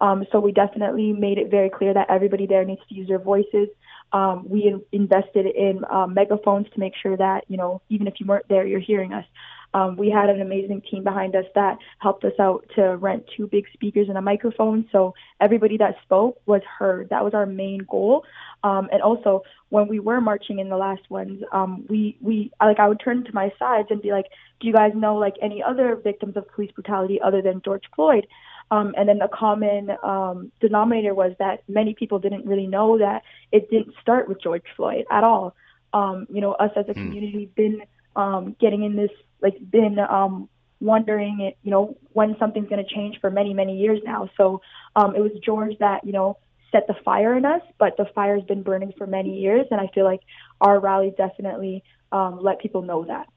Um, 0.00 0.24
so 0.32 0.40
we 0.40 0.52
definitely 0.52 1.12
made 1.12 1.36
it 1.36 1.50
very 1.50 1.68
clear 1.68 1.92
that 1.92 2.08
everybody 2.08 2.46
there 2.46 2.64
needs 2.64 2.80
to 2.88 2.94
use 2.94 3.08
their 3.08 3.18
voices. 3.18 3.68
Um, 4.12 4.48
we 4.48 4.64
in, 4.64 4.82
invested 4.92 5.46
in 5.46 5.84
um, 5.90 6.14
megaphones 6.14 6.66
to 6.72 6.80
make 6.80 6.94
sure 7.00 7.16
that 7.16 7.44
you 7.48 7.58
know 7.58 7.82
even 7.90 8.06
if 8.06 8.14
you 8.18 8.26
weren't 8.26 8.48
there, 8.48 8.66
you're 8.66 8.80
hearing 8.80 9.12
us. 9.12 9.26
Um, 9.72 9.96
we 9.96 10.10
had 10.10 10.28
an 10.28 10.40
amazing 10.40 10.82
team 10.90 11.04
behind 11.04 11.36
us 11.36 11.44
that 11.54 11.78
helped 11.98 12.24
us 12.24 12.32
out 12.40 12.64
to 12.74 12.96
rent 12.96 13.24
two 13.36 13.46
big 13.46 13.66
speakers 13.72 14.08
and 14.08 14.18
a 14.18 14.22
microphone, 14.22 14.88
so 14.90 15.14
everybody 15.40 15.76
that 15.76 15.96
spoke 16.02 16.40
was 16.46 16.62
heard. 16.78 17.08
That 17.10 17.24
was 17.24 17.34
our 17.34 17.46
main 17.46 17.86
goal. 17.88 18.24
Um, 18.64 18.88
and 18.92 19.00
also, 19.00 19.42
when 19.68 19.86
we 19.86 20.00
were 20.00 20.20
marching 20.20 20.58
in 20.58 20.68
the 20.68 20.76
last 20.76 21.08
ones, 21.08 21.42
um, 21.52 21.86
we 21.88 22.16
we 22.20 22.50
like 22.60 22.80
I 22.80 22.88
would 22.88 23.00
turn 23.00 23.24
to 23.24 23.32
my 23.32 23.52
sides 23.58 23.88
and 23.90 24.02
be 24.02 24.10
like, 24.10 24.26
"Do 24.58 24.66
you 24.66 24.72
guys 24.72 24.92
know 24.94 25.16
like 25.16 25.34
any 25.40 25.62
other 25.62 25.94
victims 25.94 26.36
of 26.36 26.50
police 26.52 26.72
brutality 26.72 27.20
other 27.20 27.40
than 27.40 27.62
George 27.64 27.84
Floyd?" 27.94 28.26
Um, 28.72 28.94
and 28.96 29.08
then 29.08 29.18
the 29.18 29.28
common 29.28 29.90
um, 30.02 30.52
denominator 30.60 31.14
was 31.14 31.32
that 31.38 31.62
many 31.68 31.94
people 31.94 32.18
didn't 32.18 32.46
really 32.46 32.66
know 32.66 32.98
that 32.98 33.22
it 33.50 33.70
didn't 33.70 33.94
start 34.00 34.28
with 34.28 34.40
George 34.42 34.66
Floyd 34.76 35.06
at 35.10 35.24
all. 35.24 35.54
Um, 35.92 36.26
you 36.30 36.40
know, 36.40 36.52
us 36.52 36.70
as 36.76 36.88
a 36.88 36.94
community 36.94 37.50
been 37.56 37.82
um, 38.16 38.56
getting 38.60 38.82
in 38.84 38.96
this, 38.96 39.10
like, 39.40 39.58
been 39.70 39.98
um, 39.98 40.48
wondering, 40.80 41.40
it, 41.40 41.56
you 41.62 41.70
know, 41.70 41.96
when 42.12 42.36
something's 42.38 42.68
going 42.68 42.84
to 42.84 42.94
change 42.94 43.20
for 43.20 43.30
many, 43.30 43.54
many 43.54 43.78
years 43.78 44.00
now. 44.04 44.28
So 44.36 44.62
um, 44.96 45.14
it 45.14 45.20
was 45.20 45.32
George 45.44 45.78
that, 45.78 46.04
you 46.04 46.12
know, 46.12 46.38
set 46.72 46.86
the 46.86 46.94
fire 47.04 47.36
in 47.36 47.44
us, 47.44 47.62
but 47.78 47.96
the 47.96 48.06
fire's 48.14 48.44
been 48.44 48.62
burning 48.62 48.92
for 48.96 49.06
many 49.06 49.40
years. 49.40 49.66
And 49.70 49.80
I 49.80 49.88
feel 49.94 50.04
like 50.04 50.20
our 50.60 50.78
rally 50.78 51.12
definitely 51.16 51.82
um, 52.12 52.38
let 52.40 52.60
people 52.60 52.82
know 52.82 53.04
that. 53.04 53.28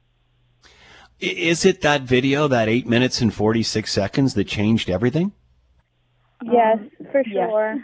Is 1.20 1.64
it 1.64 1.80
that 1.82 2.02
video, 2.02 2.48
that 2.48 2.68
eight 2.68 2.86
minutes 2.86 3.20
and 3.20 3.32
forty 3.32 3.62
six 3.62 3.92
seconds, 3.92 4.34
that 4.34 4.44
changed 4.44 4.90
everything? 4.90 5.32
Yes, 6.42 6.78
for 7.12 7.22
yes. 7.24 7.50
sure. 7.50 7.82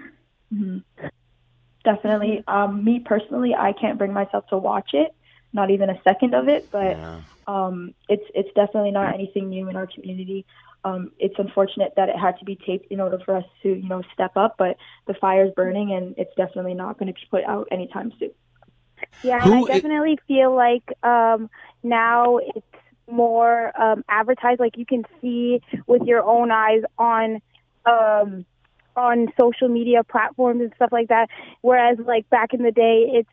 hmm 0.53 0.79
Definitely. 1.85 2.45
Um, 2.47 2.85
me 2.85 2.99
personally, 2.99 3.55
I 3.55 3.73
can't 3.73 3.99
bring 3.99 4.13
myself 4.13 4.47
to 4.49 4.59
watch 4.59 4.91
it, 4.93 5.15
not 5.53 5.71
even 5.71 5.91
a 5.91 6.01
second 6.03 6.35
of 6.35 6.49
it. 6.49 6.69
But 6.71 6.97
Yeah. 6.97 7.23
um, 7.47 7.95
it's 8.09 8.25
it's 8.35 8.51
definitely 8.55 8.91
not 8.93 9.15
anything 9.15 9.49
new 9.49 9.69
in 9.69 9.77
our 9.77 9.87
community. 9.87 10.47
Um, 10.85 11.11
it's 11.19 11.35
unfortunate 11.39 11.93
that 11.97 12.09
it 12.09 12.17
had 12.17 12.39
to 12.39 12.45
be 12.45 12.57
taped 12.67 12.87
in 12.91 13.01
order 13.01 13.19
for 13.25 13.37
us 13.37 13.45
to, 13.63 13.69
you 13.69 13.89
know, 13.89 14.03
step 14.15 14.33
up. 14.37 14.55
But 14.59 14.77
the 15.07 15.15
fire's 15.21 15.53
burning, 15.55 15.93
and 15.93 16.15
it's 16.17 16.35
definitely 16.37 16.75
not 16.75 16.99
going 16.99 17.09
to 17.09 17.13
be 17.13 17.27
put 17.31 17.45
out 17.45 17.69
anytime 17.71 18.13
soon. 18.19 18.31
Yeah, 19.23 19.41
Who 19.45 19.53
I 19.53 19.61
i- 19.69 19.81
definitely 19.81 20.19
feel 20.27 20.55
like 20.55 20.85
um, 21.03 21.51
now 21.83 22.39
it's 22.39 22.67
more 23.11 23.73
um, 23.81 24.03
advertised. 24.09 24.61
Like 24.61 24.77
you 24.77 24.87
can 24.87 25.05
see 25.21 25.61
with 25.87 26.03
your 26.03 26.23
own 26.23 26.51
eyes 26.51 26.83
on 26.99 27.41
um, 27.85 28.47
on 28.97 29.29
social 29.39 29.69
media 29.69 30.03
platforms 30.05 30.61
and 30.63 30.73
stuff 30.77 30.91
like 30.93 31.09
that. 31.09 31.29
Whereas 31.61 31.99
like 32.05 32.29
back 32.31 32.55
in 32.55 32.63
the 32.63 32.73
day, 32.73 33.07
it's 33.13 33.29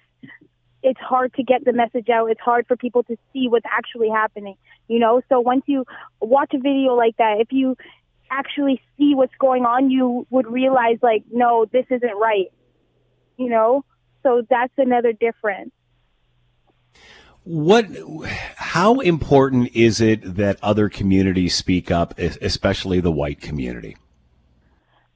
it's 0.84 1.00
hard 1.00 1.34
to 1.36 1.44
get 1.44 1.66
the 1.66 1.74
message 1.74 2.10
out. 2.10 2.30
It's 2.30 2.42
hard 2.42 2.68
for 2.68 2.76
people 2.76 3.04
to 3.04 3.17
see 3.34 3.48
what's 3.48 3.65
actually 3.69 4.10
happening. 4.10 4.56
You 4.88 5.00
know, 5.00 5.21
so 5.30 5.40
once 5.40 5.63
you 5.65 5.86
watch 6.21 6.54
a 6.54 6.60
video 6.60 6.94
like 6.94 7.17
that, 7.17 7.38
if 7.40 7.52
you 7.52 7.75
actually 8.30 8.82
see 8.98 9.15
what's 9.15 9.36
going 9.40 9.65
on, 9.65 9.90
you 9.90 10.28
would 10.30 10.48
realize 10.48 10.98
like, 11.02 11.23
no, 11.32 11.65
this 11.65 11.86
isn't 11.90 12.15
right. 12.17 12.52
You 13.38 13.50
know, 13.50 13.86
so 14.23 14.44
that's 14.50 14.73
another 14.78 15.13
difference. 15.13 15.71
What? 17.44 17.86
How 18.58 19.00
important 19.00 19.73
is 19.73 20.02
it 20.02 20.36
that 20.36 20.58
other 20.62 20.90
communities 20.90 21.56
speak 21.56 21.90
up, 21.90 22.17
especially 22.19 23.00
the 23.00 23.12
white 23.12 23.40
community? 23.40 23.96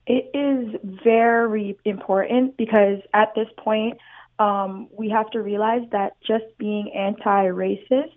It 0.08 0.32
is 0.34 0.80
very 1.04 1.78
important 1.84 2.56
because 2.58 3.00
at 3.14 3.36
this 3.36 3.48
point, 3.58 3.98
um, 4.42 4.88
we 4.98 5.08
have 5.10 5.30
to 5.32 5.40
realize 5.40 5.84
that 5.92 6.14
just 6.26 6.46
being 6.58 6.92
anti-racist 6.96 8.12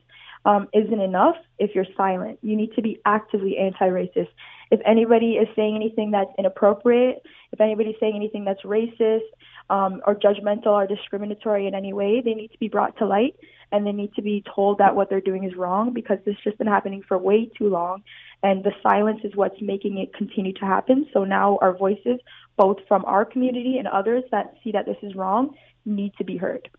um, 0.46 0.68
isn't 0.72 1.00
enough 1.00 1.36
if 1.58 1.74
you're 1.74 1.86
silent. 1.98 2.38
You 2.40 2.56
need 2.56 2.72
to 2.76 2.82
be 2.82 2.98
actively 3.04 3.58
anti-racist. 3.58 4.28
If 4.70 4.80
anybody 4.86 5.32
is 5.32 5.48
saying 5.54 5.76
anything 5.76 6.12
that's 6.12 6.30
inappropriate, 6.38 7.22
if 7.52 7.60
anybody's 7.60 7.96
saying 8.00 8.16
anything 8.16 8.44
that's 8.46 8.62
racist 8.62 9.28
um, 9.68 10.00
or 10.06 10.14
judgmental 10.14 10.68
or 10.68 10.86
discriminatory 10.86 11.66
in 11.66 11.74
any 11.74 11.92
way, 11.92 12.22
they 12.24 12.32
need 12.32 12.52
to 12.52 12.58
be 12.58 12.68
brought 12.68 12.96
to 12.98 13.06
light 13.06 13.36
and 13.70 13.86
they 13.86 13.92
need 13.92 14.14
to 14.14 14.22
be 14.22 14.42
told 14.54 14.78
that 14.78 14.96
what 14.96 15.10
they're 15.10 15.20
doing 15.20 15.44
is 15.44 15.54
wrong 15.56 15.92
because 15.92 16.18
this 16.24 16.36
has 16.36 16.44
just 16.44 16.58
been 16.58 16.66
happening 16.66 17.02
for 17.06 17.18
way 17.18 17.50
too 17.58 17.68
long. 17.68 18.02
And 18.42 18.64
the 18.64 18.72
silence 18.82 19.20
is 19.24 19.32
what's 19.34 19.60
making 19.60 19.98
it 19.98 20.14
continue 20.14 20.54
to 20.54 20.64
happen. 20.64 21.06
So 21.12 21.24
now 21.24 21.58
our 21.60 21.76
voices, 21.76 22.18
both 22.56 22.78
from 22.88 23.04
our 23.04 23.24
community 23.24 23.76
and 23.78 23.88
others 23.88 24.24
that 24.30 24.54
see 24.62 24.72
that 24.72 24.86
this 24.86 24.98
is 25.02 25.14
wrong, 25.14 25.54
need 25.84 26.14
to 26.18 26.24
be 26.24 26.36
heard. 26.36 26.70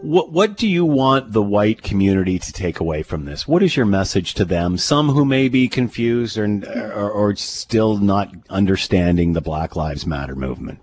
What 0.00 0.32
What 0.32 0.56
do 0.56 0.68
you 0.68 0.84
want 0.84 1.32
the 1.32 1.42
white 1.42 1.82
community 1.82 2.38
to 2.38 2.52
take 2.52 2.80
away 2.80 3.02
from 3.02 3.24
this? 3.24 3.48
What 3.48 3.62
is 3.62 3.76
your 3.76 3.86
message 3.86 4.34
to 4.34 4.44
them? 4.44 4.76
Some 4.76 5.10
who 5.10 5.24
may 5.24 5.48
be 5.48 5.68
confused 5.68 6.36
or, 6.36 6.46
or, 6.94 7.10
or 7.10 7.36
still 7.36 7.96
not 7.96 8.30
understanding 8.50 9.32
the 9.32 9.40
Black 9.40 9.76
Lives 9.76 10.06
Matter 10.06 10.34
movement. 10.34 10.80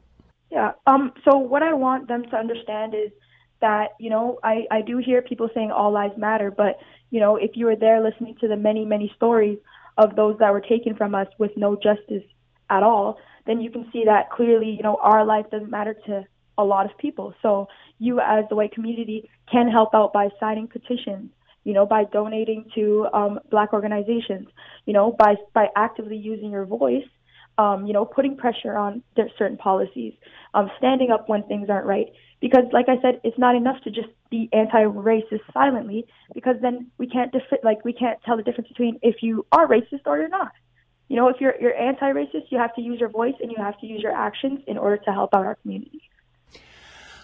Yeah. 0.50 0.72
Um. 0.88 1.14
So 1.24 1.38
what 1.38 1.62
I 1.62 1.74
want 1.74 2.08
them 2.08 2.24
to 2.24 2.36
understand 2.36 2.96
is 2.96 3.12
that 3.62 3.90
you 4.00 4.10
know 4.10 4.40
I 4.44 4.66
I 4.72 4.82
do 4.82 4.98
hear 4.98 5.22
people 5.22 5.50
saying 5.54 5.72
all 5.72 5.92
lives 5.92 6.18
matter, 6.18 6.50
but 6.50 6.80
you 7.12 7.20
know 7.20 7.36
if 7.36 7.52
you 7.56 7.66
were 7.66 7.76
there 7.76 8.02
listening 8.02 8.36
to 8.42 8.48
the 8.48 8.56
many 8.56 8.86
many 8.86 9.12
stories 9.16 9.60
of 9.98 10.16
those 10.16 10.38
that 10.40 10.52
were 10.52 10.62
taken 10.62 10.96
from 10.96 11.14
us 11.14 11.28
with 11.38 11.52
no 11.56 11.76
justice 11.76 12.24
at 12.70 12.84
all, 12.84 13.18
then 13.46 13.62
you 13.62 13.70
can 13.70 13.88
see 13.94 14.06
that 14.06 14.32
clearly 14.32 14.70
you 14.72 14.84
know 14.84 14.98
our 15.02 15.26
life 15.26 15.46
doesn't 15.52 15.70
matter 15.70 15.96
to 16.08 16.26
a 16.58 16.64
lot 16.64 16.86
of 16.86 16.98
people. 16.98 17.34
So 17.42 17.68
you 18.00 18.20
as 18.20 18.46
the 18.50 18.56
white 18.56 18.74
community 18.74 19.30
can 19.52 19.68
help 19.70 19.94
out 19.94 20.14
by 20.14 20.30
signing 20.40 20.68
petitions, 20.68 21.32
you 21.64 21.74
know, 21.74 21.86
by 21.86 22.04
donating 22.06 22.66
to 22.76 23.08
um, 23.14 23.40
black 23.50 23.74
organizations, 23.74 24.48
you 24.86 24.94
know, 24.94 25.16
by 25.18 25.36
by 25.54 25.68
actively 25.76 26.18
using 26.18 26.52
your 26.52 26.66
voice, 26.66 27.08
um, 27.58 27.86
you 27.86 27.94
know, 27.94 28.06
putting 28.06 28.38
pressure 28.38 28.76
on 28.78 29.02
certain 29.38 29.58
policies, 29.58 30.14
um, 30.54 30.70
standing 30.78 31.12
up 31.12 31.30
when 31.30 31.44
things 31.44 31.70
aren't 31.70 31.86
right. 31.86 32.08
Because, 32.42 32.66
like 32.74 32.90
I 32.90 33.02
said, 33.02 33.22
it's 33.24 33.40
not 33.40 33.56
enough 33.56 33.82
to 33.86 33.90
just 33.90 34.10
be 34.30 34.50
anti-racist 34.52 35.42
silently, 35.54 36.06
because 36.34 36.58
then 36.62 36.92
we 36.98 37.08
can't 37.08 37.32
defi- 37.32 37.64
like 37.64 37.84
we 37.86 37.94
can't 37.94 38.20
tell 38.24 38.38
the 38.38 38.44
difference 38.44 38.68
between 38.68 39.00
if 39.02 39.24
you 39.24 39.46
are 39.52 39.68
racist 39.68 40.02
or 40.06 40.18
you're 40.18 40.28
not. 40.28 40.52
You 41.08 41.16
know, 41.16 41.30
if 41.30 41.38
you're 41.40 41.56
you're 41.60 41.76
anti-racist, 41.76 42.52
you 42.52 42.58
have 42.58 42.76
to 42.76 42.82
use 42.82 43.00
your 43.00 43.10
voice 43.10 43.36
and 43.40 43.50
you 43.52 43.58
have 43.58 43.80
to 43.80 43.88
use 43.88 44.02
your 44.02 44.12
actions 44.12 44.60
in 44.68 44.78
order 44.78 44.98
to 44.98 45.12
help 45.12 45.34
out 45.34 45.46
our 45.46 45.56
community. 45.56 46.02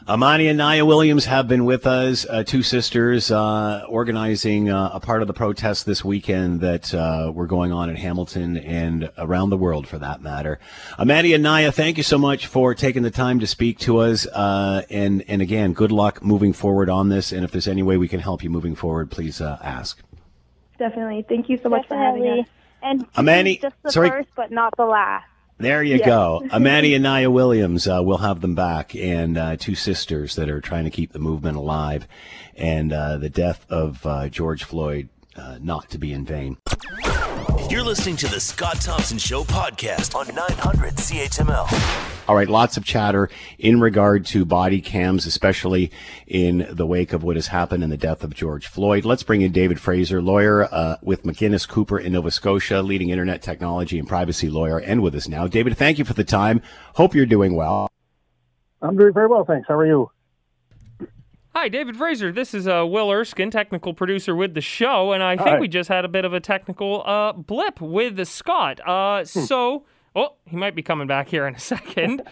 Amani 0.08 0.48
and 0.48 0.60
Niya 0.60 0.86
Williams 0.86 1.26
have 1.26 1.48
been 1.48 1.64
with 1.64 1.86
us, 1.86 2.26
uh, 2.28 2.44
two 2.44 2.64
sisters 2.64 3.30
uh, 3.30 3.86
organizing 3.88 4.68
uh, 4.68 4.90
a 4.94 5.00
part 5.00 5.22
of 5.22 5.28
the 5.28 5.34
protest 5.34 5.86
this 5.86 6.04
weekend 6.04 6.60
that 6.62 6.92
uh, 6.94 7.32
we're 7.34 7.46
going 7.46 7.72
on 7.72 7.88
in 7.88 7.96
Hamilton 7.96 8.58
and 8.58 9.12
around 9.20 9.52
the 9.52 9.58
world 9.58 9.88
for 9.88 10.00
that 10.00 10.22
matter. 10.22 10.60
Amani 10.98 11.34
and 11.34 11.46
Niya, 11.46 11.72
thank 11.72 11.98
you 11.98 12.04
so 12.04 12.18
much 12.18 12.48
for 12.48 12.74
taking 12.74 13.04
the 13.04 13.12
time 13.12 13.40
to 13.42 13.48
speak 13.48 13.78
to 13.80 14.00
us. 14.00 14.26
Uh, 14.26 14.82
and, 14.90 15.24
and 15.28 15.40
again, 15.40 15.74
good 15.74 15.92
luck 15.92 16.24
moving 16.24 16.52
forward 16.52 16.90
on 16.90 17.10
this. 17.10 17.32
And 17.32 17.46
if 17.46 17.52
there's 17.52 17.68
any 17.68 17.84
way 17.84 17.98
we 17.98 18.08
can 18.08 18.22
help 18.22 18.44
you 18.44 18.50
moving 18.50 18.74
forward, 18.74 19.12
please 19.12 19.40
uh, 19.40 19.60
ask. 19.62 20.02
Definitely. 20.80 21.26
Thank 21.30 21.48
you 21.48 21.60
so 21.62 21.70
much 21.70 21.84
Definitely. 21.84 22.22
for 22.22 22.26
having 22.28 22.40
us. 22.40 22.50
And 22.82 23.06
Amani, 23.16 23.58
just 23.58 23.76
the 23.84 23.92
sorry. 23.92 24.10
first, 24.10 24.30
but 24.36 24.50
not 24.52 24.74
the 24.78 24.86
last. 24.86 25.28
There 25.62 25.84
you 25.84 25.98
Yeah. 25.98 26.06
go. 26.06 26.48
Amani 26.52 26.94
and 26.96 27.06
Niya 27.06 27.32
Williams, 27.32 27.88
uh, 27.88 28.02
we'll 28.04 28.18
have 28.18 28.42
them 28.42 28.56
back, 28.56 28.96
and 28.96 29.38
uh, 29.38 29.56
two 29.58 29.76
sisters 29.76 30.36
that 30.36 30.50
are 30.50 30.62
trying 30.62 30.84
to 30.86 30.90
keep 30.92 31.12
the 31.14 31.20
movement 31.20 31.58
alive, 31.58 32.08
and 32.56 32.92
uh, 32.92 33.18
the 33.18 33.30
death 33.30 33.66
of 33.70 34.06
uh, 34.06 34.28
George 34.30 34.64
Floyd 34.64 35.10
uh, 35.36 35.58
not 35.62 35.90
to 35.92 35.98
be 35.98 36.12
in 36.14 36.26
vain. 36.26 36.58
You're 37.70 37.84
listening 37.84 38.18
to 38.18 38.28
the 38.28 38.40
Scott 38.40 38.82
Thompson 38.82 39.18
Show 39.18 39.44
podcast 39.46 40.14
on 40.16 40.28
900 40.36 40.96
CHML. 40.98 42.21
All 42.28 42.36
right, 42.36 42.48
lots 42.48 42.78
of 42.78 42.86
chatter 42.86 43.30
in 43.58 43.82
regard 43.82 44.26
to 44.28 44.46
body 44.46 44.80
cams, 44.80 45.26
especially 45.26 45.92
in 46.28 46.68
the 46.70 46.86
wake 46.86 47.14
of 47.14 47.24
what 47.24 47.36
has 47.36 47.48
happened 47.48 47.84
in 47.84 47.90
the 47.90 47.98
death 47.98 48.24
of 48.24 48.34
George 48.34 48.68
Floyd. 48.68 49.06
Let's 49.06 49.24
bring 49.24 49.42
in 49.42 49.52
David 49.52 49.80
Fraser, 49.80 50.22
lawyer 50.22 50.64
uh, 50.72 50.98
with 51.02 51.24
McInnes 51.24 51.68
Cooper 51.68 52.00
in 52.00 52.14
Nova 52.14 52.32
Scotia, 52.32 52.82
leading 52.82 53.10
internet 53.10 53.42
technology 53.42 53.98
and 53.98 54.08
privacy 54.08 54.50
lawyer, 54.50 54.78
and 54.78 55.02
with 55.02 55.16
us 55.16 55.28
now. 55.28 55.48
David, 55.48 55.78
thank 55.78 55.98
you 55.98 56.06
for 56.06 56.14
the 56.14 56.24
time. 56.24 56.62
Hope 56.96 57.16
you're 57.16 57.26
doing 57.26 57.56
well. 57.56 57.90
I'm 58.82 58.98
doing 58.98 59.14
very 59.14 59.28
well, 59.28 59.44
thanks. 59.44 59.68
How 59.68 59.76
are 59.76 59.86
you? 59.86 60.10
Hi, 61.54 61.68
David 61.68 61.98
Fraser. 61.98 62.32
This 62.32 62.54
is 62.54 62.66
uh, 62.66 62.86
Will 62.88 63.12
Erskine, 63.12 63.52
technical 63.52 63.94
producer 63.94 64.34
with 64.36 64.54
the 64.54 64.62
show, 64.62 65.12
and 65.12 65.22
I 65.22 65.36
think 65.36 65.60
we 65.60 65.68
just 65.68 65.90
had 65.90 66.06
a 66.06 66.08
bit 66.08 66.24
of 66.24 66.34
a 66.34 66.40
technical 66.40 67.04
uh, 67.06 67.34
blip 67.34 67.82
with 67.82 68.16
the 68.16 68.26
Scott. 68.26 68.80
Uh, 68.88 69.26
so, 69.26 69.84
oh, 70.16 70.36
he 70.46 70.56
might 70.56 70.76
be 70.76 70.82
coming 70.82 71.08
back 71.08 71.28
here 71.28 71.48
in 71.48 71.56
a 71.56 71.60
second. 71.74 72.24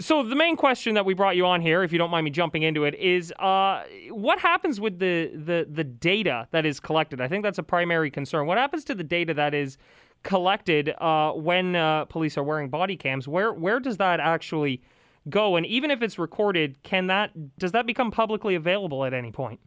so, 0.00 0.22
the 0.22 0.34
main 0.34 0.56
question 0.56 0.94
that 0.94 1.04
we 1.04 1.14
brought 1.14 1.36
you 1.36 1.46
on 1.46 1.60
here, 1.60 1.82
if 1.82 1.92
you 1.92 1.98
don't 1.98 2.10
mind 2.10 2.24
me 2.24 2.30
jumping 2.30 2.62
into 2.62 2.84
it, 2.84 2.94
is 2.94 3.32
uh, 3.38 3.84
what 4.10 4.38
happens 4.38 4.80
with 4.80 4.98
the, 4.98 5.30
the 5.34 5.66
the 5.70 5.84
data 5.84 6.48
that 6.50 6.66
is 6.66 6.80
collected? 6.80 7.20
I 7.20 7.28
think 7.28 7.42
that's 7.42 7.58
a 7.58 7.62
primary 7.62 8.10
concern. 8.10 8.46
What 8.46 8.58
happens 8.58 8.84
to 8.84 8.94
the 8.94 9.04
data 9.04 9.34
that 9.34 9.54
is 9.54 9.78
collected 10.22 10.94
uh, 10.98 11.32
when 11.32 11.76
uh, 11.76 12.04
police 12.06 12.36
are 12.36 12.42
wearing 12.42 12.68
body 12.68 12.96
cams? 12.96 13.26
Where 13.28 13.52
where 13.52 13.80
does 13.80 13.96
that 13.98 14.20
actually 14.20 14.82
go? 15.28 15.56
And 15.56 15.64
even 15.66 15.90
if 15.90 16.02
it's 16.02 16.18
recorded, 16.18 16.82
can 16.82 17.06
that 17.06 17.30
does 17.58 17.72
that 17.72 17.86
become 17.86 18.10
publicly 18.10 18.54
available 18.54 19.04
at 19.04 19.14
any 19.14 19.32
point? 19.32 19.60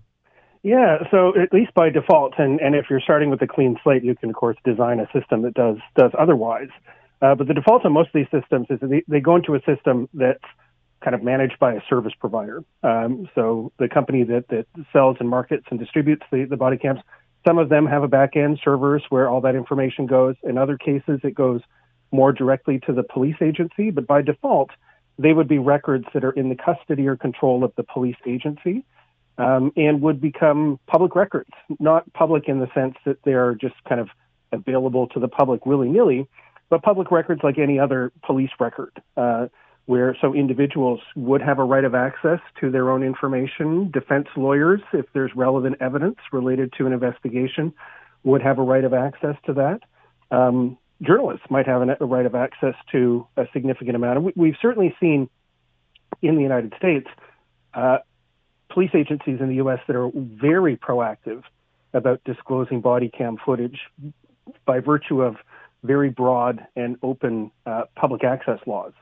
Yeah, 0.62 0.98
so 1.10 1.32
at 1.42 1.54
least 1.54 1.74
by 1.74 1.90
default, 1.90 2.34
and, 2.38 2.60
and 2.60 2.76
if 2.76 2.88
you're 2.90 3.00
starting 3.00 3.30
with 3.30 3.42
a 3.42 3.48
clean 3.48 3.78
slate, 3.82 4.04
you 4.04 4.14
can 4.14 4.30
of 4.30 4.36
course 4.36 4.58
design 4.66 5.00
a 5.00 5.08
system 5.18 5.42
that 5.44 5.54
does 5.54 5.78
does 5.98 6.12
otherwise. 6.20 6.70
Uh, 7.22 7.36
but 7.36 7.48
the 7.48 7.54
default 7.54 7.86
on 7.86 7.92
most 7.92 8.08
of 8.08 8.14
these 8.14 8.32
systems 8.32 8.68
is 8.70 8.80
they, 8.82 9.04
they 9.08 9.20
go 9.20 9.36
into 9.36 9.56
a 9.56 9.60
system 9.66 10.08
that's 10.14 10.44
kind 11.04 11.16
of 11.16 11.24
managed 11.24 11.60
by 11.60 11.74
a 11.74 11.82
service 11.90 12.14
provider. 12.20 12.64
Um, 12.84 13.30
so 13.36 13.72
the 13.78 13.88
company 13.88 14.24
that, 14.24 14.48
that 14.50 14.66
sells 14.92 15.18
and 15.20 15.30
markets 15.30 15.66
and 15.70 15.80
distributes 15.80 16.24
the, 16.32 16.46
the 16.46 16.58
body 16.58 16.78
cams, 16.78 17.00
some 17.48 17.58
of 17.58 17.70
them 17.70 17.86
have 17.86 18.04
a 18.04 18.08
back 18.08 18.36
end 18.36 18.60
servers 18.64 19.04
where 19.10 19.30
all 19.30 19.42
that 19.42 19.56
information 19.56 20.06
goes. 20.06 20.36
In 20.44 20.58
other 20.58 20.78
cases, 20.78 21.20
it 21.24 21.36
goes 21.36 21.62
more 22.12 22.34
directly 22.34 22.80
to 22.86 22.94
the 22.94 23.04
police 23.04 23.38
agency, 23.42 23.92
but 23.92 24.08
by 24.08 24.22
default, 24.22 24.72
they 25.18 25.34
would 25.34 25.48
be 25.48 25.60
records 25.60 26.06
that 26.14 26.24
are 26.24 26.32
in 26.32 26.50
the 26.50 26.56
custody 26.56 27.08
or 27.08 27.16
control 27.16 27.64
of 27.64 27.74
the 27.76 27.84
police 27.84 28.16
agency 28.26 28.86
um, 29.38 29.72
and 29.76 30.02
would 30.02 30.20
become 30.20 30.80
public 30.88 31.16
records, 31.16 31.50
not 31.80 32.12
public 32.14 32.48
in 32.48 32.60
the 32.60 32.68
sense 32.74 32.96
that 33.06 33.18
they 33.24 33.34
are 33.34 33.56
just 33.56 33.76
kind 33.88 34.02
of 34.02 34.10
available 34.52 35.08
to 35.08 35.20
the 35.20 35.28
public 35.28 35.66
willy 35.66 35.90
nilly, 35.90 36.28
but 36.70 36.82
public 36.84 37.12
records 37.12 37.42
like 37.44 37.58
any 37.58 37.80
other 37.80 38.12
police 38.24 38.52
record, 38.60 39.02
uh, 39.18 39.48
where 39.86 40.16
so 40.22 40.34
individuals 40.34 41.00
would 41.16 41.42
have 41.42 41.58
a 41.58 41.64
right 41.64 41.84
of 41.84 41.96
access 41.96 42.40
to 42.62 42.70
their 42.70 42.92
own 42.92 43.04
information. 43.04 43.90
Defense 43.92 44.28
lawyers, 44.38 44.82
if 44.94 45.06
there's 45.14 45.32
relevant 45.36 45.78
evidence 45.82 46.18
related 46.32 46.72
to 46.78 46.86
an 46.86 46.94
investigation, 46.94 47.74
would 48.24 48.42
have 48.42 48.60
a 48.60 48.62
right 48.62 48.84
of 48.84 48.94
access 48.94 49.36
to 49.46 49.54
that. 49.54 49.80
Um, 50.30 50.78
journalists 51.02 51.46
might 51.50 51.66
have 51.66 51.82
a 51.82 52.06
right 52.06 52.26
of 52.26 52.36
access 52.36 52.76
to 52.92 53.26
a 53.38 53.46
significant 53.54 53.96
amount. 53.96 54.18
And 54.18 54.26
we, 54.26 54.34
we've 54.36 54.58
certainly 54.62 54.96
seen 55.00 55.30
in 56.22 56.36
the 56.36 56.42
United 56.42 56.74
States 56.78 57.08
uh, 57.74 58.00
police 58.70 58.92
agencies 58.94 59.40
in 59.40 59.50
the 59.50 59.56
U.S. 59.56 59.80
that 59.88 59.96
are 59.96 60.12
very 60.14 60.78
proactive 60.78 61.44
about 61.94 62.24
disclosing 62.24 62.82
body 62.82 63.10
cam 63.10 63.38
footage 63.44 63.80
by 64.66 64.80
virtue 64.80 65.22
of 65.22 65.38
very 65.84 66.10
broad 66.10 66.66
and 66.76 66.98
open 67.04 67.52
uh, 67.66 67.84
public 67.96 68.24
access 68.24 68.60
laws 68.66 68.94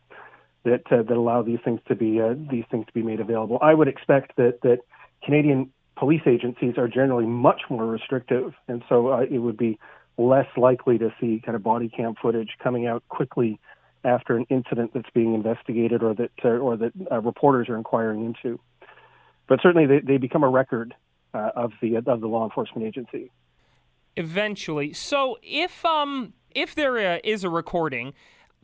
that 0.63 0.81
uh, 0.91 1.01
that 1.03 1.17
allow 1.17 1.41
these 1.41 1.59
things 1.63 1.79
to 1.87 1.95
be 1.95 2.21
uh, 2.21 2.35
these 2.49 2.65
things 2.69 2.85
to 2.85 2.93
be 2.93 3.01
made 3.01 3.19
available. 3.19 3.57
I 3.61 3.73
would 3.73 3.87
expect 3.87 4.35
that 4.37 4.61
that 4.61 4.79
Canadian 5.23 5.71
police 5.95 6.21
agencies 6.25 6.77
are 6.77 6.87
generally 6.87 7.25
much 7.25 7.61
more 7.69 7.85
restrictive, 7.85 8.53
and 8.67 8.83
so 8.87 9.07
uh, 9.07 9.21
it 9.21 9.39
would 9.39 9.57
be 9.57 9.79
less 10.17 10.47
likely 10.57 10.97
to 10.97 11.13
see 11.19 11.41
kind 11.43 11.55
of 11.55 11.63
body 11.63 11.89
cam 11.89 12.15
footage 12.21 12.49
coming 12.61 12.85
out 12.85 13.03
quickly 13.09 13.59
after 14.03 14.35
an 14.35 14.45
incident 14.49 14.91
that's 14.93 15.09
being 15.13 15.33
investigated 15.33 16.03
or 16.03 16.13
that 16.13 16.31
uh, 16.43 16.49
or 16.49 16.77
that 16.77 16.91
uh, 17.11 17.21
reporters 17.21 17.69
are 17.69 17.77
inquiring 17.77 18.25
into. 18.25 18.59
But 19.47 19.61
certainly, 19.63 19.87
they, 19.87 19.99
they 19.99 20.17
become 20.17 20.43
a 20.43 20.49
record 20.49 20.93
of 21.33 21.71
the 21.81 21.95
of 21.95 22.21
the 22.21 22.27
law 22.27 22.43
enforcement 22.43 22.87
agency. 22.87 23.31
Eventually. 24.17 24.93
So 24.93 25.37
if 25.43 25.85
um 25.85 26.33
if 26.55 26.73
there 26.73 26.97
uh, 26.97 27.19
a 27.43 27.49
recording, 27.49 28.13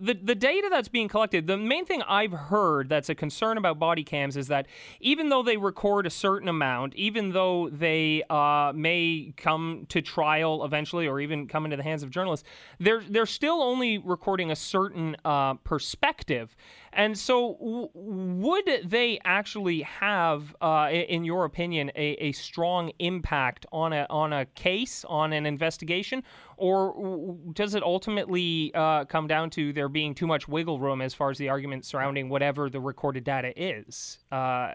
the 0.04 0.14
the 0.14 0.36
data 0.36 0.68
that's 0.70 0.90
being 0.90 1.08
collected, 1.08 1.48
the 1.48 1.58
main 1.58 1.86
thing 1.86 2.02
I've 2.08 2.32
heard 2.32 2.90
that's 2.90 3.10
a 3.10 3.16
concern 3.16 3.58
about 3.58 3.80
body 3.80 4.04
cams 4.04 4.36
is 4.36 4.48
that 4.48 4.68
even 5.00 5.30
though 5.30 5.44
they 5.44 5.58
record 5.58 6.06
a 6.06 6.10
certain 6.10 6.50
amount, 6.50 6.96
even 6.96 7.32
though 7.32 7.70
they 7.70 8.24
uh, 8.30 8.74
may 8.76 9.34
come 9.38 9.86
to 9.90 10.02
trial 10.02 10.66
eventually, 10.66 11.08
or 11.08 11.20
even 11.20 11.48
come 11.48 11.66
into 11.66 11.78
the 11.78 11.84
hands 11.84 12.04
of 12.04 12.10
journalists, 12.10 12.46
they're 12.80 13.04
they're 13.08 13.26
still 13.26 13.62
only 13.62 13.98
recording 13.98 14.52
a 14.52 14.56
certain 14.56 15.16
uh, 15.24 15.54
perspective. 15.56 16.56
And 16.96 17.18
so, 17.18 17.58
w- 17.60 17.90
would 17.96 18.70
they 18.84 19.20
actually 19.26 19.82
have, 19.82 20.56
uh, 20.62 20.90
in 20.92 21.24
your 21.24 21.46
opinion, 21.46 21.92
a, 21.96 22.12
a 22.28 22.32
strong 22.34 22.92
impact 23.00 23.66
on 23.72 23.94
a 23.94 24.06
on 24.10 24.34
a 24.34 24.46
case, 24.46 25.04
on 25.06 25.34
an 25.34 25.46
investigation, 25.46 26.24
or 26.58 27.38
does 27.54 27.76
it 27.76 27.84
ultimately 27.84 28.72
uh, 28.74 29.06
come 29.06 29.28
down 29.28 29.50
to 29.52 29.74
there 29.74 29.90
being 29.90 30.16
too 30.16 30.28
much 30.28 30.48
wiggle 30.48 30.80
room 30.80 31.02
as 31.02 31.14
far 31.14 31.30
as 31.30 31.38
the 31.38 31.50
argument 31.50 31.86
surrounding 31.86 32.30
whatever 32.30 32.70
the 32.70 32.80
recorded 32.80 33.24
data 33.24 33.54
is? 33.56 34.20
Uh, 34.32 34.74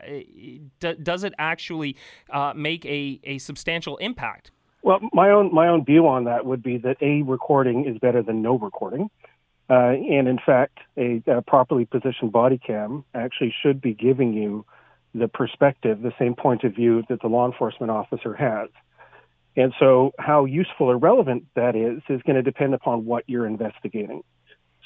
d- 0.80 0.94
does 1.02 1.24
it 1.24 1.32
actually 1.38 1.96
uh, 2.30 2.52
make 2.54 2.84
a, 2.86 3.20
a 3.24 3.38
substantial 3.38 3.96
impact? 3.98 4.50
Well, 4.82 5.00
my 5.12 5.30
own 5.30 5.52
my 5.52 5.68
own 5.68 5.84
view 5.84 6.06
on 6.06 6.24
that 6.24 6.46
would 6.46 6.62
be 6.62 6.78
that 6.78 6.96
a 7.02 7.22
recording 7.22 7.84
is 7.86 7.98
better 7.98 8.22
than 8.22 8.42
no 8.42 8.56
recording. 8.58 9.10
Uh, 9.70 9.90
and 9.90 10.28
in 10.28 10.38
fact, 10.44 10.78
a, 10.96 11.22
a, 11.26 11.42
properly 11.42 11.84
positioned 11.84 12.32
body 12.32 12.56
cam 12.56 13.04
actually 13.14 13.54
should 13.62 13.82
be 13.82 13.92
giving 13.92 14.32
you 14.32 14.64
the 15.14 15.28
perspective, 15.28 16.00
the 16.00 16.12
same 16.18 16.34
point 16.34 16.64
of 16.64 16.74
view 16.74 17.02
that 17.10 17.20
the 17.20 17.28
law 17.28 17.46
enforcement 17.46 17.90
officer 17.90 18.34
has. 18.34 18.70
And 19.58 19.74
so, 19.80 20.12
how 20.20 20.44
useful 20.44 20.86
or 20.86 20.96
relevant 20.96 21.46
that 21.56 21.74
is 21.74 22.00
is 22.08 22.22
going 22.22 22.36
to 22.36 22.42
depend 22.42 22.74
upon 22.74 23.04
what 23.06 23.24
you're 23.26 23.44
investigating. 23.44 24.22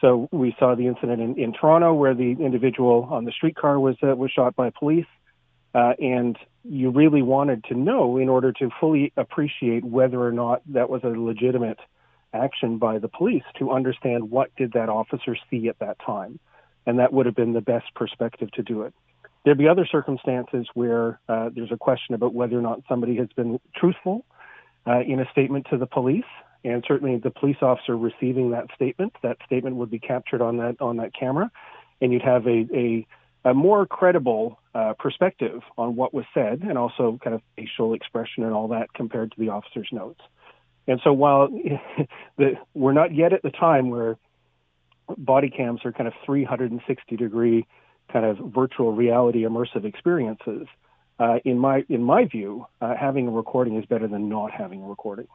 So, 0.01 0.31
we 0.33 0.57
saw 0.59 0.75
the 0.75 0.87
incident 0.87 1.21
in, 1.21 1.39
in 1.39 1.53
Toronto 1.53 1.93
where 1.93 2.15
the 2.15 2.31
individual 2.41 3.07
on 3.11 3.27
the 3.27 3.33
streetcar 3.33 3.79
was 3.79 3.97
uh, 4.03 4.17
was 4.17 4.31
shot 4.31 4.57
by 4.57 4.71
police, 4.71 5.05
uh, 5.75 5.93
and 6.01 6.39
you 6.65 6.89
really 6.89 7.21
wanted 7.21 7.65
to 7.65 7.75
know 7.75 8.17
in 8.17 8.31
order 8.31 8.51
to 8.51 8.71
fully 8.81 9.13
appreciate 9.19 9.85
whether 9.85 10.19
or 10.19 10.33
not 10.33 10.63
that 10.73 10.89
was 10.89 11.05
a 11.05 11.09
legitimate 11.09 11.79
action 12.33 12.79
by 12.79 12.99
the 12.99 13.09
police 13.09 13.45
to 13.59 13.73
understand 13.73 14.31
what 14.31 14.57
did 14.57 14.73
that 14.73 14.89
officer 14.89 15.37
see 15.51 15.69
at 15.69 15.79
that 15.81 15.99
time, 15.99 16.41
and 16.87 16.99
that 16.99 17.13
would 17.13 17.27
have 17.27 17.37
been 17.37 17.53
the 17.53 17.61
best 17.61 17.95
perspective 17.95 18.51
to 18.53 18.63
do 18.63 18.85
it. 18.85 18.95
There'd 19.45 19.59
be 19.59 19.69
other 19.69 19.85
circumstances 19.85 20.67
where 20.73 21.21
uh, 21.29 21.51
there's 21.55 21.73
a 21.73 21.77
question 21.77 22.15
about 22.15 22.33
whether 22.33 22.57
or 22.57 22.63
not 22.63 22.81
somebody 22.89 23.17
has 23.17 23.29
been 23.37 23.61
truthful 23.77 24.25
uh, 24.87 25.01
in 25.01 25.21
a 25.21 25.31
statement 25.31 25.67
to 25.71 25.79
the 25.79 25.87
police, 25.87 26.25
and 26.65 26.85
certainly 26.87 27.17
the 27.17 27.31
police 27.31 27.57
officer 27.63 27.97
receiving 27.97 28.51
that 28.51 28.67
statement, 28.75 29.15
that 29.23 29.39
statement 29.47 29.77
would 29.77 29.91
be 29.91 29.99
captured 29.99 30.43
on 30.43 30.59
that 30.59 30.81
on 30.81 30.97
that 30.99 31.13
camera, 31.15 31.51
and 32.01 32.13
you'd 32.13 32.23
have 32.23 32.47
a 32.47 32.67
a, 32.75 33.07
a 33.45 33.55
more 33.55 33.87
credible 33.87 34.59
uh, 34.75 34.95
perspective 34.99 35.61
on 35.77 35.97
what 35.97 36.15
was 36.15 36.25
said, 36.35 36.63
and 36.63 36.79
also 36.79 37.19
kind 37.23 37.35
of 37.35 37.43
facial 37.57 37.95
expression 37.95 38.45
and 38.45 38.53
all 38.53 38.69
that 38.69 38.93
compared 38.95 39.31
to 39.33 39.41
the 39.41 39.49
officer's 39.49 39.89
notes. 39.93 40.21
And 40.87 41.01
so 41.05 41.13
while 41.13 41.49
the, 42.39 42.55
we're 42.75 42.93
not 42.93 43.15
yet 43.15 43.33
at 43.33 43.43
the 43.43 43.51
time 43.51 43.91
where 43.91 44.17
body 45.17 45.51
cams 45.51 45.81
are 45.85 45.93
kind 45.93 46.09
of 46.09 46.15
360 46.25 47.17
degree 47.17 47.67
kind 48.13 48.25
of 48.25 48.39
virtual 48.53 48.93
reality 48.93 49.43
immersive 49.43 49.85
experiences, 49.85 50.67
uh, 51.19 51.39
in 51.45 51.59
my 51.59 51.85
in 51.89 52.03
my 52.03 52.25
view, 52.25 52.67
uh, 52.81 52.95
having 52.95 53.29
a 53.29 53.31
recording 53.31 53.77
is 53.77 53.87
better 53.87 54.09
than 54.09 54.29
not 54.29 54.51
having 54.51 54.83
a 54.83 54.87
recording. 54.87 55.29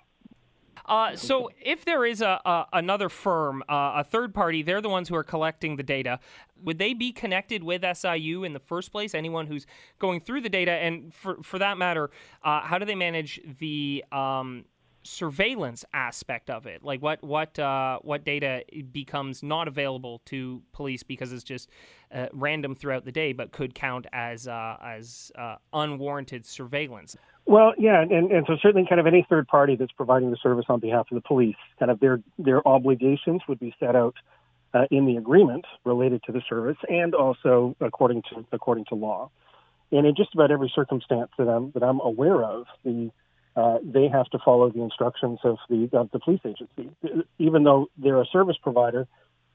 Uh, 0.87 1.15
so, 1.17 1.49
if 1.61 1.83
there 1.83 2.05
is 2.05 2.21
a, 2.21 2.39
a 2.45 2.65
another 2.73 3.09
firm, 3.09 3.61
uh, 3.67 3.93
a 3.97 4.03
third 4.05 4.33
party, 4.33 4.63
they're 4.63 4.81
the 4.81 4.89
ones 4.89 5.09
who 5.09 5.15
are 5.15 5.23
collecting 5.23 5.75
the 5.75 5.83
data. 5.83 6.19
Would 6.63 6.77
they 6.77 6.93
be 6.93 7.11
connected 7.11 7.61
with 7.61 7.83
SIU 7.97 8.45
in 8.45 8.53
the 8.53 8.59
first 8.59 8.91
place? 8.91 9.13
Anyone 9.13 9.47
who's 9.47 9.67
going 9.99 10.21
through 10.21 10.41
the 10.41 10.49
data, 10.49 10.71
and 10.71 11.13
for 11.13 11.43
for 11.43 11.59
that 11.59 11.77
matter, 11.77 12.09
uh, 12.43 12.61
how 12.61 12.77
do 12.77 12.85
they 12.85 12.95
manage 12.95 13.41
the 13.59 14.03
um, 14.13 14.63
surveillance 15.07 15.85
aspect 15.93 16.49
of 16.49 16.65
it? 16.65 16.83
Like 16.83 17.01
what 17.01 17.23
what 17.23 17.57
uh, 17.57 17.99
what 18.01 18.23
data 18.25 18.63
becomes 18.91 19.41
not 19.41 19.67
available 19.67 20.21
to 20.25 20.61
police 20.73 21.03
because 21.03 21.31
it's 21.31 21.43
just 21.43 21.69
uh, 22.13 22.27
random 22.33 22.75
throughout 22.75 23.05
the 23.05 23.11
day 23.11 23.33
but 23.33 23.51
could 23.51 23.73
count 23.73 24.05
as 24.13 24.47
uh, 24.47 24.77
as 24.83 25.31
uh, 25.37 25.55
unwarranted 25.73 26.45
surveillance? 26.45 27.15
Well 27.45 27.73
yeah 27.77 28.01
and, 28.01 28.31
and 28.31 28.45
so 28.45 28.57
certainly 28.61 28.87
kind 28.87 28.99
of 28.99 29.07
any 29.07 29.25
third 29.29 29.47
party 29.47 29.75
that's 29.75 29.93
providing 29.93 30.31
the 30.31 30.37
service 30.43 30.65
on 30.67 30.79
behalf 30.79 31.07
of 31.09 31.15
the 31.15 31.21
police 31.21 31.55
kind 31.79 31.89
of 31.89 31.99
their 31.99 32.21
their 32.37 32.67
obligations 32.67 33.41
would 33.47 33.59
be 33.59 33.73
set 33.79 33.95
out 33.95 34.15
uh, 34.73 34.85
in 34.91 35.05
the 35.05 35.17
agreement 35.17 35.65
related 35.85 36.21
to 36.23 36.31
the 36.31 36.41
service 36.49 36.77
and 36.89 37.15
also 37.15 37.75
according 37.79 38.21
to 38.23 38.45
according 38.51 38.85
to 38.85 38.95
law. 38.95 39.29
And 39.91 40.05
in 40.05 40.15
just 40.15 40.33
about 40.33 40.51
every 40.51 40.71
circumstance 40.75 41.31
that 41.37 41.47
I'm 41.47 41.71
that 41.71 41.83
I'm 41.83 41.99
aware 42.01 42.43
of 42.43 42.65
the 42.83 43.09
uh, 43.57 43.79
they 43.83 44.07
have 44.07 44.27
to 44.27 44.37
follow 44.45 44.69
the 44.69 44.81
instructions 44.81 45.39
of 45.43 45.57
the 45.67 45.89
of 45.93 46.11
the 46.11 46.19
police 46.19 46.41
agency. 46.45 46.91
Even 47.39 47.63
though 47.63 47.87
they're 47.97 48.21
a 48.21 48.25
service 48.31 48.57
provider, 48.61 49.07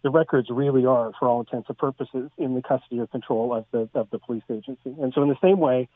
the 0.03 0.11
records 0.11 0.49
really 0.51 0.85
are, 0.85 1.13
for 1.19 1.29
all 1.29 1.41
intents 1.41 1.69
and 1.69 1.79
purposes, 1.79 2.29
in 2.37 2.55
the 2.55 2.63
custody 2.63 2.99
or 2.99 3.07
control 3.07 3.55
of 3.55 3.65
the 3.71 3.89
of 3.99 4.11
the 4.11 4.19
police 4.19 4.43
agency. 4.51 4.93
And 5.01 5.13
so, 5.15 5.23
in 5.23 5.29
the 5.29 5.39
same 5.41 5.61
way 5.61 5.89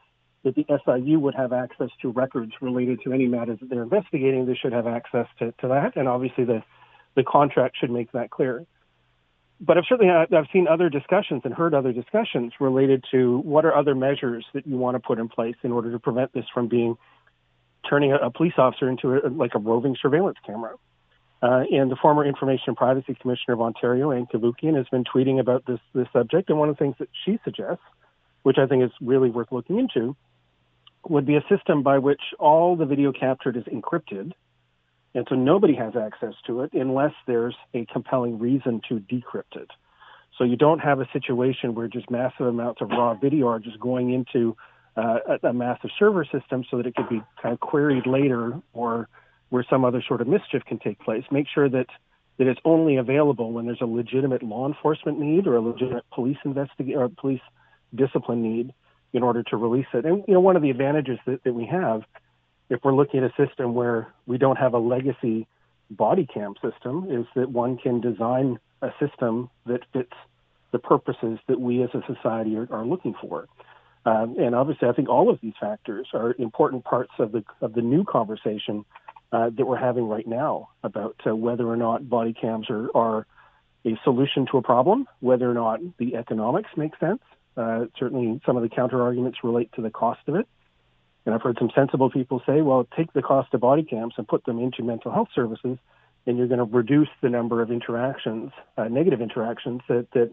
that 0.45 0.55
the 0.55 0.65
SIU 0.69 1.19
would 1.19 1.35
have 1.35 1.53
access 1.53 1.91
to 2.03 2.13
records 2.13 2.53
related 2.61 3.01
to 3.03 3.13
any 3.13 3.27
matters 3.27 3.59
that 3.59 3.71
they're 3.71 3.83
investigating, 3.83 4.47
they 4.47 4.55
should 4.55 4.73
have 4.73 4.87
access 4.87 5.27
to, 5.41 5.53
to 5.61 5.69
that. 5.69 5.97
And 5.97 6.07
obviously, 6.09 6.45
the 6.45 6.63
the 7.17 7.25
contract 7.25 7.77
should 7.81 7.91
make 7.91 8.13
that 8.13 8.31
clear. 8.31 8.65
But 9.61 9.79
I've 9.79 9.85
certainly 9.89 10.13
I've 10.13 10.47
seen 10.53 10.69
other 10.69 10.89
discussions 10.89 11.43
and 11.45 11.53
heard 11.53 11.75
other 11.75 11.93
discussions 11.93 12.53
related 12.61 13.05
to 13.11 13.39
what 13.39 13.65
are 13.65 13.75
other 13.75 13.97
measures 13.97 14.47
that 14.55 14.65
you 14.65 14.77
want 14.77 14.95
to 14.95 15.01
put 15.01 15.19
in 15.19 15.29
place 15.29 15.57
in 15.65 15.73
order 15.73 15.91
to 15.91 15.99
prevent 15.99 16.33
this 16.35 16.45
from 16.55 16.69
being 16.69 16.97
turning 17.89 18.13
a, 18.13 18.17
a 18.17 18.31
police 18.31 18.55
officer 18.59 18.89
into 18.89 19.15
a, 19.15 19.29
like 19.29 19.55
a 19.55 19.59
roving 19.59 19.97
surveillance 20.01 20.39
camera. 20.45 20.75
Uh, 21.43 21.65
and 21.71 21.91
the 21.91 21.97
former 21.97 22.25
Information 22.25 22.75
Privacy 22.75 23.15
Commissioner 23.21 23.55
of 23.55 23.61
Ontario, 23.61 24.11
Ann 24.11 24.27
Cavoukian, 24.27 24.75
has 24.77 24.87
been 24.91 25.05
tweeting 25.05 25.39
about 25.39 25.65
this 25.67 25.81
this 25.95 26.09
subject. 26.13 26.49
And 26.49 26.59
one 26.59 26.71
of 26.71 26.77
the 26.77 26.79
things 26.79 26.97
that 26.99 27.11
she 27.25 27.39
suggests, 27.45 27.85
which 28.43 28.57
I 28.59 28.67
think 28.67 28.83
is 28.85 28.91
really 29.01 29.29
worth 29.29 29.53
looking 29.53 29.79
into, 29.79 30.17
would 31.09 31.27
be 31.27 31.37
a 31.37 31.45
system 31.49 31.83
by 31.83 31.99
which 31.99 32.23
all 32.39 32.75
the 32.75 32.87
video 32.87 33.13
captured 33.13 33.57
is 33.57 33.65
encrypted, 33.65 34.33
and 35.15 35.27
so 35.29 35.35
nobody 35.35 35.75
has 35.75 35.95
access 35.95 36.35
to 36.47 36.63
it 36.63 36.73
unless 36.73 37.13
there's 37.27 37.55
a 37.75 37.87
compelling 37.87 38.39
reason 38.39 38.81
to 38.89 38.99
decrypt 39.01 39.57
it. 39.57 39.71
So 40.39 40.45
you 40.45 40.57
don't 40.57 40.81
have 40.81 41.01
a 41.01 41.09
situation 41.13 41.75
where 41.75 41.89
just 41.89 42.11
massive 42.11 42.47
amounts 42.47 42.81
of 42.83 42.91
raw 42.91 43.15
video 43.15 43.49
are 43.49 43.59
just 43.59 43.79
going 43.79 44.13
into 44.13 44.57
uh, 44.97 45.19
a, 45.43 45.49
a 45.49 45.53
massive 45.53 45.91
server 45.99 46.25
system 46.25 46.65
so 46.71 46.77
that 46.79 46.87
it 46.87 46.95
could 46.95 47.09
be 47.09 47.23
kind 47.43 47.53
of 47.53 47.61
queried 47.61 48.07
later 48.07 48.61
or 48.73 49.09
where 49.51 49.65
some 49.69 49.85
other 49.85 50.03
sort 50.07 50.21
of 50.21 50.27
mischief 50.27 50.63
can 50.67 50.79
take 50.79 50.99
place. 51.01 51.25
Make 51.31 51.47
sure 51.53 51.69
that 51.69 51.87
that 52.39 52.47
it's 52.47 52.61
only 52.65 52.97
available 52.97 53.53
when 53.53 53.65
there's 53.65 53.81
a 53.81 53.87
legitimate 53.87 54.43
law 54.43 54.67
enforcement 54.67 55.19
need 55.19 55.47
or 55.47 55.57
a 55.57 55.61
legitimate 55.61 56.05
police 56.13 56.37
investigate 56.45 56.95
or 56.95 57.09
police 57.09 57.41
discipline 57.95 58.43
need 58.43 58.75
in 59.15 59.23
order 59.23 59.43
to 59.43 59.57
release 59.57 59.87
it. 59.95 60.05
And 60.05 60.23
you 60.29 60.35
know, 60.35 60.41
one 60.41 60.57
of 60.57 60.63
the 60.63 60.71
advantages 60.71 61.19
that, 61.27 61.43
that 61.45 61.55
we 61.55 61.65
have, 61.67 62.03
if 62.69 62.81
we're 62.85 62.95
looking 62.95 63.25
at 63.25 63.31
a 63.31 63.47
system 63.47 63.75
where 63.75 64.13
we 64.27 64.37
don't 64.37 64.59
have 64.59 64.75
a 64.75 64.79
legacy 64.79 65.47
body 65.89 66.27
cam 66.27 66.55
system, 66.63 67.07
is 67.11 67.25
that 67.37 67.51
one 67.51 67.79
can 67.79 68.01
design 68.01 68.59
a 68.83 68.91
system 69.01 69.49
that 69.65 69.81
fits 69.93 70.13
the 70.73 70.79
purposes 70.79 71.39
that 71.49 71.59
we 71.59 71.83
as 71.83 71.91
a 71.95 72.03
society 72.13 72.57
are, 72.57 72.69
are 72.71 72.85
looking 72.85 73.15
for. 73.21 73.47
Um, 74.07 74.37
and 74.39 74.55
obviously, 74.55 74.89
I 74.89 74.93
think 74.93 75.09
all 75.09 75.29
of 75.29 75.41
these 75.43 75.55
factors 75.61 76.07
are 76.15 76.35
important 76.39 76.85
parts 76.85 77.13
of 77.19 77.33
the 77.33 77.45
of 77.61 77.75
the 77.75 77.83
new 77.83 78.05
conversation 78.05 78.85
uh, 79.33 79.51
that 79.51 79.67
we're 79.67 79.77
having 79.77 80.09
right 80.09 80.27
now 80.27 80.69
about 80.85 81.17
uh, 81.27 81.35
whether 81.35 81.67
or 81.67 81.77
not 81.77 82.09
body 82.09 82.33
cams 82.33 82.71
are, 82.71 82.89
are 82.97 83.27
a 83.85 83.99
solution 84.05 84.47
to 84.53 84.59
a 84.59 84.63
problem, 84.63 85.09
whether 85.19 85.51
or 85.51 85.55
not 85.55 85.81
the 85.99 86.15
economics 86.15 86.71
make 86.77 86.97
sense. 86.99 87.21
Uh, 87.57 87.87
certainly, 87.99 88.41
some 88.47 88.57
of 88.57 88.63
the 88.63 88.69
counter 88.69 89.03
arguments 89.03 89.39
relate 89.43 89.71
to 89.75 89.83
the 89.83 89.91
cost 89.91 90.21
of 90.29 90.37
it. 90.37 90.47
And 91.25 91.35
I've 91.35 91.43
heard 91.43 91.57
some 91.59 91.71
sensible 91.75 92.09
people 92.09 92.41
say, 92.47 92.61
well, 92.61 92.87
take 92.97 93.13
the 93.13 93.23
cost 93.23 93.53
of 93.55 93.61
body 93.61 93.83
cams 93.83 94.15
and 94.17 94.29
put 94.29 94.45
them 94.45 94.61
into 94.61 94.85
mental 94.85 95.11
health 95.11 95.29
services, 95.35 95.79
and 96.27 96.39
you're 96.39 96.47
going 96.47 96.59
to 96.59 96.65
reduce 96.65 97.09
the 97.21 97.29
number 97.29 97.61
of 97.61 97.73
interactions, 97.73 98.53
uh, 98.77 98.85
negative 98.85 99.21
interactions 99.21 99.81
that, 99.89 100.07
that 100.13 100.33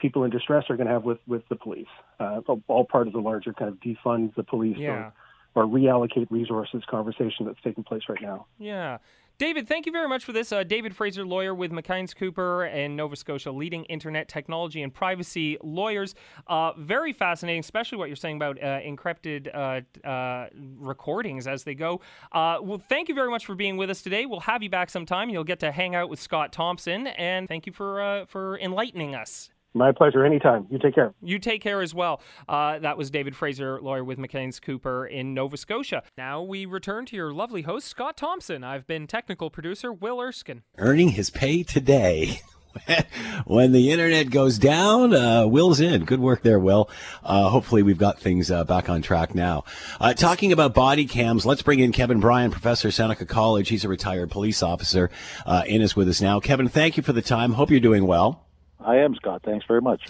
people 0.00 0.24
in 0.24 0.30
distress 0.30 0.64
are 0.70 0.76
going 0.76 0.86
to 0.86 0.92
have 0.92 1.04
with 1.04 1.18
with 1.26 1.42
the 1.48 1.56
police. 1.56 1.86
Uh, 2.18 2.40
all 2.68 2.84
part 2.84 3.06
of 3.06 3.12
the 3.12 3.20
larger 3.20 3.52
kind 3.52 3.70
of 3.70 3.78
defund 3.80 4.34
the 4.34 4.42
police 4.42 4.76
yeah. 4.78 5.10
or 5.54 5.64
reallocate 5.64 6.30
resources 6.30 6.82
conversation 6.90 7.46
that's 7.46 7.60
taking 7.62 7.84
place 7.84 8.02
right 8.08 8.22
now. 8.22 8.46
Yeah. 8.58 8.98
David, 9.40 9.66
thank 9.66 9.86
you 9.86 9.92
very 9.92 10.06
much 10.06 10.26
for 10.26 10.32
this. 10.32 10.52
Uh, 10.52 10.64
David 10.64 10.94
Fraser, 10.94 11.24
lawyer 11.24 11.54
with 11.54 11.72
McInnes 11.72 12.14
Cooper 12.14 12.64
and 12.64 12.94
Nova 12.94 13.16
Scotia, 13.16 13.50
leading 13.50 13.84
internet 13.84 14.28
technology 14.28 14.82
and 14.82 14.92
privacy 14.92 15.56
lawyers. 15.62 16.14
Uh, 16.46 16.74
very 16.76 17.14
fascinating, 17.14 17.60
especially 17.60 17.96
what 17.96 18.10
you're 18.10 18.16
saying 18.16 18.36
about 18.36 18.58
uh, 18.58 18.80
encrypted 18.80 19.48
uh, 19.54 20.06
uh, 20.06 20.50
recordings 20.78 21.46
as 21.46 21.64
they 21.64 21.74
go. 21.74 22.02
Uh, 22.32 22.58
well, 22.60 22.76
thank 22.76 23.08
you 23.08 23.14
very 23.14 23.30
much 23.30 23.46
for 23.46 23.54
being 23.54 23.78
with 23.78 23.88
us 23.88 24.02
today. 24.02 24.26
We'll 24.26 24.40
have 24.40 24.62
you 24.62 24.68
back 24.68 24.90
sometime. 24.90 25.30
You'll 25.30 25.42
get 25.44 25.60
to 25.60 25.72
hang 25.72 25.94
out 25.94 26.10
with 26.10 26.20
Scott 26.20 26.52
Thompson, 26.52 27.06
and 27.06 27.48
thank 27.48 27.66
you 27.66 27.72
for 27.72 28.26
for 28.28 28.58
enlightening 28.58 29.14
us. 29.14 29.48
My 29.74 29.92
pleasure. 29.92 30.24
Anytime. 30.24 30.66
You 30.70 30.78
take 30.78 30.94
care. 30.94 31.14
You 31.22 31.38
take 31.38 31.62
care 31.62 31.80
as 31.80 31.94
well. 31.94 32.20
Uh, 32.48 32.78
that 32.80 32.98
was 32.98 33.10
David 33.10 33.36
Fraser, 33.36 33.80
lawyer 33.80 34.04
with 34.04 34.18
McInnes 34.18 34.60
Cooper 34.60 35.06
in 35.06 35.34
Nova 35.34 35.56
Scotia. 35.56 36.02
Now 36.18 36.42
we 36.42 36.66
return 36.66 37.06
to 37.06 37.16
your 37.16 37.32
lovely 37.32 37.62
host, 37.62 37.86
Scott 37.86 38.16
Thompson. 38.16 38.64
I've 38.64 38.86
been 38.86 39.06
technical 39.06 39.50
producer 39.50 39.92
Will 39.92 40.20
Erskine. 40.20 40.62
Earning 40.78 41.10
his 41.10 41.30
pay 41.30 41.62
today. 41.62 42.40
when 43.46 43.72
the 43.72 43.90
internet 43.90 44.30
goes 44.30 44.58
down, 44.58 45.14
uh, 45.14 45.46
Will's 45.46 45.80
in. 45.80 46.04
Good 46.04 46.20
work 46.20 46.42
there, 46.42 46.58
Will. 46.58 46.88
Uh, 47.22 47.48
hopefully, 47.48 47.82
we've 47.82 47.98
got 47.98 48.20
things 48.20 48.50
uh, 48.50 48.64
back 48.64 48.88
on 48.88 49.02
track 49.02 49.34
now. 49.34 49.64
Uh, 50.00 50.14
talking 50.14 50.52
about 50.52 50.74
body 50.74 51.06
cams, 51.06 51.44
let's 51.46 51.62
bring 51.62 51.80
in 51.80 51.92
Kevin 51.92 52.20
Bryan, 52.20 52.50
professor 52.50 52.90
Seneca 52.90 53.26
College. 53.26 53.68
He's 53.68 53.84
a 53.84 53.88
retired 53.88 54.30
police 54.30 54.62
officer, 54.62 55.10
uh, 55.46 55.62
in 55.66 55.82
is 55.82 55.96
with 55.96 56.08
us 56.08 56.20
now. 56.20 56.40
Kevin, 56.40 56.68
thank 56.68 56.96
you 56.96 57.02
for 57.02 57.12
the 57.12 57.22
time. 57.22 57.52
Hope 57.54 57.70
you're 57.70 57.80
doing 57.80 58.06
well. 58.06 58.46
I 58.84 58.96
am, 58.96 59.14
Scott. 59.14 59.42
Thanks 59.44 59.66
very 59.66 59.80
much. 59.80 60.02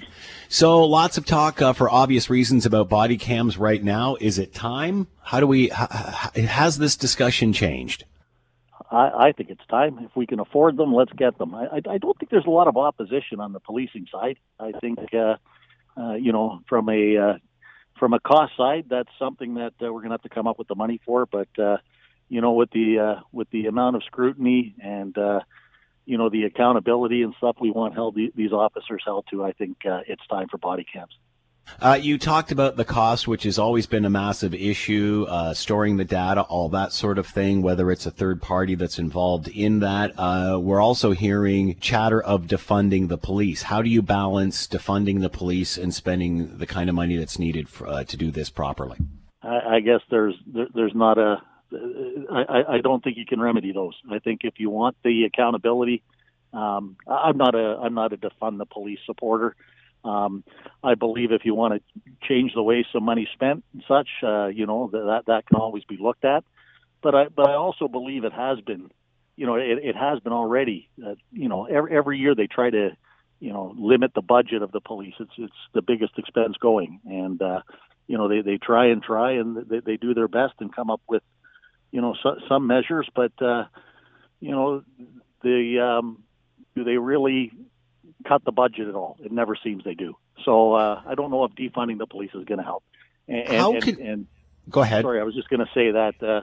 So, 0.48 0.84
lots 0.84 1.18
of 1.18 1.26
talk 1.26 1.60
uh, 1.60 1.72
for 1.72 1.90
obvious 1.90 2.30
reasons 2.30 2.66
about 2.66 2.88
body 2.88 3.16
cams 3.16 3.58
right 3.58 3.82
now. 3.82 4.16
Is 4.20 4.38
it 4.38 4.54
time? 4.54 5.08
How 5.22 5.40
do 5.40 5.46
we, 5.46 5.68
has 5.68 6.78
this 6.78 6.96
discussion 6.96 7.52
changed? 7.52 8.04
I, 8.90 9.28
I 9.28 9.32
think 9.32 9.50
it's 9.50 9.64
time. 9.68 9.98
If 10.00 10.16
we 10.16 10.26
can 10.26 10.40
afford 10.40 10.76
them, 10.76 10.92
let's 10.92 11.12
get 11.12 11.38
them. 11.38 11.54
I, 11.54 11.66
I, 11.66 11.76
I 11.90 11.98
don't 11.98 12.18
think 12.18 12.30
there's 12.30 12.46
a 12.46 12.50
lot 12.50 12.68
of 12.68 12.76
opposition 12.76 13.40
on 13.40 13.52
the 13.52 13.60
policing 13.60 14.06
side. 14.10 14.38
I 14.58 14.72
think, 14.80 14.98
uh, 15.14 15.36
uh, 15.96 16.14
you 16.14 16.32
know, 16.32 16.60
from 16.68 16.88
a 16.88 17.16
uh, 17.16 17.38
from 17.98 18.14
a 18.14 18.20
cost 18.20 18.56
side, 18.56 18.86
that's 18.88 19.10
something 19.18 19.54
that 19.54 19.74
uh, 19.80 19.92
we're 19.92 20.00
going 20.00 20.08
to 20.08 20.14
have 20.14 20.22
to 20.22 20.28
come 20.28 20.46
up 20.46 20.58
with 20.58 20.68
the 20.68 20.74
money 20.74 21.00
for. 21.04 21.26
But 21.26 21.48
uh, 21.58 21.76
you 22.28 22.40
know, 22.40 22.52
with 22.52 22.70
the 22.70 22.98
uh, 22.98 23.20
with 23.32 23.50
the 23.50 23.66
amount 23.66 23.96
of 23.96 24.02
scrutiny 24.04 24.74
and 24.82 25.16
uh, 25.16 25.40
you 26.10 26.18
know 26.18 26.28
the 26.28 26.42
accountability 26.42 27.22
and 27.22 27.32
stuff 27.38 27.56
we 27.60 27.70
want 27.70 27.94
held 27.94 28.16
these 28.16 28.52
officers 28.52 29.02
held 29.04 29.24
to. 29.30 29.44
I 29.44 29.52
think 29.52 29.76
uh, 29.86 30.00
it's 30.08 30.26
time 30.26 30.48
for 30.50 30.58
body 30.58 30.84
cams. 30.92 31.12
Uh, 31.80 31.96
you 32.00 32.18
talked 32.18 32.50
about 32.50 32.74
the 32.74 32.84
cost, 32.84 33.28
which 33.28 33.44
has 33.44 33.56
always 33.56 33.86
been 33.86 34.04
a 34.04 34.10
massive 34.10 34.52
issue, 34.52 35.24
uh, 35.28 35.54
storing 35.54 35.98
the 35.98 36.04
data, 36.04 36.42
all 36.42 36.68
that 36.68 36.92
sort 36.92 37.16
of 37.16 37.28
thing, 37.28 37.62
whether 37.62 37.92
it's 37.92 38.06
a 38.06 38.10
third 38.10 38.42
party 38.42 38.74
that's 38.74 38.98
involved 38.98 39.46
in 39.46 39.78
that. 39.78 40.12
Uh, 40.18 40.58
we're 40.60 40.80
also 40.80 41.12
hearing 41.12 41.78
chatter 41.78 42.20
of 42.20 42.48
defunding 42.48 43.06
the 43.06 43.16
police. 43.16 43.62
How 43.62 43.82
do 43.82 43.88
you 43.88 44.02
balance 44.02 44.66
defunding 44.66 45.20
the 45.20 45.30
police 45.30 45.78
and 45.78 45.94
spending 45.94 46.58
the 46.58 46.66
kind 46.66 46.88
of 46.88 46.96
money 46.96 47.16
that's 47.16 47.38
needed 47.38 47.68
for, 47.68 47.86
uh, 47.86 48.02
to 48.02 48.16
do 48.16 48.32
this 48.32 48.50
properly? 48.50 48.98
I, 49.42 49.76
I 49.76 49.80
guess 49.80 50.00
there's 50.10 50.34
there, 50.52 50.66
there's 50.74 50.94
not 50.94 51.18
a 51.18 51.36
I, 51.72 52.64
I 52.68 52.80
don't 52.80 53.02
think 53.02 53.16
you 53.16 53.26
can 53.26 53.40
remedy 53.40 53.72
those. 53.72 53.94
I 54.10 54.18
think 54.18 54.40
if 54.44 54.54
you 54.58 54.70
want 54.70 54.96
the 55.04 55.24
accountability, 55.24 56.02
um, 56.52 56.96
I'm 57.06 57.36
not 57.36 57.54
a 57.54 57.78
I'm 57.82 57.94
not 57.94 58.12
a 58.12 58.16
defund 58.16 58.58
the 58.58 58.66
police 58.66 58.98
supporter. 59.06 59.54
Um, 60.04 60.44
I 60.82 60.94
believe 60.94 61.30
if 61.30 61.44
you 61.44 61.54
want 61.54 61.74
to 61.74 62.00
change 62.26 62.54
the 62.54 62.62
way 62.62 62.86
some 62.92 63.04
money 63.04 63.28
spent 63.32 63.64
and 63.72 63.84
such, 63.86 64.08
uh, 64.22 64.46
you 64.46 64.66
know 64.66 64.88
that 64.92 65.24
that 65.26 65.46
can 65.46 65.56
always 65.56 65.84
be 65.84 65.98
looked 66.00 66.24
at. 66.24 66.44
But 67.02 67.14
I 67.14 67.28
but 67.28 67.48
I 67.48 67.54
also 67.54 67.86
believe 67.88 68.24
it 68.24 68.32
has 68.32 68.60
been, 68.60 68.90
you 69.36 69.46
know, 69.46 69.56
it, 69.56 69.78
it 69.82 69.96
has 69.96 70.20
been 70.20 70.32
already. 70.32 70.88
Uh, 71.04 71.14
you 71.32 71.48
know, 71.48 71.66
every, 71.66 71.96
every 71.96 72.18
year 72.18 72.34
they 72.34 72.46
try 72.46 72.70
to, 72.70 72.90
you 73.38 73.52
know, 73.52 73.74
limit 73.78 74.12
the 74.14 74.22
budget 74.22 74.62
of 74.62 74.72
the 74.72 74.80
police. 74.80 75.14
It's 75.20 75.32
it's 75.38 75.52
the 75.74 75.82
biggest 75.82 76.18
expense 76.18 76.56
going, 76.60 77.00
and 77.04 77.40
uh, 77.40 77.60
you 78.06 78.18
know 78.18 78.28
they 78.28 78.40
they 78.40 78.58
try 78.58 78.86
and 78.86 79.02
try 79.02 79.32
and 79.32 79.68
they, 79.68 79.80
they 79.80 79.96
do 79.96 80.14
their 80.14 80.28
best 80.28 80.54
and 80.60 80.74
come 80.74 80.90
up 80.90 81.02
with 81.08 81.22
you 81.90 82.00
know 82.00 82.14
so, 82.22 82.36
some 82.48 82.66
measures, 82.66 83.08
but 83.14 83.32
uh, 83.42 83.64
you 84.40 84.50
know 84.50 84.82
the 85.42 85.80
um, 85.80 86.22
do 86.74 86.84
they 86.84 86.96
really 86.96 87.52
cut 88.26 88.44
the 88.44 88.52
budget 88.52 88.88
at 88.88 88.94
all? 88.94 89.16
It 89.22 89.32
never 89.32 89.56
seems 89.62 89.84
they 89.84 89.94
do. 89.94 90.16
So 90.44 90.72
uh, 90.72 91.02
I 91.06 91.14
don't 91.14 91.30
know 91.30 91.44
if 91.44 91.52
defunding 91.52 91.98
the 91.98 92.06
police 92.06 92.30
is 92.34 92.44
going 92.44 92.58
to 92.58 92.64
help. 92.64 92.84
And, 93.28 93.48
How 93.48 93.72
and, 93.74 93.82
can... 93.82 94.00
and, 94.00 94.26
go 94.68 94.82
ahead? 94.82 95.02
Sorry, 95.02 95.20
I 95.20 95.24
was 95.24 95.34
just 95.34 95.48
going 95.48 95.60
to 95.60 95.70
say 95.74 95.90
that 95.92 96.22
uh, 96.22 96.42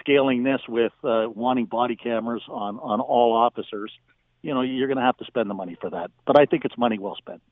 scaling 0.00 0.42
this 0.42 0.60
with 0.68 0.92
uh, 1.04 1.26
wanting 1.28 1.66
body 1.66 1.96
cameras 1.96 2.42
on 2.48 2.78
on 2.78 3.00
all 3.00 3.32
officers, 3.32 3.92
you 4.42 4.54
know, 4.54 4.62
you're 4.62 4.88
going 4.88 4.98
to 4.98 5.04
have 5.04 5.16
to 5.18 5.24
spend 5.24 5.48
the 5.48 5.54
money 5.54 5.76
for 5.80 5.90
that. 5.90 6.10
But 6.26 6.38
I 6.38 6.46
think 6.46 6.64
it's 6.64 6.76
money 6.78 6.98
well 6.98 7.16
spent. 7.16 7.42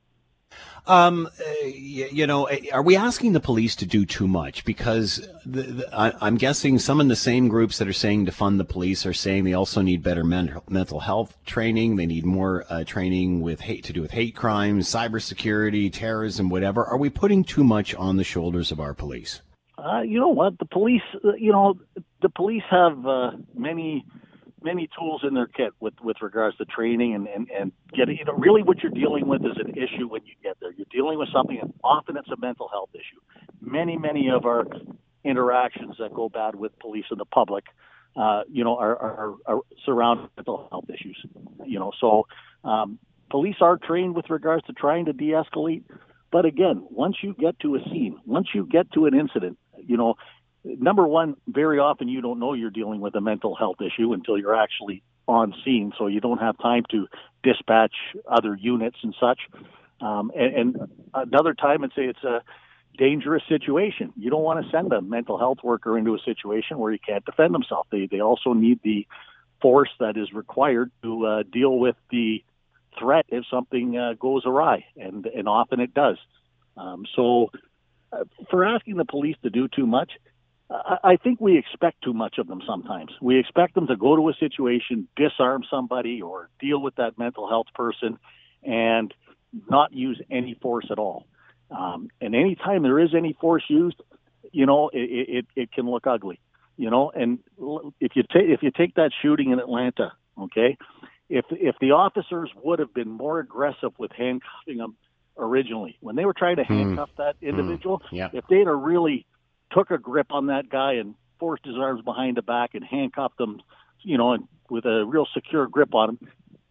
Um, 0.88 1.28
uh, 1.38 1.66
you, 1.66 2.26
know, 2.26 2.48
are 2.72 2.82
we 2.82 2.96
asking 2.96 3.34
the 3.34 3.40
police 3.40 3.76
to 3.76 3.86
do 3.86 4.06
too 4.06 4.26
much? 4.26 4.64
Because 4.64 5.28
the, 5.44 5.62
the, 5.62 5.94
I, 5.94 6.26
am 6.26 6.36
guessing 6.36 6.78
some 6.78 6.98
in 7.00 7.08
the 7.08 7.16
same 7.16 7.48
groups 7.48 7.76
that 7.76 7.86
are 7.86 7.92
saying 7.92 8.24
to 8.24 8.32
fund 8.32 8.58
the 8.58 8.64
police 8.64 9.04
are 9.04 9.12
saying 9.12 9.44
they 9.44 9.52
also 9.52 9.82
need 9.82 10.02
better 10.02 10.24
mental, 10.24 10.64
mental 10.66 11.00
health 11.00 11.36
training. 11.44 11.96
They 11.96 12.06
need 12.06 12.24
more 12.24 12.64
uh, 12.70 12.84
training 12.84 13.42
with 13.42 13.60
hate 13.60 13.84
to 13.84 13.92
do 13.92 14.00
with 14.00 14.12
hate 14.12 14.34
crimes, 14.34 14.88
cybersecurity, 14.88 15.92
terrorism, 15.92 16.48
whatever. 16.48 16.86
Are 16.86 16.96
we 16.96 17.10
putting 17.10 17.44
too 17.44 17.64
much 17.64 17.94
on 17.94 18.16
the 18.16 18.24
shoulders 18.24 18.72
of 18.72 18.80
our 18.80 18.94
police? 18.94 19.42
Uh, 19.76 20.00
you 20.00 20.18
know 20.18 20.28
what? 20.28 20.58
The 20.58 20.64
police, 20.64 21.02
uh, 21.22 21.34
you 21.34 21.52
know, 21.52 21.74
the 22.22 22.30
police 22.30 22.64
have 22.70 23.06
uh, 23.06 23.32
many 23.54 24.06
many 24.62 24.88
tools 24.98 25.22
in 25.26 25.34
their 25.34 25.46
kit 25.46 25.72
with 25.80 25.94
with 26.02 26.16
regards 26.20 26.56
to 26.58 26.64
training 26.64 27.14
and 27.14 27.26
and 27.28 27.50
and 27.50 27.72
getting 27.96 28.16
you 28.16 28.24
know 28.24 28.34
really 28.34 28.62
what 28.62 28.78
you're 28.82 28.92
dealing 28.92 29.26
with 29.26 29.42
is 29.44 29.56
an 29.56 29.70
issue 29.70 30.08
when 30.08 30.24
you 30.24 30.34
get 30.42 30.56
there. 30.60 30.72
You're 30.72 30.86
dealing 30.90 31.18
with 31.18 31.28
something, 31.32 31.58
and 31.60 31.72
often 31.82 32.16
it's 32.16 32.28
a 32.28 32.40
mental 32.40 32.68
health 32.68 32.90
issue. 32.94 33.20
Many 33.60 33.96
many 33.96 34.30
of 34.30 34.44
our 34.44 34.66
interactions 35.24 35.96
that 35.98 36.14
go 36.14 36.28
bad 36.28 36.54
with 36.54 36.78
police 36.78 37.04
and 37.10 37.20
the 37.20 37.24
public, 37.24 37.64
uh, 38.16 38.42
you 38.50 38.64
know, 38.64 38.76
are, 38.76 38.96
are, 38.96 39.34
are 39.46 39.60
surrounding 39.84 40.28
mental 40.36 40.68
health 40.70 40.86
issues. 40.88 41.18
You 41.64 41.78
know, 41.78 41.92
so 42.00 42.26
um, 42.64 42.98
police 43.30 43.56
are 43.60 43.76
trained 43.76 44.14
with 44.14 44.30
regards 44.30 44.64
to 44.66 44.72
trying 44.72 45.06
to 45.06 45.12
de-escalate. 45.12 45.84
But 46.30 46.44
again, 46.44 46.86
once 46.90 47.16
you 47.22 47.34
get 47.34 47.58
to 47.60 47.76
a 47.76 47.80
scene, 47.84 48.18
once 48.26 48.48
you 48.54 48.66
get 48.66 48.92
to 48.92 49.06
an 49.06 49.14
incident, 49.14 49.58
you 49.78 49.96
know, 49.96 50.14
number 50.64 51.06
one, 51.06 51.36
very 51.46 51.78
often 51.78 52.08
you 52.08 52.20
don't 52.20 52.38
know 52.38 52.54
you're 52.54 52.70
dealing 52.70 53.00
with 53.00 53.14
a 53.14 53.20
mental 53.20 53.54
health 53.54 53.76
issue 53.80 54.12
until 54.12 54.38
you're 54.38 54.56
actually 54.56 55.02
on 55.26 55.54
scene, 55.64 55.92
so 55.98 56.06
you 56.06 56.20
don't 56.20 56.38
have 56.38 56.56
time 56.58 56.84
to 56.90 57.06
dispatch 57.42 57.94
other 58.26 58.54
units 58.54 58.96
and 59.02 59.14
such. 59.20 59.40
Um, 60.00 60.32
and, 60.34 60.54
and 60.54 60.90
another 61.12 61.54
time, 61.54 61.82
and 61.82 61.92
say 61.94 62.04
it's 62.04 62.24
a 62.24 62.42
dangerous 62.96 63.42
situation. 63.48 64.12
You 64.16 64.30
don't 64.30 64.42
want 64.42 64.64
to 64.64 64.70
send 64.70 64.92
a 64.92 65.00
mental 65.00 65.38
health 65.38 65.58
worker 65.62 65.98
into 65.98 66.14
a 66.14 66.18
situation 66.24 66.78
where 66.78 66.92
he 66.92 66.98
can't 66.98 67.24
defend 67.24 67.54
himself. 67.54 67.86
They 67.90 68.06
they 68.10 68.20
also 68.20 68.52
need 68.52 68.80
the 68.82 69.06
force 69.60 69.90
that 70.00 70.16
is 70.16 70.32
required 70.32 70.90
to 71.02 71.26
uh, 71.26 71.42
deal 71.50 71.78
with 71.78 71.96
the 72.10 72.44
threat 72.98 73.26
if 73.28 73.44
something 73.50 73.96
uh, 73.96 74.14
goes 74.14 74.42
awry, 74.46 74.84
and 74.96 75.26
and 75.26 75.48
often 75.48 75.80
it 75.80 75.94
does. 75.94 76.16
Um, 76.76 77.04
so, 77.14 77.50
uh, 78.12 78.24
for 78.50 78.64
asking 78.64 78.96
the 78.96 79.04
police 79.04 79.36
to 79.42 79.50
do 79.50 79.68
too 79.68 79.86
much, 79.86 80.12
I 80.70 81.16
think 81.16 81.40
we 81.40 81.56
expect 81.56 82.02
too 82.02 82.12
much 82.12 82.36
of 82.36 82.46
them 82.46 82.60
sometimes. 82.66 83.10
We 83.22 83.38
expect 83.38 83.74
them 83.74 83.86
to 83.86 83.96
go 83.96 84.16
to 84.16 84.28
a 84.28 84.34
situation, 84.34 85.08
disarm 85.16 85.64
somebody, 85.70 86.20
or 86.20 86.50
deal 86.60 86.80
with 86.80 86.96
that 86.96 87.18
mental 87.18 87.48
health 87.48 87.68
person, 87.74 88.18
and 88.62 89.14
not 89.70 89.94
use 89.94 90.20
any 90.30 90.54
force 90.60 90.86
at 90.90 90.98
all. 90.98 91.26
Um, 91.70 92.10
and 92.20 92.34
anytime 92.34 92.82
there 92.82 92.98
is 92.98 93.14
any 93.14 93.32
force 93.40 93.64
used, 93.68 94.00
you 94.52 94.66
know, 94.66 94.90
it, 94.92 95.28
it, 95.28 95.46
it 95.56 95.72
can 95.72 95.90
look 95.90 96.06
ugly. 96.06 96.38
You 96.76 96.90
know, 96.90 97.10
and 97.10 97.40
if 97.98 98.12
you 98.14 98.22
take 98.22 98.48
if 98.48 98.62
you 98.62 98.70
take 98.70 98.94
that 98.94 99.10
shooting 99.20 99.50
in 99.50 99.58
Atlanta, 99.58 100.12
okay, 100.38 100.76
if 101.28 101.44
if 101.50 101.74
the 101.80 101.90
officers 101.90 102.50
would 102.62 102.78
have 102.78 102.94
been 102.94 103.08
more 103.10 103.40
aggressive 103.40 103.92
with 103.98 104.12
handcuffing 104.12 104.76
them 104.76 104.96
originally 105.36 105.96
when 106.00 106.14
they 106.14 106.24
were 106.24 106.34
trying 106.34 106.56
to 106.56 106.64
hmm. 106.64 106.74
handcuff 106.74 107.10
mm. 107.10 107.16
that 107.16 107.36
individual, 107.42 107.98
mm. 107.98 108.04
yeah. 108.12 108.28
if 108.32 108.44
they'd 108.48 108.66
have 108.66 108.78
really 108.78 109.26
took 109.70 109.90
a 109.90 109.98
grip 109.98 110.28
on 110.30 110.46
that 110.46 110.68
guy 110.68 110.94
and 110.94 111.14
forced 111.38 111.64
his 111.64 111.76
arms 111.76 112.02
behind 112.02 112.36
the 112.36 112.42
back 112.42 112.74
and 112.74 112.84
handcuffed 112.84 113.40
him, 113.40 113.60
you 114.02 114.18
know, 114.18 114.32
and 114.32 114.48
with 114.70 114.84
a 114.84 115.04
real 115.04 115.26
secure 115.32 115.66
grip 115.66 115.94
on 115.94 116.10
him, 116.10 116.28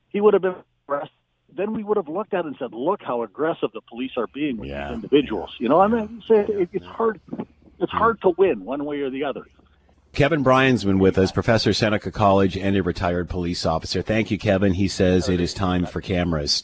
he 0.10 0.22
would 0.22 0.34
have 0.34 0.42
been 0.42 0.56
arrested. 0.88 1.12
Then 1.56 1.74
we 1.74 1.84
would 1.84 1.98
have 1.98 2.08
looked 2.08 2.34
at 2.34 2.42
it 2.42 2.48
and 2.48 2.56
said, 2.60 2.74
"Look 2.74 3.02
how 3.02 3.24
aggressive 3.24 3.72
the 3.74 3.82
police 3.82 4.12
are 4.18 4.28
being 4.28 4.58
with 4.58 4.70
yeah. 4.70 4.90
these 4.90 4.96
individuals." 4.96 5.56
You 5.60 5.70
know, 5.70 5.80
I 5.80 5.88
mean, 5.88 6.22
it's 6.30 6.86
hard. 6.86 7.20
It's 7.80 7.92
hard 7.92 8.22
to 8.22 8.30
win 8.38 8.66
one 8.66 8.86
way 8.86 9.02
or 9.02 9.10
the 9.10 9.24
other. 9.24 9.46
Kevin 10.14 10.44
Bryan's 10.44 10.84
been 10.84 11.00
with 11.00 11.18
us, 11.18 11.32
professor 11.32 11.74
Seneca 11.74 12.12
College 12.12 12.58
and 12.58 12.76
a 12.76 12.84
retired 12.84 13.30
police 13.30 13.66
officer. 13.66 14.02
Thank 14.02 14.32
you, 14.32 14.38
Kevin. 14.38 14.74
He 14.74 14.88
says 14.88 15.30
it 15.30 15.40
is 15.40 15.54
time 15.54 15.86
for 15.86 16.02
cameras. 16.02 16.64